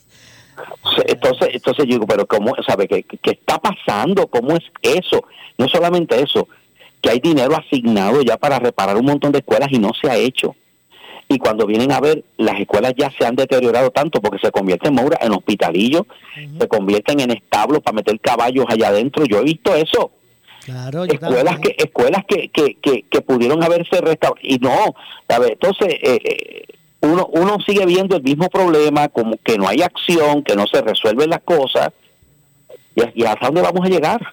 Entonces, 1.08 1.50
entonces 1.52 1.86
yo 1.86 1.96
digo, 1.96 2.08
pero 2.08 2.26
¿cómo, 2.26 2.56
sabe 2.66 2.88
qué, 2.88 3.04
qué 3.04 3.32
está 3.32 3.60
pasando? 3.60 4.28
¿Cómo 4.28 4.56
es 4.56 4.64
eso? 4.82 5.26
No 5.58 5.68
solamente 5.68 6.22
eso, 6.22 6.48
que 7.02 7.10
hay 7.10 7.20
dinero 7.20 7.58
asignado 7.58 8.22
ya 8.22 8.38
para 8.38 8.58
reparar 8.58 8.96
un 8.96 9.06
montón 9.06 9.34
de 9.34 9.40
escuelas 9.40 9.68
y 9.74 9.80
no 9.80 9.92
se 10.02 10.10
ha 10.10 10.16
hecho 10.16 10.56
y 11.28 11.38
cuando 11.40 11.66
vienen 11.66 11.92
a 11.92 12.00
ver, 12.00 12.24
las 12.38 12.60
escuelas 12.60 12.94
ya 12.96 13.10
se 13.10 13.26
han 13.26 13.36
deteriorado 13.36 13.90
tanto 13.90 14.22
porque 14.22 14.38
se 14.40 14.52
convierten, 14.52 14.94
Maura, 14.94 15.18
en 15.22 15.32
hospitalillos, 15.32 16.04
se 16.60 16.68
convierten 16.68 17.20
en 17.20 17.32
establos 17.32 17.82
para 17.82 17.96
meter 17.96 18.20
caballos 18.20 18.66
allá 18.70 18.90
adentro. 18.90 19.26
Yo 19.26 19.40
he 19.40 19.44
visto 19.44 19.74
eso. 19.74 20.12
Claro, 20.66 21.04
escuelas 21.04 21.60
que 21.60 21.76
escuelas 21.78 22.26
que, 22.28 22.50
que, 22.50 22.76
que, 22.82 23.04
que 23.04 23.22
pudieron 23.22 23.64
haberse 23.64 24.02
restaurado. 24.02 24.42
Y 24.42 24.58
no, 24.58 24.96
entonces 25.48 25.94
eh, 26.02 26.20
eh, 26.24 26.66
uno, 27.02 27.30
uno 27.34 27.58
sigue 27.64 27.86
viendo 27.86 28.16
el 28.16 28.24
mismo 28.24 28.50
problema, 28.50 29.08
como 29.10 29.38
que 29.38 29.60
no 29.60 29.68
hay 29.68 29.84
acción, 29.84 30.44
que 30.44 30.56
no 30.56 30.66
se 30.66 30.82
resuelven 30.82 31.30
las 31.30 31.42
cosas. 31.42 31.94
¿Y, 32.96 33.22
y 33.22 33.26
hasta 33.26 33.46
dónde 33.46 33.62
vamos 33.62 33.86
a 33.86 33.90
llegar? 33.90 34.26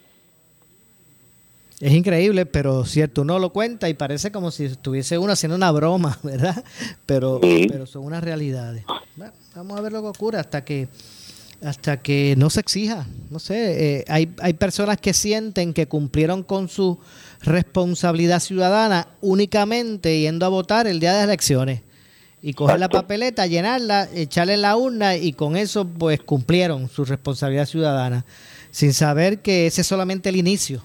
Es 1.83 1.93
increíble, 1.93 2.47
pero 2.47 2.87
cierto, 2.87 3.21
uno 3.21 3.39
lo 3.39 3.51
cuenta 3.51 3.91
y 3.91 3.95
parece 3.95 4.33
como 4.33 4.51
si 4.51 4.65
estuviese 4.65 5.19
uno 5.19 5.35
haciendo 5.35 5.57
una 5.57 5.71
broma, 5.71 6.19
¿verdad? 6.23 6.65
Pero, 7.05 7.41
pero 7.43 7.85
son 7.85 8.05
unas 8.05 8.25
realidades. 8.25 8.85
Bueno, 9.17 9.35
vamos 9.55 9.79
a 9.79 9.83
ver 9.83 9.93
lo 9.93 10.01
que 10.01 10.09
ocurre 10.09 10.39
hasta 10.39 10.65
que 10.65 10.89
hasta 11.65 12.03
que 12.03 12.35
no 12.37 12.51
se 12.51 12.61
exija. 12.61 13.07
No 13.31 13.39
sé, 13.39 13.99
eh, 13.99 14.05
hay, 14.09 14.35
hay 14.41 14.53
personas 14.55 14.99
que 14.99 15.13
sienten 15.15 15.73
que 15.73 15.87
cumplieron 15.87 16.43
con 16.43 16.69
su 16.69 16.99
responsabilidad 17.43 18.41
ciudadana 18.41 19.09
únicamente 19.21 20.21
yendo 20.21 20.47
a 20.47 20.49
votar 20.49 20.87
el 20.87 21.01
día 21.01 21.13
de 21.13 21.19
las 21.19 21.25
elecciones 21.29 21.81
y 22.43 22.55
coger 22.55 22.81
la 22.81 22.89
papeleta, 22.89 23.47
llenarla, 23.47 24.09
echarle 24.15 24.55
en 24.55 24.63
la 24.63 24.77
urna 24.77 25.17
y 25.17 25.33
con 25.33 25.57
eso 25.57 25.87
pues 25.87 26.21
cumplieron 26.21 26.89
su 26.89 27.05
responsabilidad 27.05 27.67
ciudadana, 27.67 28.25
sin 28.73 28.93
saber 28.93 29.41
que 29.41 29.67
ese 29.69 29.83
es 29.83 29.87
solamente 29.87 30.29
el 30.29 30.37
inicio 30.37 30.83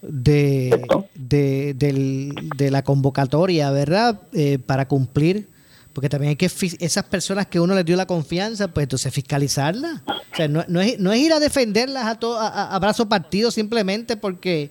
de, 0.00 0.84
de, 1.14 1.74
del- 1.74 2.34
de 2.56 2.70
la 2.70 2.82
convocatoria, 2.82 3.70
¿verdad? 3.70 4.20
Eh, 4.32 4.58
para 4.64 4.88
cumplir 4.88 5.48
Porque 5.92 6.08
también 6.08 6.30
hay 6.30 6.36
que, 6.36 6.46
esas 6.80 7.04
personas 7.04 7.46
que 7.48 7.60
uno 7.60 7.74
les 7.74 7.84
dio 7.84 7.96
la 7.96 8.06
confianza, 8.06 8.68
pues 8.68 8.84
entonces 8.84 9.12
fiscalizarlas. 9.12 10.00
O 10.06 10.36
sea, 10.36 10.48
no, 10.48 10.64
no 10.68 10.80
es, 10.80 10.98
no 10.98 11.12
es 11.12 11.20
ir 11.20 11.32
a 11.32 11.38
defenderlas 11.40 12.06
a, 12.06 12.14
to- 12.18 12.38
a, 12.40 12.78
brazo 12.78 13.08
partido 13.08 13.50
simplemente 13.50 14.16
porque 14.16 14.70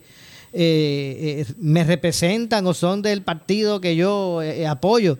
eh, 0.53 1.45
eh, 1.47 1.53
me 1.59 1.83
representan 1.83 2.65
o 2.65 2.73
son 2.73 3.01
del 3.03 3.21
partido 3.21 3.79
que 3.79 3.95
yo 3.95 4.41
eh, 4.41 4.61
eh, 4.63 4.67
apoyo. 4.67 5.17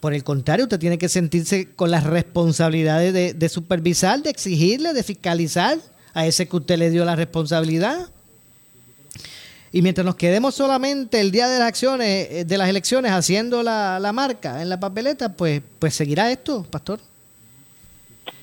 Por 0.00 0.12
el 0.12 0.22
contrario, 0.24 0.66
usted 0.66 0.78
tiene 0.78 0.98
que 0.98 1.08
sentirse 1.08 1.70
con 1.74 1.90
las 1.90 2.04
responsabilidades 2.04 3.14
de, 3.14 3.32
de 3.32 3.48
supervisar, 3.48 4.22
de 4.22 4.28
exigirle, 4.28 4.92
de 4.92 5.02
fiscalizar 5.02 5.78
a 6.12 6.26
ese 6.26 6.46
que 6.46 6.56
usted 6.56 6.76
le 6.78 6.90
dio 6.90 7.06
la 7.06 7.16
responsabilidad. 7.16 8.10
Y 9.72 9.82
mientras 9.82 10.04
nos 10.04 10.14
quedemos 10.16 10.54
solamente 10.54 11.20
el 11.20 11.30
día 11.30 11.48
de 11.48 11.58
las 11.58 11.68
acciones, 11.68 12.28
eh, 12.30 12.44
de 12.46 12.58
las 12.58 12.68
elecciones, 12.68 13.12
haciendo 13.12 13.62
la, 13.62 13.98
la 14.00 14.12
marca 14.12 14.62
en 14.62 14.68
la 14.70 14.80
papeleta, 14.80 15.34
pues, 15.34 15.60
pues 15.78 15.94
seguirá 15.94 16.30
esto, 16.32 16.62
pastor. 16.70 17.00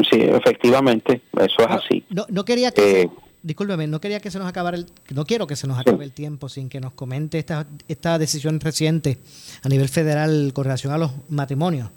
Sí, 0.09 0.19
efectivamente, 0.21 1.21
eso 1.37 1.61
es 1.61 1.67
así. 1.69 2.03
No, 2.09 2.25
no 2.29 2.43
quería 2.45 2.71
que, 2.71 3.01
Eh, 3.01 3.09
discúlpeme, 3.41 3.87
no 3.87 3.99
quería 4.01 4.19
que 4.19 4.29
se 4.29 4.37
nos 4.39 4.47
acabara 4.47 4.77
el, 4.77 4.85
no 5.11 5.25
quiero 5.25 5.47
que 5.47 5.55
se 5.55 5.67
nos 5.67 5.79
acabe 5.79 6.03
el 6.03 6.11
tiempo 6.11 6.49
sin 6.49 6.67
que 6.69 6.79
nos 6.79 6.93
comente 6.93 7.39
esta, 7.39 7.65
esta 7.87 8.17
decisión 8.19 8.59
reciente 8.59 9.17
a 9.63 9.69
nivel 9.69 9.87
federal 9.89 10.51
con 10.53 10.65
relación 10.65 10.93
a 10.93 10.97
los 10.97 11.11
matrimonios. 11.29 11.89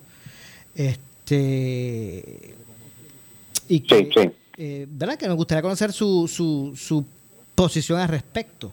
Este 0.74 2.54
y 3.68 3.80
que, 3.80 3.96
Sí, 3.98 4.08
sí. 4.14 4.30
eh, 4.56 4.86
¿verdad? 4.88 5.16
Que 5.16 5.26
nos 5.28 5.36
gustaría 5.36 5.60
conocer 5.62 5.92
su, 5.92 6.26
su, 6.28 6.72
su 6.76 7.04
posición 7.54 7.98
al 8.00 8.08
respecto. 8.08 8.72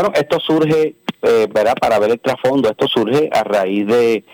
Bueno, 0.00 0.14
esto 0.18 0.40
surge, 0.40 0.94
eh, 1.20 1.46
¿verdad? 1.52 1.74
Para 1.78 1.98
ver 1.98 2.12
el 2.12 2.20
trasfondo, 2.20 2.70
esto 2.70 2.88
surge 2.88 3.28
a 3.30 3.44
raíz 3.44 3.86
de, 3.86 4.24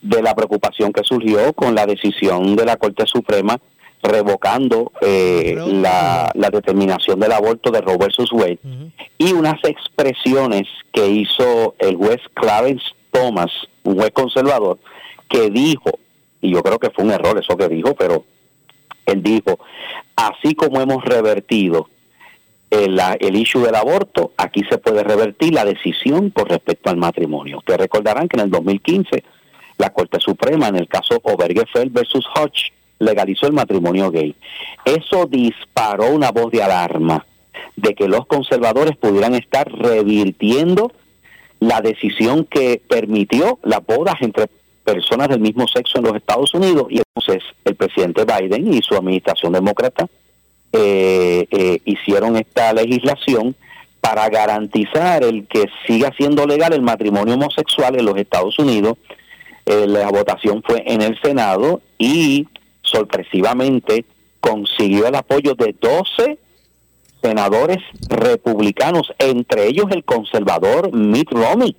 de 0.00 0.22
la 0.22 0.36
preocupación 0.36 0.92
que 0.92 1.02
surgió 1.02 1.52
con 1.52 1.74
la 1.74 1.84
decisión 1.84 2.54
de 2.54 2.64
la 2.64 2.76
Corte 2.76 3.06
Suprema 3.06 3.58
revocando 4.04 4.92
eh, 5.00 5.56
la, 5.66 6.30
la 6.32 6.50
determinación 6.50 7.18
del 7.18 7.32
aborto 7.32 7.72
de 7.72 7.80
Roe 7.80 7.96
versus 7.96 8.30
Wade 8.30 8.60
y 9.18 9.32
unas 9.32 9.58
expresiones 9.64 10.68
que 10.92 11.08
hizo 11.08 11.74
el 11.80 11.96
juez 11.96 12.20
Clarence 12.34 12.84
Thomas, 13.10 13.50
un 13.82 13.96
juez 13.96 14.12
conservador, 14.12 14.78
que 15.28 15.50
dijo, 15.50 15.98
y 16.40 16.52
yo 16.52 16.62
creo 16.62 16.78
que 16.78 16.90
fue 16.90 17.04
un 17.04 17.10
error 17.10 17.36
eso 17.36 17.56
que 17.56 17.68
dijo, 17.68 17.96
pero 17.96 18.24
él 19.06 19.24
dijo, 19.24 19.58
así 20.14 20.54
como 20.54 20.80
hemos 20.80 21.04
revertido 21.04 21.88
el, 22.70 22.96
la- 22.96 23.16
el 23.20 23.36
issue 23.36 23.62
del 23.64 23.74
aborto, 23.74 24.32
aquí 24.36 24.62
se 24.68 24.78
puede 24.78 25.02
revertir 25.04 25.52
la 25.54 25.64
decisión 25.64 26.30
con 26.30 26.46
respecto 26.46 26.90
al 26.90 26.96
matrimonio. 26.96 27.58
Ustedes 27.58 27.80
recordarán 27.80 28.28
que 28.28 28.36
en 28.36 28.44
el 28.44 28.50
2015 28.50 29.24
la 29.78 29.90
Corte 29.92 30.18
Suprema, 30.20 30.68
en 30.68 30.76
el 30.76 30.88
caso 30.88 31.20
Obergefell 31.22 31.90
versus 31.90 32.26
Hodge, 32.34 32.72
legalizó 32.98 33.46
el 33.46 33.52
matrimonio 33.52 34.10
gay. 34.10 34.34
Eso 34.84 35.26
disparó 35.26 36.10
una 36.10 36.30
voz 36.30 36.50
de 36.50 36.62
alarma 36.62 37.26
de 37.76 37.94
que 37.94 38.08
los 38.08 38.26
conservadores 38.26 38.96
pudieran 38.96 39.34
estar 39.34 39.70
revirtiendo 39.70 40.92
la 41.60 41.80
decisión 41.80 42.44
que 42.44 42.80
permitió 42.88 43.58
las 43.62 43.84
bodas 43.84 44.16
entre 44.20 44.46
personas 44.84 45.28
del 45.28 45.40
mismo 45.40 45.66
sexo 45.68 45.98
en 45.98 46.04
los 46.04 46.14
Estados 46.16 46.54
Unidos 46.54 46.86
y 46.90 46.98
entonces 46.98 47.42
el 47.64 47.74
presidente 47.74 48.24
Biden 48.24 48.72
y 48.72 48.80
su 48.82 48.94
administración 48.94 49.52
demócrata 49.52 50.06
eh, 50.72 51.46
eh, 51.50 51.80
hicieron 51.84 52.36
esta 52.36 52.72
legislación 52.72 53.56
para 54.00 54.28
garantizar 54.28 55.24
el 55.24 55.46
que 55.48 55.66
siga 55.86 56.12
siendo 56.16 56.46
legal 56.46 56.72
el 56.72 56.82
matrimonio 56.82 57.34
homosexual 57.34 57.98
en 57.98 58.04
los 58.04 58.16
Estados 58.16 58.58
Unidos. 58.58 58.98
Eh, 59.64 59.86
la 59.88 60.08
votación 60.10 60.62
fue 60.64 60.84
en 60.86 61.02
el 61.02 61.20
Senado 61.20 61.80
y 61.98 62.46
sorpresivamente 62.82 64.04
consiguió 64.40 65.08
el 65.08 65.16
apoyo 65.16 65.54
de 65.54 65.74
12 65.80 66.38
senadores 67.20 67.78
republicanos, 68.08 69.12
entre 69.18 69.66
ellos 69.66 69.86
el 69.90 70.04
conservador 70.04 70.92
Mitt 70.94 71.30
Romney. 71.32 71.76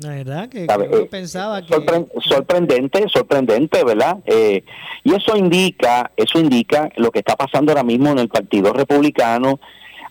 La 0.00 0.10
verdad 0.10 0.48
que, 0.48 0.66
que 0.66 0.72
Eh, 0.72 1.06
pensaba 1.10 1.60
que... 1.64 1.74
Sorpre- 1.74 2.06
sorprendente, 2.22 3.06
sorprendente, 3.08 3.84
¿verdad? 3.84 4.18
Eh, 4.26 4.64
y 5.04 5.14
eso 5.14 5.36
indica, 5.36 6.10
eso 6.16 6.38
indica 6.38 6.90
lo 6.96 7.10
que 7.10 7.18
está 7.20 7.36
pasando 7.36 7.72
ahora 7.72 7.84
mismo 7.84 8.10
en 8.10 8.18
el 8.18 8.28
Partido 8.28 8.72
Republicano. 8.72 9.60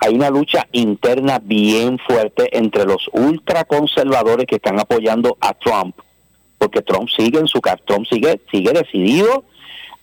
Hay 0.02 0.14
una 0.14 0.30
lucha 0.30 0.68
interna 0.72 1.40
bien 1.44 1.98
fuerte 2.00 2.56
entre 2.58 2.86
los 2.86 3.10
ultraconservadores 3.14 4.46
que 4.48 4.56
están 4.56 4.80
apoyando 4.80 5.38
a 5.42 5.54
Trump, 5.54 5.96
porque 6.58 6.82
Trump 6.82 7.10
sigue 7.10 7.40
en 7.40 7.48
su 7.48 7.60
casa, 7.60 7.82
Trump 7.86 8.06
sigue, 8.10 8.40
sigue 8.52 8.72
decidido 8.72 9.44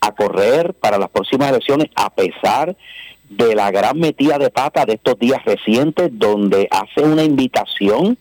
a 0.01 0.13
correr 0.15 0.75
para 0.75 0.99
las 0.99 1.09
próximas 1.11 1.51
elecciones 1.51 1.89
a 1.95 2.11
pesar 2.11 2.77
de 3.31 3.55
la 3.55 3.71
gran 3.71 3.99
metida 3.99 4.39
de 4.39 4.51
pata 4.51 4.85
de 4.85 4.95
estos 4.95 5.19
días 5.19 5.45
recientes 5.45 6.11
donde 6.13 6.69
hace 6.71 7.01
una 7.03 7.23
invitación 7.25 8.19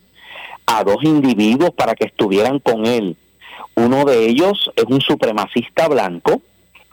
a 0.66 0.84
dos 0.84 1.04
individuos 1.04 1.72
para 1.72 1.96
que 1.96 2.06
estuvieran 2.06 2.60
con 2.60 2.86
él. 2.86 3.16
Uno 3.76 4.06
de 4.06 4.26
ellos 4.26 4.72
es 4.76 4.86
un 4.86 5.02
supremacista 5.02 5.88
blanco 5.88 6.42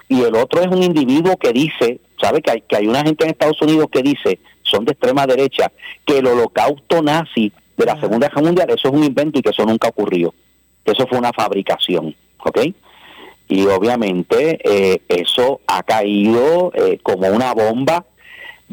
y 0.09 0.23
el 0.23 0.35
otro 0.37 0.61
es 0.61 0.69
un 0.69 0.83
individuo 0.83 1.37
que 1.37 1.53
dice, 1.53 2.01
sabe 2.21 2.43
que 2.43 2.51
hay, 2.51 2.61
que 2.63 2.77
hay 2.77 2.87
una 2.87 3.03
gente 3.03 3.25
en 3.25 3.31
Estados 3.31 3.61
Unidos 3.63 3.87
que 3.91 4.03
dice, 4.03 4.39
son 4.63 4.85
de 4.85 4.93
extrema 4.93 5.27
derecha, 5.27 5.73
que 6.05 6.19
el 6.19 6.27
holocausto 6.27 7.03
nazi 7.03 7.53
de 7.77 7.85
la 7.85 7.99
Segunda 8.01 8.29
Guerra 8.29 8.43
Mundial, 8.43 8.71
eso 8.71 8.89
es 8.89 8.95
un 8.95 9.05
invento 9.05 9.39
y 9.39 9.43
que 9.43 9.51
eso 9.51 9.65
nunca 9.65 9.89
ocurrió, 9.89 10.35
que 10.85 10.93
eso 10.93 11.07
fue 11.07 11.19
una 11.19 11.33
fabricación, 11.33 12.15
¿ok? 12.45 12.61
Y 13.49 13.67
obviamente 13.67 14.59
eh, 14.65 15.03
eso 15.09 15.61
ha 15.67 15.83
caído 15.83 16.73
eh, 16.75 16.99
como 17.03 17.29
una 17.29 17.53
bomba 17.55 18.05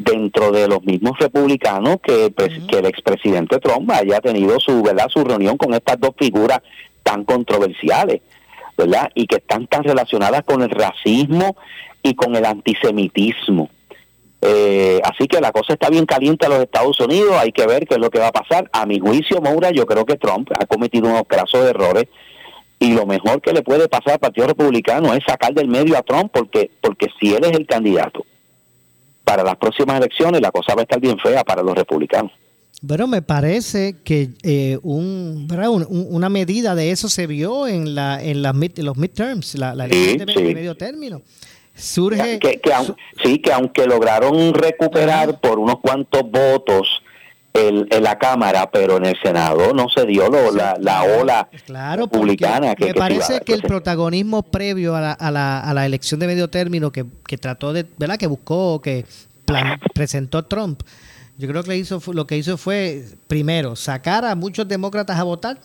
dentro 0.02 0.50
de 0.50 0.66
los 0.68 0.82
mismos 0.84 1.18
republicanos 1.18 1.96
que, 2.02 2.26
el 2.26 2.34
pres- 2.34 2.66
que 2.66 2.78
el 2.78 2.86
expresidente 2.86 3.58
Trump 3.58 3.90
haya 3.90 4.20
tenido 4.20 4.58
su 4.58 4.82
verdad 4.82 5.08
su 5.08 5.22
reunión 5.24 5.56
con 5.56 5.74
estas 5.74 6.00
dos 6.00 6.12
figuras 6.18 6.60
tan 7.02 7.24
controversiales 7.24 8.20
verdad 8.76 9.10
y 9.14 9.26
que 9.26 9.36
están 9.36 9.66
tan 9.66 9.84
relacionadas 9.84 10.42
con 10.44 10.62
el 10.62 10.70
racismo 10.70 11.56
y 12.02 12.14
con 12.14 12.34
el 12.34 12.46
antisemitismo. 12.46 13.68
Eh, 14.42 15.00
así 15.04 15.26
que 15.26 15.38
la 15.38 15.52
cosa 15.52 15.74
está 15.74 15.90
bien 15.90 16.06
caliente 16.06 16.46
a 16.46 16.48
los 16.48 16.60
Estados 16.60 16.98
Unidos 16.98 17.34
hay 17.38 17.52
que 17.52 17.66
ver 17.66 17.86
qué 17.86 17.96
es 17.96 18.00
lo 18.00 18.08
que 18.08 18.20
va 18.20 18.28
a 18.28 18.32
pasar. 18.32 18.70
A 18.72 18.86
mi 18.86 18.98
juicio 18.98 19.40
Moura 19.42 19.70
yo 19.70 19.84
creo 19.84 20.06
que 20.06 20.16
Trump 20.16 20.50
ha 20.58 20.64
cometido 20.64 21.08
unos 21.10 21.24
grasos 21.28 21.66
errores 21.68 22.06
y 22.78 22.94
lo 22.94 23.04
mejor 23.04 23.42
que 23.42 23.52
le 23.52 23.60
puede 23.62 23.86
pasar 23.88 24.14
al 24.14 24.18
Partido 24.18 24.46
Republicano 24.46 25.12
es 25.12 25.20
sacar 25.26 25.52
del 25.52 25.68
medio 25.68 25.98
a 25.98 26.02
Trump 26.02 26.30
porque 26.32 26.70
porque 26.80 27.08
si 27.20 27.34
él 27.34 27.44
es 27.44 27.52
el 27.52 27.66
candidato 27.66 28.24
para 29.30 29.44
las 29.44 29.56
próximas 29.58 29.96
elecciones 30.00 30.40
la 30.40 30.50
cosa 30.50 30.74
va 30.74 30.80
a 30.80 30.82
estar 30.82 30.98
bien 31.00 31.16
fea 31.20 31.44
para 31.44 31.62
los 31.62 31.72
republicanos. 31.76 32.32
Bueno, 32.82 33.06
me 33.06 33.22
parece 33.22 33.96
que 34.02 34.30
eh, 34.42 34.76
un, 34.82 35.46
una 36.10 36.28
medida 36.28 36.74
de 36.74 36.90
eso 36.90 37.08
se 37.08 37.28
vio 37.28 37.68
en 37.68 37.94
la 37.94 38.20
en 38.20 38.42
las 38.42 38.54
mid- 38.54 38.82
los 38.82 38.96
midterms, 38.96 39.54
la, 39.54 39.74
la 39.76 39.86
Sí, 39.88 39.92
elección 39.94 40.26
de, 40.26 40.32
sí. 40.34 40.42
de 40.42 40.54
medio 40.54 40.74
término. 40.76 41.22
Surge 41.76 42.38
Que, 42.40 42.60
que 42.60 42.72
aun- 42.72 42.96
sí, 43.22 43.38
que 43.38 43.52
aunque 43.52 43.86
lograron 43.86 44.52
recuperar 44.52 45.40
por 45.40 45.60
unos 45.60 45.76
cuantos 45.80 46.22
votos 46.28 47.02
el, 47.52 47.86
en 47.90 48.02
la 48.04 48.18
Cámara, 48.18 48.70
pero 48.70 48.96
en 48.96 49.06
el 49.06 49.16
Senado 49.22 49.72
no 49.74 49.88
se 49.88 50.06
dio 50.06 50.28
lo- 50.28 50.52
la, 50.52 50.76
la 50.80 51.02
ola 51.02 51.48
Claro, 51.66 52.04
republicana 52.04 52.74
que, 52.76 52.86
me 52.86 52.94
parece 52.94 53.40
que 53.40 53.52
el 53.54 53.62
protagonismo 53.62 54.42
previo 54.42 54.94
a 54.94 55.00
la, 55.00 55.12
a 55.12 55.30
la, 55.30 55.60
a 55.60 55.74
la 55.74 55.84
elección 55.86 56.20
de 56.20 56.26
medio 56.28 56.48
término 56.48 56.92
que, 56.92 57.04
que 57.26 57.38
trató 57.38 57.72
de, 57.72 57.86
¿verdad? 57.98 58.18
Que 58.18 58.26
buscó, 58.28 58.80
que 58.80 59.04
plan- 59.44 59.80
presentó 59.94 60.44
Trump, 60.44 60.82
yo 61.38 61.48
creo 61.48 61.62
que 61.64 61.76
hizo, 61.76 62.00
lo 62.12 62.26
que 62.26 62.36
hizo 62.36 62.56
fue, 62.56 63.04
primero, 63.26 63.74
sacar 63.74 64.24
a 64.24 64.34
muchos 64.36 64.68
demócratas 64.68 65.18
a 65.18 65.22
votar, 65.24 65.58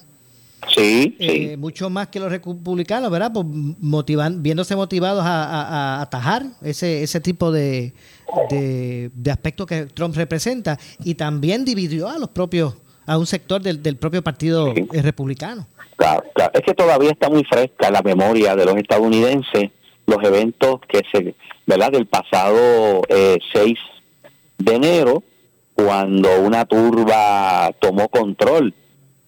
sí, 0.74 1.16
eh, 1.20 1.50
sí. 1.52 1.58
mucho 1.58 1.90
más 1.90 2.08
que 2.08 2.20
los 2.20 2.32
republicanos, 2.32 3.12
¿verdad? 3.12 3.32
Pues 3.34 3.46
motivan, 3.80 4.42
viéndose 4.42 4.76
motivados 4.76 5.24
a, 5.24 5.44
a- 5.44 5.98
a 5.98 6.02
atajar 6.02 6.44
ese, 6.64 7.04
ese 7.04 7.20
tipo 7.20 7.52
de, 7.52 7.94
de, 8.50 9.12
de 9.14 9.32
aspectos 9.32 9.68
que 9.68 9.86
Trump 9.86 10.16
representa 10.16 10.78
y 11.04 11.16
también 11.16 11.66
dividió 11.66 12.08
a 12.10 12.18
los 12.18 12.30
propios, 12.30 12.76
a 13.06 13.18
un 13.18 13.26
sector 13.26 13.62
del, 13.62 13.82
del 13.82 13.98
propio 13.98 14.24
partido 14.24 14.74
eh, 14.76 15.02
republicano. 15.02 15.68
Claro, 15.96 16.24
claro. 16.34 16.52
Es 16.54 16.62
que 16.62 16.74
todavía 16.74 17.12
está 17.12 17.30
muy 17.30 17.44
fresca 17.46 17.90
la 17.90 18.02
memoria 18.02 18.56
de 18.56 18.66
los 18.66 18.76
estadounidenses 18.76 19.72
los 20.06 20.24
eventos 20.24 20.80
que 20.88 21.02
se, 21.12 21.36
¿verdad? 21.66 21.92
Del 21.92 22.06
pasado 22.06 23.02
eh, 23.10 23.38
6 23.54 23.78
de 24.58 24.76
enero, 24.76 25.24
cuando 25.74 26.42
una 26.42 26.66
turba 26.66 27.72
tomó 27.80 28.08
control 28.10 28.74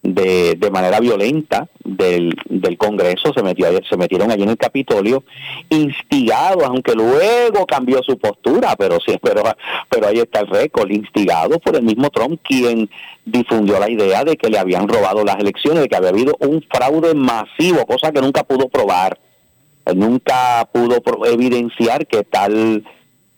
de, 0.08 0.56
de 0.56 0.72
manera 0.72 1.02
violenta 1.02 1.68
del, 1.84 2.34
del 2.46 2.78
Congreso, 2.78 3.34
se, 3.36 3.44
metió, 3.44 3.68
se 3.88 3.98
metieron 3.98 4.32
allí 4.32 4.44
en 4.44 4.52
el 4.52 4.58
Capitolio, 4.58 5.26
instigados, 5.68 6.64
aunque 6.64 6.94
luego 6.94 7.66
cambió 7.66 8.02
su 8.02 8.18
postura, 8.18 8.74
pero 8.78 9.00
sí, 9.06 9.18
pero, 9.22 9.44
pero 9.90 10.08
ahí 10.08 10.20
está 10.20 10.40
el 10.40 10.48
récord, 10.48 10.90
instigados 10.92 11.58
por 11.58 11.76
el 11.76 11.84
mismo 11.84 12.10
Trump, 12.10 12.40
quien 12.42 12.90
difundió 13.26 13.80
la 13.80 13.90
idea 13.90 14.24
de 14.24 14.38
que 14.38 14.50
le 14.50 14.58
habían 14.58 14.88
robado 14.88 15.26
las 15.26 15.40
elecciones, 15.40 15.82
de 15.82 15.90
que 15.90 15.98
había 15.98 16.10
habido 16.10 16.38
un 16.40 16.64
fraude 16.72 17.14
masivo, 17.14 17.86
cosa 17.86 18.14
que 18.14 18.22
nunca 18.22 18.44
pudo 18.44 18.70
probar, 18.70 19.20
nunca 19.94 20.70
pudo 20.72 21.02
evidenciar 21.26 22.08
que 22.08 22.24
tal 22.24 22.86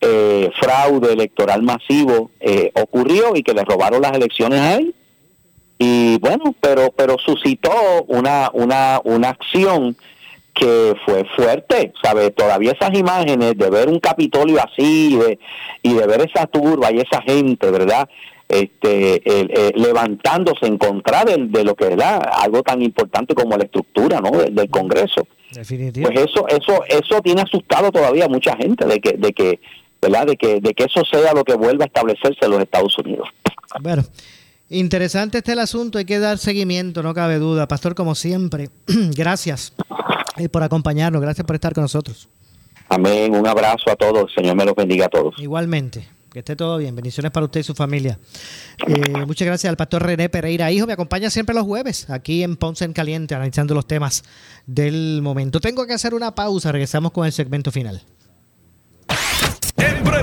eh, 0.02 0.52
fraude 0.62 1.14
electoral 1.14 1.64
masivo 1.64 2.30
eh, 2.40 2.72
ocurrió 2.76 3.36
y 3.36 3.42
que 3.42 3.56
le 3.56 3.66
robaron 3.66 4.04
las 4.04 4.14
elecciones 4.14 4.60
a 4.60 4.76
él 4.76 4.94
y 5.82 6.20
bueno, 6.20 6.54
pero 6.60 6.92
pero 6.96 7.18
suscitó 7.18 7.72
una 8.08 8.52
una 8.54 9.00
una 9.06 9.30
acción 9.30 9.96
que 10.54 10.94
fue 11.06 11.26
fuerte, 11.36 11.94
¿sabe? 12.04 12.32
Todavía 12.32 12.74
esas 12.74 12.94
imágenes 12.94 13.58
de 13.58 13.70
ver 13.70 13.88
un 13.88 14.00
Capitolio 14.00 14.60
así 14.62 15.16
de, 15.16 15.40
y 15.82 15.94
de 15.94 16.06
ver 16.06 16.22
esa 16.22 16.48
turba 16.48 16.92
y 16.92 17.00
esa 17.00 17.22
gente, 17.22 17.72
¿verdad? 17.72 18.10
Este, 18.50 19.22
eh, 19.26 19.72
levantándose 19.76 20.66
en 20.66 20.78
contra 20.78 21.24
de, 21.24 21.38
de, 21.38 21.64
lo 21.64 21.76
que 21.76 21.94
es 21.94 21.98
algo 22.02 22.64
tan 22.64 22.82
importante 22.82 23.36
como 23.36 23.56
la 23.56 23.64
estructura 23.64 24.20
¿no? 24.20 24.32
del, 24.32 24.70
Congreso. 24.70 25.28
Pues 25.54 26.20
eso, 26.20 26.48
eso, 26.48 26.84
eso 26.88 27.22
tiene 27.22 27.42
asustado 27.42 27.92
todavía 27.92 28.26
a 28.26 28.28
mucha 28.28 28.58
gente 28.58 28.86
de 28.86 29.00
que, 29.00 29.14
de 29.14 29.34
que, 29.34 29.60
¿verdad? 30.02 30.26
De 30.26 30.36
que, 30.36 30.60
de 30.60 30.74
que 30.74 30.86
eso 30.86 31.04
sea 31.06 31.32
lo 31.34 31.44
que 31.44 31.54
vuelva 31.54 31.86
a 31.86 31.88
establecerse 31.88 32.44
en 32.44 32.52
los 32.52 32.62
Estados 32.62 32.98
Unidos. 32.98 33.30
Bueno, 33.82 34.04
Interesante 34.70 35.40
este 35.40 35.54
el 35.54 35.60
asunto, 35.60 35.98
hay 35.98 36.06
que 36.06 36.20
dar 36.20 36.38
seguimiento, 36.38 37.02
no 37.02 37.14
cabe 37.16 37.40
duda. 37.40 37.68
Pastor, 37.68 37.96
como 37.96 38.14
siempre, 38.14 38.70
gracias 39.16 39.74
eh, 40.38 40.48
por 40.48 40.62
acompañarnos, 40.62 41.22
gracias 41.22 41.46
por 41.46 41.56
estar 41.56 41.74
con 41.74 41.84
nosotros. 41.84 42.30
Amén, 42.88 43.36
un 43.36 43.48
abrazo 43.48 43.90
a 43.92 43.96
todos, 43.96 44.32
Señor 44.34 44.56
me 44.56 44.66
los 44.66 44.76
bendiga 44.76 45.08
a 45.08 45.10
todos. 45.10 45.36
Igualmente, 45.40 46.08
que 46.32 46.40
esté 46.40 46.56
todo 46.56 46.78
bien, 46.78 46.96
bendiciones 46.96 47.32
para 47.32 47.46
usted 47.46 47.62
y 47.62 47.64
su 47.64 47.74
familia. 47.74 48.20
Eh, 48.88 49.26
muchas 49.26 49.48
gracias 49.48 49.70
al 49.70 49.78
pastor 49.78 50.04
René 50.04 50.30
Pereira, 50.30 50.72
hijo, 50.72 50.86
me 50.86 50.94
acompaña 50.94 51.32
siempre 51.32 51.56
los 51.56 51.66
jueves 51.66 52.08
aquí 52.10 52.44
en 52.44 52.56
Ponce 52.56 52.86
en 52.86 52.94
Caliente, 52.94 53.34
analizando 53.34 53.74
los 53.74 53.88
temas 53.88 54.24
del 54.68 55.22
momento. 55.24 55.60
Tengo 55.60 55.88
que 55.88 55.94
hacer 55.94 56.14
una 56.14 56.36
pausa, 56.36 56.72
regresamos 56.72 57.12
con 57.12 57.26
el 57.26 57.32
segmento 57.32 57.72
final. 57.72 58.04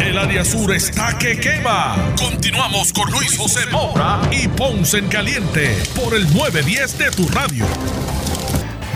El 0.00 0.16
área 0.16 0.44
sur 0.44 0.72
está 0.72 1.18
que 1.18 1.38
quema. 1.38 2.14
Continuamos 2.18 2.90
con 2.92 3.10
Luis 3.10 3.36
José 3.36 3.60
Moura 3.70 4.20
y 4.32 4.48
Ponce 4.48 4.98
en 4.98 5.08
Caliente 5.08 5.76
por 5.94 6.14
el 6.14 6.22
910 6.34 6.98
de 6.98 7.10
tu 7.10 7.28
radio. 7.28 7.66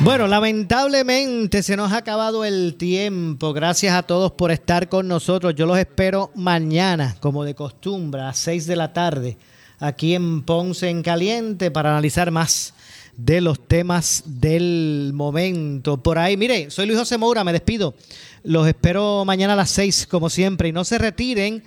Bueno, 0.00 0.26
lamentablemente 0.26 1.62
se 1.62 1.76
nos 1.76 1.92
ha 1.92 1.98
acabado 1.98 2.44
el 2.44 2.76
tiempo. 2.76 3.52
Gracias 3.52 3.94
a 3.94 4.02
todos 4.02 4.32
por 4.32 4.50
estar 4.50 4.88
con 4.88 5.06
nosotros. 5.06 5.54
Yo 5.54 5.66
los 5.66 5.78
espero 5.78 6.30
mañana, 6.34 7.16
como 7.20 7.44
de 7.44 7.54
costumbre, 7.54 8.22
a 8.22 8.32
6 8.32 8.66
de 8.66 8.76
la 8.76 8.94
tarde, 8.94 9.36
aquí 9.80 10.14
en 10.14 10.42
Ponce 10.42 10.88
en 10.88 11.02
Caliente 11.02 11.70
para 11.70 11.90
analizar 11.90 12.30
más 12.30 12.72
de 13.16 13.40
los 13.40 13.66
temas 13.66 14.22
del 14.26 15.12
momento. 15.14 16.02
Por 16.02 16.18
ahí, 16.18 16.36
mire, 16.36 16.70
soy 16.70 16.86
Luis 16.86 16.98
José 16.98 17.18
Moura, 17.18 17.44
me 17.44 17.52
despido. 17.52 17.94
Los 18.42 18.66
espero 18.66 19.24
mañana 19.24 19.54
a 19.54 19.56
las 19.56 19.70
6, 19.70 20.06
como 20.08 20.28
siempre. 20.30 20.68
Y 20.68 20.72
no 20.72 20.84
se 20.84 20.98
retiren. 20.98 21.62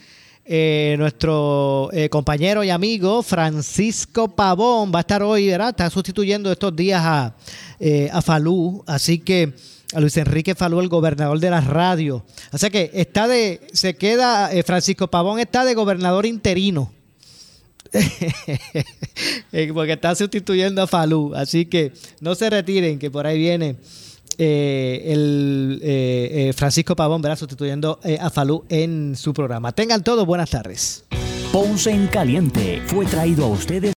Eh, 0.50 0.96
nuestro 0.98 1.90
eh, 1.92 2.08
compañero 2.08 2.64
y 2.64 2.70
amigo 2.70 3.22
Francisco 3.22 4.34
Pavón 4.34 4.94
va 4.96 5.00
a 5.00 5.02
estar 5.02 5.22
hoy, 5.22 5.50
¿verdad? 5.50 5.72
Está 5.72 5.90
sustituyendo 5.90 6.50
estos 6.50 6.74
días 6.74 7.02
a, 7.04 7.36
eh, 7.82 8.10
a 8.14 8.22
Falú. 8.22 8.82
Así 8.88 9.20
que 9.20 9.54
a 9.94 10.00
Luis 10.00 10.16
Enrique 10.16 10.56
Falú, 10.56 10.80
el 10.80 10.88
gobernador 10.88 11.40
de 11.40 11.50
la 11.50 11.60
radio. 11.60 12.24
O 12.54 12.58
sea 12.58 12.70
que 12.70 12.92
está 12.94 13.28
de, 13.28 13.68
se 13.74 13.98
queda, 13.98 14.50
Francisco 14.66 15.08
Pavón 15.10 15.40
está 15.40 15.66
de 15.66 15.74
gobernador 15.74 16.26
interino. 16.26 16.94
Porque 19.74 19.94
está 19.94 20.16
sustituyendo 20.16 20.82
a 20.82 20.88
Falú. 20.88 21.34
Así 21.36 21.66
que 21.66 21.94
no 22.22 22.36
se 22.36 22.50
retiren, 22.50 23.00
que 23.00 23.12
por 23.12 23.26
ahí 23.28 23.38
viene 23.38 23.76
eh, 24.38 25.02
el 25.06 25.80
eh, 25.82 26.50
eh, 26.50 26.54
Francisco 26.54 26.96
Pavón, 26.96 27.22
¿verdad? 27.22 27.38
Sustituyendo 27.38 28.00
a 28.20 28.30
Falú 28.30 28.66
en 28.70 29.16
su 29.16 29.34
programa. 29.34 29.72
Tengan 29.72 30.04
todos 30.04 30.26
buenas 30.26 30.50
tardes. 30.50 31.06
Ponce 31.52 31.92
en 31.92 32.08
Caliente 32.08 32.82
fue 32.86 33.06
traído 33.06 33.46
a 33.46 33.50
ustedes. 33.50 33.97